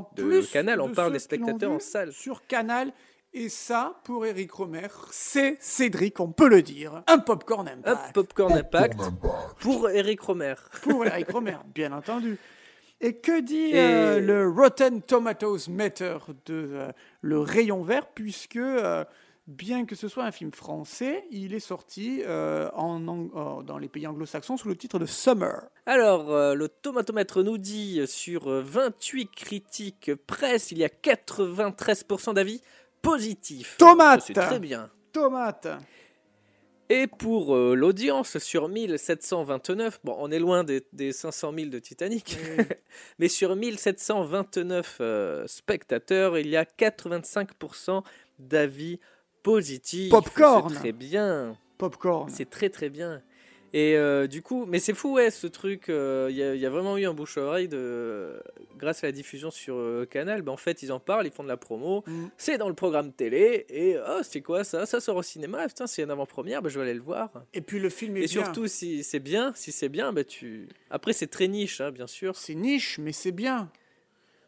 Canal, 0.52 0.80
on 0.80 0.88
de 0.88 0.94
parle 0.94 1.12
des 1.12 1.18
spectateurs 1.18 1.72
en 1.72 1.78
salle. 1.80 2.12
Sur 2.12 2.46
Canal. 2.46 2.92
Et 3.32 3.48
ça, 3.48 4.00
pour 4.02 4.26
Eric 4.26 4.50
Romer, 4.50 4.88
c'est 5.12 5.56
Cédric, 5.60 6.18
on 6.18 6.32
peut 6.32 6.48
le 6.48 6.62
dire. 6.62 7.04
Un 7.06 7.18
popcorn 7.20 7.68
impact. 7.68 8.12
Popcorn 8.12 8.52
Impact 8.54 8.98
pour 9.60 9.88
Eric 9.88 10.20
Romer. 10.20 10.54
Pour 10.82 11.06
Eric 11.06 11.30
Romer, 11.30 11.56
bien 11.72 11.92
entendu. 11.92 12.38
Et 13.00 13.14
que 13.18 13.40
dit 13.40 13.70
Et- 13.70 13.78
euh, 13.78 14.20
le 14.20 14.48
Rotten 14.48 15.00
Tomatoes 15.00 15.68
Meter 15.68 16.18
de 16.46 16.70
euh, 16.72 16.92
le 17.22 17.38
rayon 17.38 17.82
vert, 17.82 18.08
puisque 18.08 18.56
euh, 18.56 19.04
bien 19.50 19.84
que 19.84 19.96
ce 19.96 20.08
soit 20.08 20.24
un 20.24 20.30
film 20.30 20.52
français, 20.52 21.24
il 21.30 21.54
est 21.54 21.60
sorti 21.60 22.22
euh, 22.24 22.70
en, 22.72 23.00
euh, 23.08 23.62
dans 23.62 23.78
les 23.78 23.88
pays 23.88 24.06
anglo-saxons 24.06 24.56
sous 24.56 24.68
le 24.68 24.76
titre 24.76 24.98
de 24.98 25.06
Summer. 25.06 25.68
Alors, 25.86 26.30
euh, 26.30 26.54
le 26.54 26.68
tomatomètre 26.68 27.42
nous 27.42 27.58
dit 27.58 28.00
euh, 28.00 28.06
sur 28.06 28.48
euh, 28.48 28.62
28 28.62 29.30
critiques 29.34 30.14
presse, 30.26 30.70
il 30.70 30.78
y 30.78 30.84
a 30.84 30.88
93% 30.88 32.34
d'avis 32.34 32.62
positifs. 33.02 33.76
Tomate. 33.76 34.22
C'est 34.26 34.34
très 34.34 34.60
bien. 34.60 34.88
Tomate. 35.12 35.66
Et 36.88 37.06
pour 37.06 37.54
euh, 37.54 37.74
l'audience, 37.74 38.38
sur 38.38 38.68
1729, 38.68 40.00
bon, 40.02 40.16
on 40.18 40.30
est 40.30 40.40
loin 40.40 40.64
des, 40.64 40.84
des 40.92 41.12
500 41.12 41.52
000 41.56 41.70
de 41.70 41.78
Titanic, 41.78 42.36
mais 43.18 43.28
sur 43.28 43.54
1729 43.54 44.98
euh, 45.00 45.46
spectateurs, 45.46 46.36
il 46.38 46.48
y 46.48 46.56
a 46.56 46.64
85% 46.64 48.02
d'avis 48.40 48.98
positifs. 49.42 50.10
Popcorn. 50.10 50.68
C'est 50.70 50.74
très 50.76 50.92
bien. 50.92 51.56
Popcorn. 51.78 52.28
C'est 52.30 52.48
très 52.50 52.68
très 52.70 52.88
bien. 52.90 53.22
Et 53.72 53.96
euh, 53.96 54.26
du 54.26 54.42
coup, 54.42 54.66
mais 54.66 54.80
c'est 54.80 54.94
fou, 54.94 55.12
ouais, 55.14 55.30
ce 55.30 55.46
truc. 55.46 55.88
euh, 55.90 56.26
Il 56.28 56.36
y, 56.36 56.42
a- 56.42 56.56
il 56.56 56.60
y 56.60 56.66
a 56.66 56.70
vraiment 56.70 56.98
eu 56.98 57.06
un 57.06 57.14
bouche 57.14 57.38
à 57.38 57.42
oreille 57.42 57.68
de, 57.68 58.42
grâce 58.76 59.04
à 59.04 59.06
la 59.06 59.12
diffusion 59.12 59.52
sur 59.52 59.76
euh, 59.76 60.04
Canal. 60.10 60.42
Ben, 60.42 60.50
en 60.50 60.56
fait, 60.56 60.82
ils 60.82 60.90
en 60.90 60.98
parlent, 60.98 61.24
ils 61.24 61.32
font 61.32 61.44
de 61.44 61.48
la 61.48 61.56
promo. 61.56 62.02
Mm. 62.04 62.26
C'est 62.36 62.58
dans 62.58 62.68
le 62.68 62.74
programme 62.74 63.12
télé. 63.12 63.66
Et 63.68 63.96
oh, 63.96 64.22
c'est 64.24 64.40
quoi 64.42 64.64
ça? 64.64 64.86
Ça 64.86 64.98
sort 64.98 65.14
au 65.16 65.22
cinéma? 65.22 65.58
Ah, 65.62 65.68
Putain, 65.68 65.86
c'est 65.86 66.02
une 66.02 66.10
avant-première. 66.10 66.62
Ben, 66.62 66.68
je 66.68 66.80
vais 66.80 66.86
aller 66.86 66.94
le 66.94 67.00
voir. 67.00 67.30
Et 67.54 67.60
puis 67.60 67.78
le 67.78 67.90
film 67.90 68.16
est 68.16 68.22
Et 68.24 68.26
bien. 68.26 68.42
surtout, 68.42 68.66
si 68.66 69.04
c'est 69.04 69.20
bien, 69.20 69.52
si 69.54 69.70
c'est 69.70 69.88
bien, 69.88 70.12
ben, 70.12 70.24
tu. 70.24 70.68
Après, 70.90 71.12
c'est 71.12 71.28
très 71.28 71.46
niche, 71.46 71.80
hein, 71.80 71.92
bien 71.92 72.08
sûr. 72.08 72.34
C'est 72.34 72.56
niche, 72.56 72.98
mais 72.98 73.12
c'est 73.12 73.30
bien. 73.32 73.70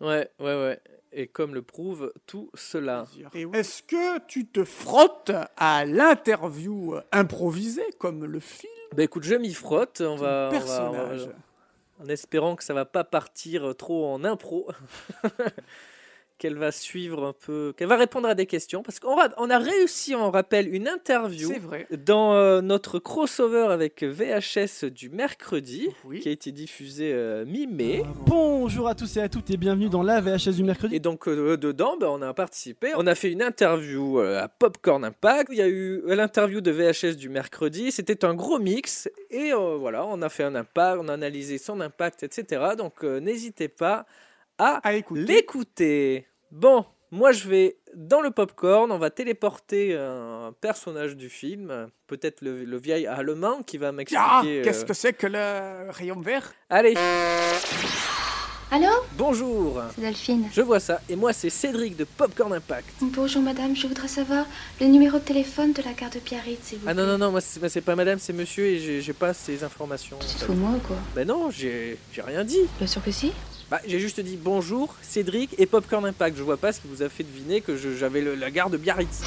Ouais, 0.01 0.29
ouais, 0.41 0.57
ouais. 0.57 0.81
Et 1.15 1.27
comme 1.27 1.55
le 1.55 1.63
prouve 1.63 2.13
tout 2.27 2.51
cela. 2.55 3.05
Est-ce 3.53 3.83
que 3.83 4.19
tu 4.27 4.47
te 4.47 4.65
frottes 4.65 5.33
à 5.57 5.85
l'interview 5.85 6.95
improvisée 7.13 7.85
comme 7.99 8.25
le 8.25 8.41
film 8.41 8.73
Ben 8.97 9.03
écoute, 9.03 9.25
je 9.25 9.35
m'y 9.35 9.53
frotte. 9.53 10.01
On 10.01 10.17
va, 10.17 10.17
on 10.17 10.17
va- 10.17 10.29
on 10.49 10.51
va- 10.51 10.59
personnage 10.59 11.29
en 12.03 12.09
espérant 12.09 12.57
que 12.57 12.65
ça 12.65 12.73
va 12.75 12.85
pas 12.87 13.05
partir 13.05 13.75
trop 13.77 14.07
en 14.13 14.25
impro. 14.25 14.69
qu'elle 16.43 16.59
va 16.59 16.73
suivre 16.73 17.25
un 17.25 17.33
peu, 17.33 17.73
qu'elle 17.77 17.87
va 17.87 17.97
répondre 17.97 18.27
à 18.29 18.35
des 18.35 18.47
questions, 18.47 18.83
parce 18.83 18.99
qu'on 18.99 19.17
on 19.37 19.51
a 19.51 19.59
réussi, 19.59 20.17
on 20.17 20.31
rappelle, 20.31 20.75
une 20.75 20.89
interview 20.89 21.49
C'est 21.53 21.61
vrai. 21.61 21.87
dans 22.05 22.35
euh, 22.35 22.61
notre 22.61 22.99
crossover 22.99 23.69
avec 23.71 24.03
VHS 24.03 24.87
du 24.91 25.09
mercredi, 25.09 25.89
qui 26.21 26.29
a 26.29 26.33
été 26.33 26.51
diffusé 26.51 27.13
euh, 27.13 27.45
mi-mai. 27.45 28.03
Bonjour 28.27 28.89
à 28.89 28.97
tous 28.97 29.17
et 29.17 29.21
à 29.21 29.29
toutes 29.29 29.51
et 29.51 29.57
bienvenue 29.57 29.89
dans 29.89 30.03
la 30.03 30.21
VHS 30.21 30.57
du 30.57 30.65
mercredi. 30.65 30.97
Et 30.97 31.01
donc 31.01 31.29
euh, 31.29 31.57
dedans, 31.57 31.97
ben, 31.97 32.09
on 32.09 32.23
a 32.23 32.35
participé. 32.35 32.93
On 32.97 33.07
a 33.07 33.15
fait 33.15 33.31
une 33.31 33.43
interview 33.43 34.19
euh, 34.19 34.43
à 34.43 34.49
Popcorn 34.49 35.05
Impact. 35.05 35.51
Il 35.53 35.59
y 35.59 35.63
a 35.63 35.69
eu 35.69 36.03
l'interview 36.07 36.61
de 36.61 36.71
VHS 36.71 37.17
du 37.17 37.29
mercredi. 37.29 37.93
C'était 37.93 38.25
un 38.25 38.35
gros 38.35 38.59
mix. 38.59 39.09
Et 39.31 39.53
euh, 39.53 39.77
voilà, 39.79 40.05
on 40.07 40.21
a 40.23 40.29
fait 40.29 40.45
un 40.45 40.55
impact, 40.55 40.99
on 41.01 41.09
a 41.09 41.13
analysé 41.13 41.59
son 41.59 41.81
impact, 41.81 42.25
etc. 42.25 42.75
Donc 42.77 43.05
euh, 43.05 43.21
n'hésitez 43.21 43.69
pas 43.69 44.07
à, 44.59 44.81
l'écouter. 44.93 46.27
Bon, 46.53 46.85
moi 47.11 47.33
je 47.33 47.49
vais 47.49 47.77
dans 47.97 48.21
le 48.21 48.31
popcorn. 48.31 48.93
On 48.93 48.99
va 48.99 49.09
téléporter 49.11 49.97
un 49.97 50.53
personnage 50.61 51.17
du 51.17 51.31
film. 51.31 51.89
Peut-être 52.07 52.43
le, 52.43 52.65
le 52.65 52.77
vieil 52.79 53.07
allemand 53.07 53.63
qui 53.63 53.79
va 53.79 53.89
Ah, 53.89 53.93
m'expliquer. 53.93 54.63
qu'est-ce 54.63 54.83
euh, 54.83 54.87
que 54.87 54.93
c'est 54.95 55.13
que 55.15 55.27
le 55.27 55.91
rayon 55.91 56.21
vert? 56.21 56.53
Allez, 56.69 56.95
Allô? 58.71 58.89
Bonjour. 59.19 59.83
C'est 59.95 60.01
Delphine. 60.01 60.49
Je 60.53 60.63
vois 60.63 60.81
ça. 60.81 61.01
Et 61.11 61.17
moi 61.17 61.33
c'est 61.35 61.51
Cédric 61.51 61.95
de 61.97 62.05
Popcorn 62.05 62.53
Impact. 62.55 62.89
Bonjour 63.03 63.43
madame, 63.43 63.77
je 63.77 63.87
voudrais 63.87 64.09
savoir 64.09 64.47
le 64.81 64.87
numéro 64.87 65.19
de 65.19 65.25
téléphone 65.25 65.73
de 65.75 65.83
la 65.83 65.93
carte 65.93 66.15
de 66.15 66.21
Biarritz, 66.21 66.59
s'il 66.63 66.79
vous 66.79 66.85
Ah 66.89 66.95
non, 66.95 67.07
non, 67.07 67.19
non, 67.19 67.31
moi 67.31 67.41
c'est 67.43 67.67
c'est 67.69 67.81
pas 67.83 67.97
madame, 67.97 68.19
c'est 68.19 68.33
monsieur 68.33 68.65
et 68.67 69.01
j'ai 69.03 69.13
pas 69.13 69.35
ces 69.35 69.63
informations. 69.65 70.19
Tu 70.21 70.27
te 70.37 70.45
fous 70.45 70.53
de 70.55 70.59
moi 70.59 70.71
ou 70.77 70.81
quoi? 70.87 70.97
Ben 71.15 71.27
non, 71.29 71.51
j'ai 71.51 71.99
j'ai 72.13 72.23
rien 72.23 72.45
dit. 72.45 72.61
Bien 72.79 72.87
sûr 72.87 73.03
que 73.05 73.11
si. 73.11 73.33
Bah, 73.73 73.81
j'ai 73.87 74.01
juste 74.01 74.21
dit 74.21 74.37
bonjour, 74.39 74.95
Cédric 75.01 75.55
et 75.57 75.65
Popcorn 75.65 76.05
Impact. 76.05 76.37
Je 76.37 76.43
vois 76.43 76.59
pas 76.59 76.73
ce 76.73 76.81
qui 76.83 76.89
vous 76.89 77.03
a 77.03 77.09
fait 77.09 77.23
deviner 77.23 77.63
que 77.63 77.75
j'avais 77.75 78.21
la 78.21 78.51
gare 78.51 78.69
de 78.69 78.77
Biarritz. 78.77 79.23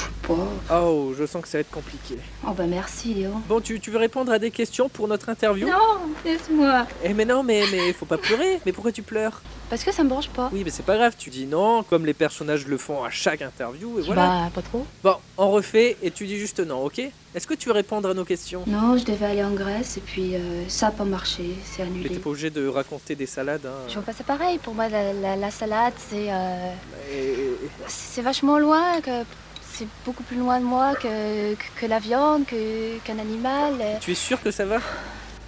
Oh, 0.72 1.14
je 1.18 1.26
sens 1.26 1.42
que 1.42 1.48
ça 1.48 1.58
va 1.58 1.62
être 1.62 1.72
compliqué. 1.72 2.20
Oh 2.48 2.52
bah 2.56 2.68
merci 2.68 3.16
Léo. 3.16 3.32
Bon, 3.50 3.60
tu, 3.60 3.80
tu 3.80 3.90
veux 3.90 3.98
répondre 3.98 4.32
à 4.32 4.38
des 4.38 4.52
questions 4.52 4.88
pour 4.88 5.08
notre 5.08 5.30
interview? 5.30 5.68
Non, 5.68 5.98
laisse-moi. 6.24 6.86
Eh 7.04 7.16
mais 7.16 7.26
non, 7.26 7.42
mais, 7.42 7.64
mais 7.72 7.92
faut 7.92 8.06
pas 8.06 8.20
pleurer. 8.20 8.60
Mais 8.68 8.72
pourquoi 8.72 8.92
tu 8.92 9.02
pleures? 9.02 9.42
Parce 9.68 9.84
que 9.84 9.92
ça 9.92 10.04
me 10.04 10.10
branche 10.10 10.30
pas. 10.30 10.52
Oui, 10.54 10.62
mais 10.64 10.70
c'est 10.70 10.86
pas 10.86 10.96
grave, 10.96 11.16
tu 11.18 11.32
dis 11.32 11.48
non, 11.48 11.82
comme 11.82 12.06
les 12.06 12.14
personnages 12.14 12.68
le 12.68 12.78
font 12.78 13.04
à 13.04 13.10
chaque 13.10 13.42
interview, 13.42 13.98
et 13.98 14.04
voilà. 14.04 14.28
Bah, 14.28 14.52
pas 14.54 14.62
trop. 14.62 14.86
Bon, 15.04 15.16
on 15.40 15.50
refait 15.50 15.98
et 16.04 16.12
tu 16.12 16.28
dis 16.28 16.38
juste 16.38 16.60
non, 16.60 16.84
ok? 16.86 17.02
Est-ce 17.36 17.46
que 17.48 17.54
tu 17.54 17.68
veux 17.68 17.74
répondre 17.76 18.08
à 18.10 18.14
nos 18.14 18.24
questions? 18.24 18.64
Non, 18.66 18.98
je 18.98 19.04
devais 19.04 19.26
aller 19.26 19.44
en 19.44 19.52
Grèce 19.52 19.98
et 19.98 20.00
puis 20.02 20.36
euh, 20.36 20.64
ça 20.70 20.88
a 20.88 20.92
pas 20.92 21.04
marché, 21.04 21.44
c'est 21.66 21.84
Mais 21.84 21.90
annulé. 21.90 22.10
t'es 22.10 22.20
pas 22.20 22.30
obligé 22.30 22.50
de 22.50 22.66
raconter 22.68 23.14
des 23.16 23.26
salades, 23.26 23.66
hein. 23.66 23.76
Je 23.90 23.94
vois 23.96 24.04
pas 24.04 24.14
ça 24.14 24.24
pareil. 24.24 24.58
Pour 24.60 24.74
moi, 24.74 24.88
la, 24.88 25.12
la- 25.12 25.36
la 25.36 25.52
salade, 25.52 25.94
c'est 25.98 26.32
euh, 26.32 26.72
c'est 27.88 28.22
vachement 28.22 28.58
loin, 28.58 29.02
que 29.02 29.24
c'est 29.62 29.88
beaucoup 30.06 30.24
plus 30.24 30.38
loin 30.38 30.60
de 30.62 30.66
moi 30.66 30.96
que, 30.96 31.56
que, 31.56 31.64
que 31.82 31.86
la 31.86 32.00
viande, 32.00 32.46
que- 32.46 32.98
qu'un 33.00 33.20
animal. 33.20 33.74
Tu 34.00 34.12
es 34.12 34.16
sûr 34.16 34.42
que 34.42 34.50
ça 34.52 34.66
va? 34.66 34.78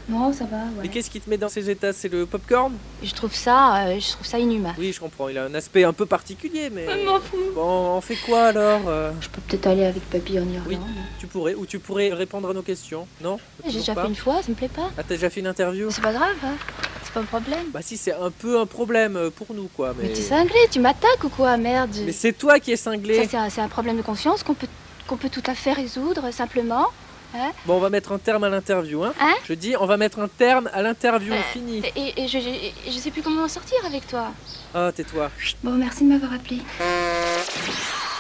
Non, 0.10 0.32
ça 0.32 0.46
va, 0.46 0.58
Mais 0.78 0.84
ouais. 0.84 0.88
qu'est-ce 0.88 1.10
qui 1.10 1.20
te 1.20 1.30
met 1.30 1.38
dans 1.38 1.50
ces 1.50 1.70
états? 1.70 1.91
C'est 1.91 2.08
le 2.08 2.26
popcorn? 2.26 2.74
Je 3.04 3.13
trouve 3.13 3.36
ça, 3.36 3.88
euh, 3.88 4.00
je 4.00 4.12
trouve 4.12 4.26
ça 4.26 4.39
inhumain. 4.39 4.74
Oui, 4.78 4.93
je 4.93 5.02
comprends. 5.02 5.28
Il 5.28 5.38
a 5.38 5.43
un 5.43 5.54
aspect 5.54 5.84
un 5.84 5.91
peu 5.91 6.06
particulier, 6.06 6.70
mais. 6.70 6.86
Je 6.89 7.06
m'en 7.06 7.20
fous. 7.20 7.36
Bon, 7.54 7.98
on 7.98 8.00
fait 8.02 8.15
quoi 8.15 8.46
alors 8.46 8.82
euh? 8.88 9.12
Je 9.20 9.28
peux 9.28 9.41
peut-être 9.41 9.67
aller 9.67 9.84
avec 9.84 10.10
papy 10.10 10.39
en 10.39 10.43
Irlande. 10.48 10.63
Oui, 10.67 10.78
tu 11.20 11.28
pourrais. 11.28 11.56
Ou 11.56 11.65
tu 11.65 11.80
pourrais 11.80 12.13
répondre 12.13 12.50
à 12.50 12.54
nos 12.54 12.62
questions. 12.62 13.06
Non? 13.22 13.38
J'ai 13.65 13.80
déjà 13.80 13.96
pas 13.96 14.04
fait 14.04 14.08
une 14.08 14.15
fois, 14.15 14.41
ça 14.41 14.48
me 14.50 14.56
plaît 14.56 14.70
pas. 14.70 14.89
Ah, 14.98 15.04
t'as 15.04 15.15
déjà 15.15 15.30
fait 15.30 15.41
une 15.41 15.48
interview? 15.48 15.89
C'est 15.91 16.00
pas 16.02 16.13
grave, 16.13 16.36
hein. 16.41 16.56
c'est 17.04 17.12
pas 17.13 17.20
un 17.20 17.24
problème. 17.24 17.65
Bah, 17.74 17.82
si, 17.82 17.98
c'est 17.98 18.13
un 18.13 18.32
peu 18.32 18.62
un 18.62 18.65
problème 18.65 19.17
euh, 19.17 19.30
pour 19.30 19.48
nous, 19.54 19.67
quoi. 19.76 19.93
Mais, 19.98 20.08
Mais 20.08 20.13
t'es 20.13 20.22
cinglé, 20.22 20.56
tu 20.72 20.80
m'attaques 20.80 21.24
ou 21.26 21.30
quoi, 21.30 21.58
merde 21.58 21.93
mais 22.06 22.13
c'est 22.13 22.32
toi 22.34 22.62
qui 22.62 22.72
es 22.72 22.78
cinglé. 22.78 23.26
Ça, 23.26 23.50
c'est 23.50 23.60
un, 23.62 23.65
un 23.65 23.67
problème 23.67 23.98
de 23.98 24.02
conscience 24.04 24.41
qu'on 24.43 24.54
peut, 24.54 24.67
qu'on 25.06 25.17
peut 25.17 25.30
tout 25.30 25.43
à 25.48 25.54
fait 25.54 25.74
résoudre 25.74 26.32
simplement. 26.32 26.88
Hein 27.35 27.51
Bon, 27.65 27.75
on 27.75 27.79
va 27.79 27.89
mettre 27.89 28.11
un 28.11 28.17
terme 28.17 28.43
à 28.45 28.49
l'interview, 28.49 29.03
hein. 29.03 29.13
Hein 29.19 29.33
Je 29.47 29.53
dis, 29.53 29.75
on 29.79 29.85
va 29.85 29.97
mettre 29.97 30.19
un 30.19 30.27
terme 30.27 30.69
à 30.73 30.81
l'interview. 30.81 31.33
Fini. 31.53 31.81
et, 31.95 32.23
et 32.23 32.27
je, 32.27 32.39
je, 32.39 32.91
je 32.91 32.97
sais 32.97 33.11
plus 33.11 33.21
comment 33.21 33.43
en 33.43 33.47
sortir 33.47 33.77
avec 33.85 34.07
toi. 34.07 34.31
Ah, 34.73 34.91
tais-toi. 34.95 35.30
Bon, 35.63 35.71
merci 35.71 36.03
de 36.03 36.09
m'avoir 36.09 36.34
appelé. 36.34 36.57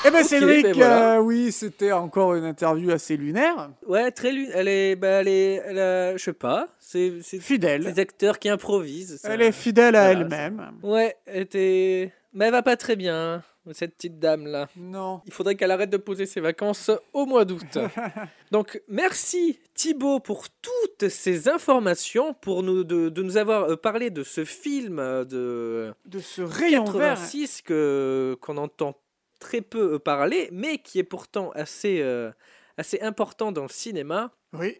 Eh 0.05 0.11
ben 0.11 0.21
Ok, 0.21 0.27
Cédric, 0.29 0.63
ben 0.63 0.73
voilà. 0.73 1.13
euh, 1.15 1.19
oui, 1.19 1.51
c'était 1.51 1.91
encore 1.91 2.35
une 2.35 2.45
interview 2.45 2.91
assez 2.91 3.17
lunaire. 3.17 3.69
Ouais, 3.87 4.11
très 4.11 4.31
lune. 4.31 4.49
Elle 4.53 4.67
est, 4.67 4.95
bah, 4.95 5.07
elle 5.21 5.27
est, 5.27 5.61
elle 5.65 5.79
a- 5.79 6.15
je 6.17 6.23
sais 6.23 6.33
pas. 6.33 6.67
C'est, 6.79 7.13
c'est 7.23 7.39
Fidèle. 7.39 7.83
Des 7.83 7.99
acteurs 7.99 8.39
qui 8.39 8.47
improvisent. 8.47 9.17
ça. 9.19 9.29
Elle 9.33 9.41
est 9.41 9.51
fidèle 9.51 9.95
à 9.95 10.05
Voilà, 10.13 10.19
elle-même. 10.21 10.71
Ouais, 10.83 11.15
elle 11.25 11.41
était, 11.43 12.13
mais 12.33 12.45
elle 12.45 12.51
va 12.51 12.61
pas 12.61 12.77
très 12.77 12.95
bien. 12.95 13.41
Cette 13.73 13.95
petite 13.95 14.19
dame 14.19 14.47
là. 14.47 14.67
Non. 14.75 15.21
Il 15.25 15.33
faudrait 15.33 15.55
qu'elle 15.55 15.71
arrête 15.71 15.89
de 15.89 15.97
poser 15.97 16.25
ses 16.25 16.39
vacances 16.39 16.91
au 17.13 17.25
mois 17.25 17.45
d'août. 17.45 17.77
Donc 18.51 18.81
merci 18.87 19.59
Thibaut 19.73 20.19
pour 20.19 20.49
toutes 20.49 21.09
ces 21.09 21.49
informations, 21.49 22.33
pour 22.33 22.63
nous 22.63 22.83
de, 22.83 23.09
de 23.09 23.23
nous 23.23 23.37
avoir 23.37 23.63
euh, 23.69 23.75
parlé 23.75 24.09
de 24.09 24.23
ce 24.23 24.45
film 24.45 24.99
euh, 24.99 25.25
de 25.25 25.93
De 26.05 26.19
ce 26.19 26.41
rayon 26.41 26.85
vert. 26.85 27.15
86 27.15 27.61
que 27.61 28.37
qu'on 28.41 28.57
entend 28.57 28.95
très 29.39 29.61
peu 29.61 29.93
euh, 29.93 29.99
parler, 29.99 30.49
mais 30.51 30.77
qui 30.79 30.99
est 30.99 31.03
pourtant 31.03 31.51
assez 31.51 32.01
euh, 32.01 32.31
assez 32.77 32.99
important 33.01 33.51
dans 33.51 33.63
le 33.63 33.69
cinéma. 33.69 34.31
Oui. 34.53 34.77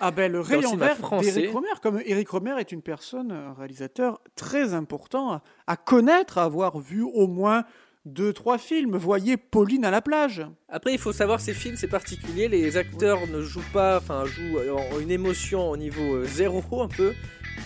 Ah 0.00 0.12
ben 0.12 0.30
le 0.30 0.38
le 0.38 0.44
rayon 0.44 0.70
cinéma 0.70 0.86
vert 0.86 0.96
français. 0.98 1.32
d'Éric 1.32 1.52
Romer, 1.52 1.68
comme 1.82 2.00
Éric 2.04 2.28
Romer 2.28 2.54
est 2.60 2.70
une 2.70 2.82
personne, 2.82 3.32
un 3.32 3.52
réalisateur 3.52 4.20
très 4.36 4.72
important 4.72 5.32
à, 5.32 5.42
à 5.66 5.76
connaître, 5.76 6.38
à 6.38 6.44
avoir 6.44 6.78
vu 6.78 7.02
au 7.02 7.26
moins 7.26 7.64
deux, 8.08 8.32
trois 8.32 8.58
films. 8.58 8.96
Voyez 8.96 9.36
Pauline 9.36 9.84
à 9.84 9.90
la 9.90 10.00
plage. 10.02 10.44
Après, 10.68 10.92
il 10.92 10.98
faut 10.98 11.12
savoir 11.12 11.40
ces 11.40 11.54
films, 11.54 11.76
c'est 11.76 11.86
particulier. 11.88 12.48
Les 12.48 12.76
acteurs 12.76 13.26
ne 13.28 13.40
jouent 13.42 13.62
pas, 13.72 13.98
enfin, 13.98 14.24
jouent 14.24 14.58
en- 14.76 14.98
une 15.00 15.10
émotion 15.10 15.70
au 15.70 15.76
niveau 15.76 16.16
euh, 16.16 16.24
zéro 16.26 16.82
un 16.82 16.88
peu. 16.88 17.12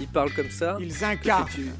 Ils 0.00 0.08
parlent 0.08 0.32
comme 0.32 0.50
ça. 0.50 0.76
Ils 0.80 1.04
incarnent. 1.04 1.48
Tu- 1.54 1.70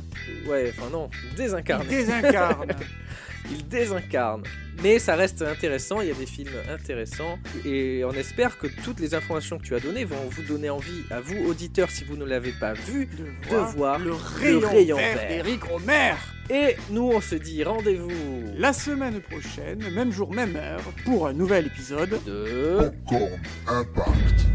Ouais, 0.48 0.72
enfin 0.76 0.88
non, 0.90 1.10
désincarnent. 1.36 1.82
Ils 1.84 1.88
désincarnent. 1.88 2.66
Ils 3.50 3.66
désincarnent. 3.66 4.44
Mais 4.82 4.98
ça 4.98 5.14
reste 5.14 5.42
intéressant, 5.42 6.00
il 6.00 6.08
y 6.08 6.10
a 6.10 6.14
des 6.14 6.26
films 6.26 6.54
intéressants. 6.70 7.38
Et 7.64 8.04
on 8.04 8.12
espère 8.12 8.58
que 8.58 8.66
toutes 8.66 9.00
les 9.00 9.14
informations 9.14 9.58
que 9.58 9.64
tu 9.64 9.74
as 9.74 9.80
données 9.80 10.04
vont 10.04 10.28
vous 10.30 10.42
donner 10.42 10.70
envie, 10.70 11.02
à 11.10 11.20
vous, 11.20 11.36
auditeurs, 11.46 11.90
si 11.90 12.04
vous 12.04 12.16
ne 12.16 12.24
l'avez 12.24 12.52
pas 12.52 12.72
vu, 12.72 13.06
de 13.06 13.56
voir, 13.74 13.98
le 13.98 14.12
rayon, 14.12 14.96
vert 14.96 15.44
Romer. 15.70 16.14
Et 16.50 16.76
nous, 16.90 17.10
on 17.14 17.20
se 17.20 17.36
dit 17.36 17.62
rendez-vous 17.62 18.10
La 18.56 18.72
semaine 18.72 19.20
prochaine, 19.20 19.78
même 19.94 20.12
jour, 20.12 20.32
même 20.32 20.56
heure, 20.56 20.82
pour 21.04 21.26
un 21.26 21.32
nouvel 21.32 21.66
épisode 21.66 22.18
de 22.24 22.92
Popcorn 23.06 23.40
Impact. 23.68 24.46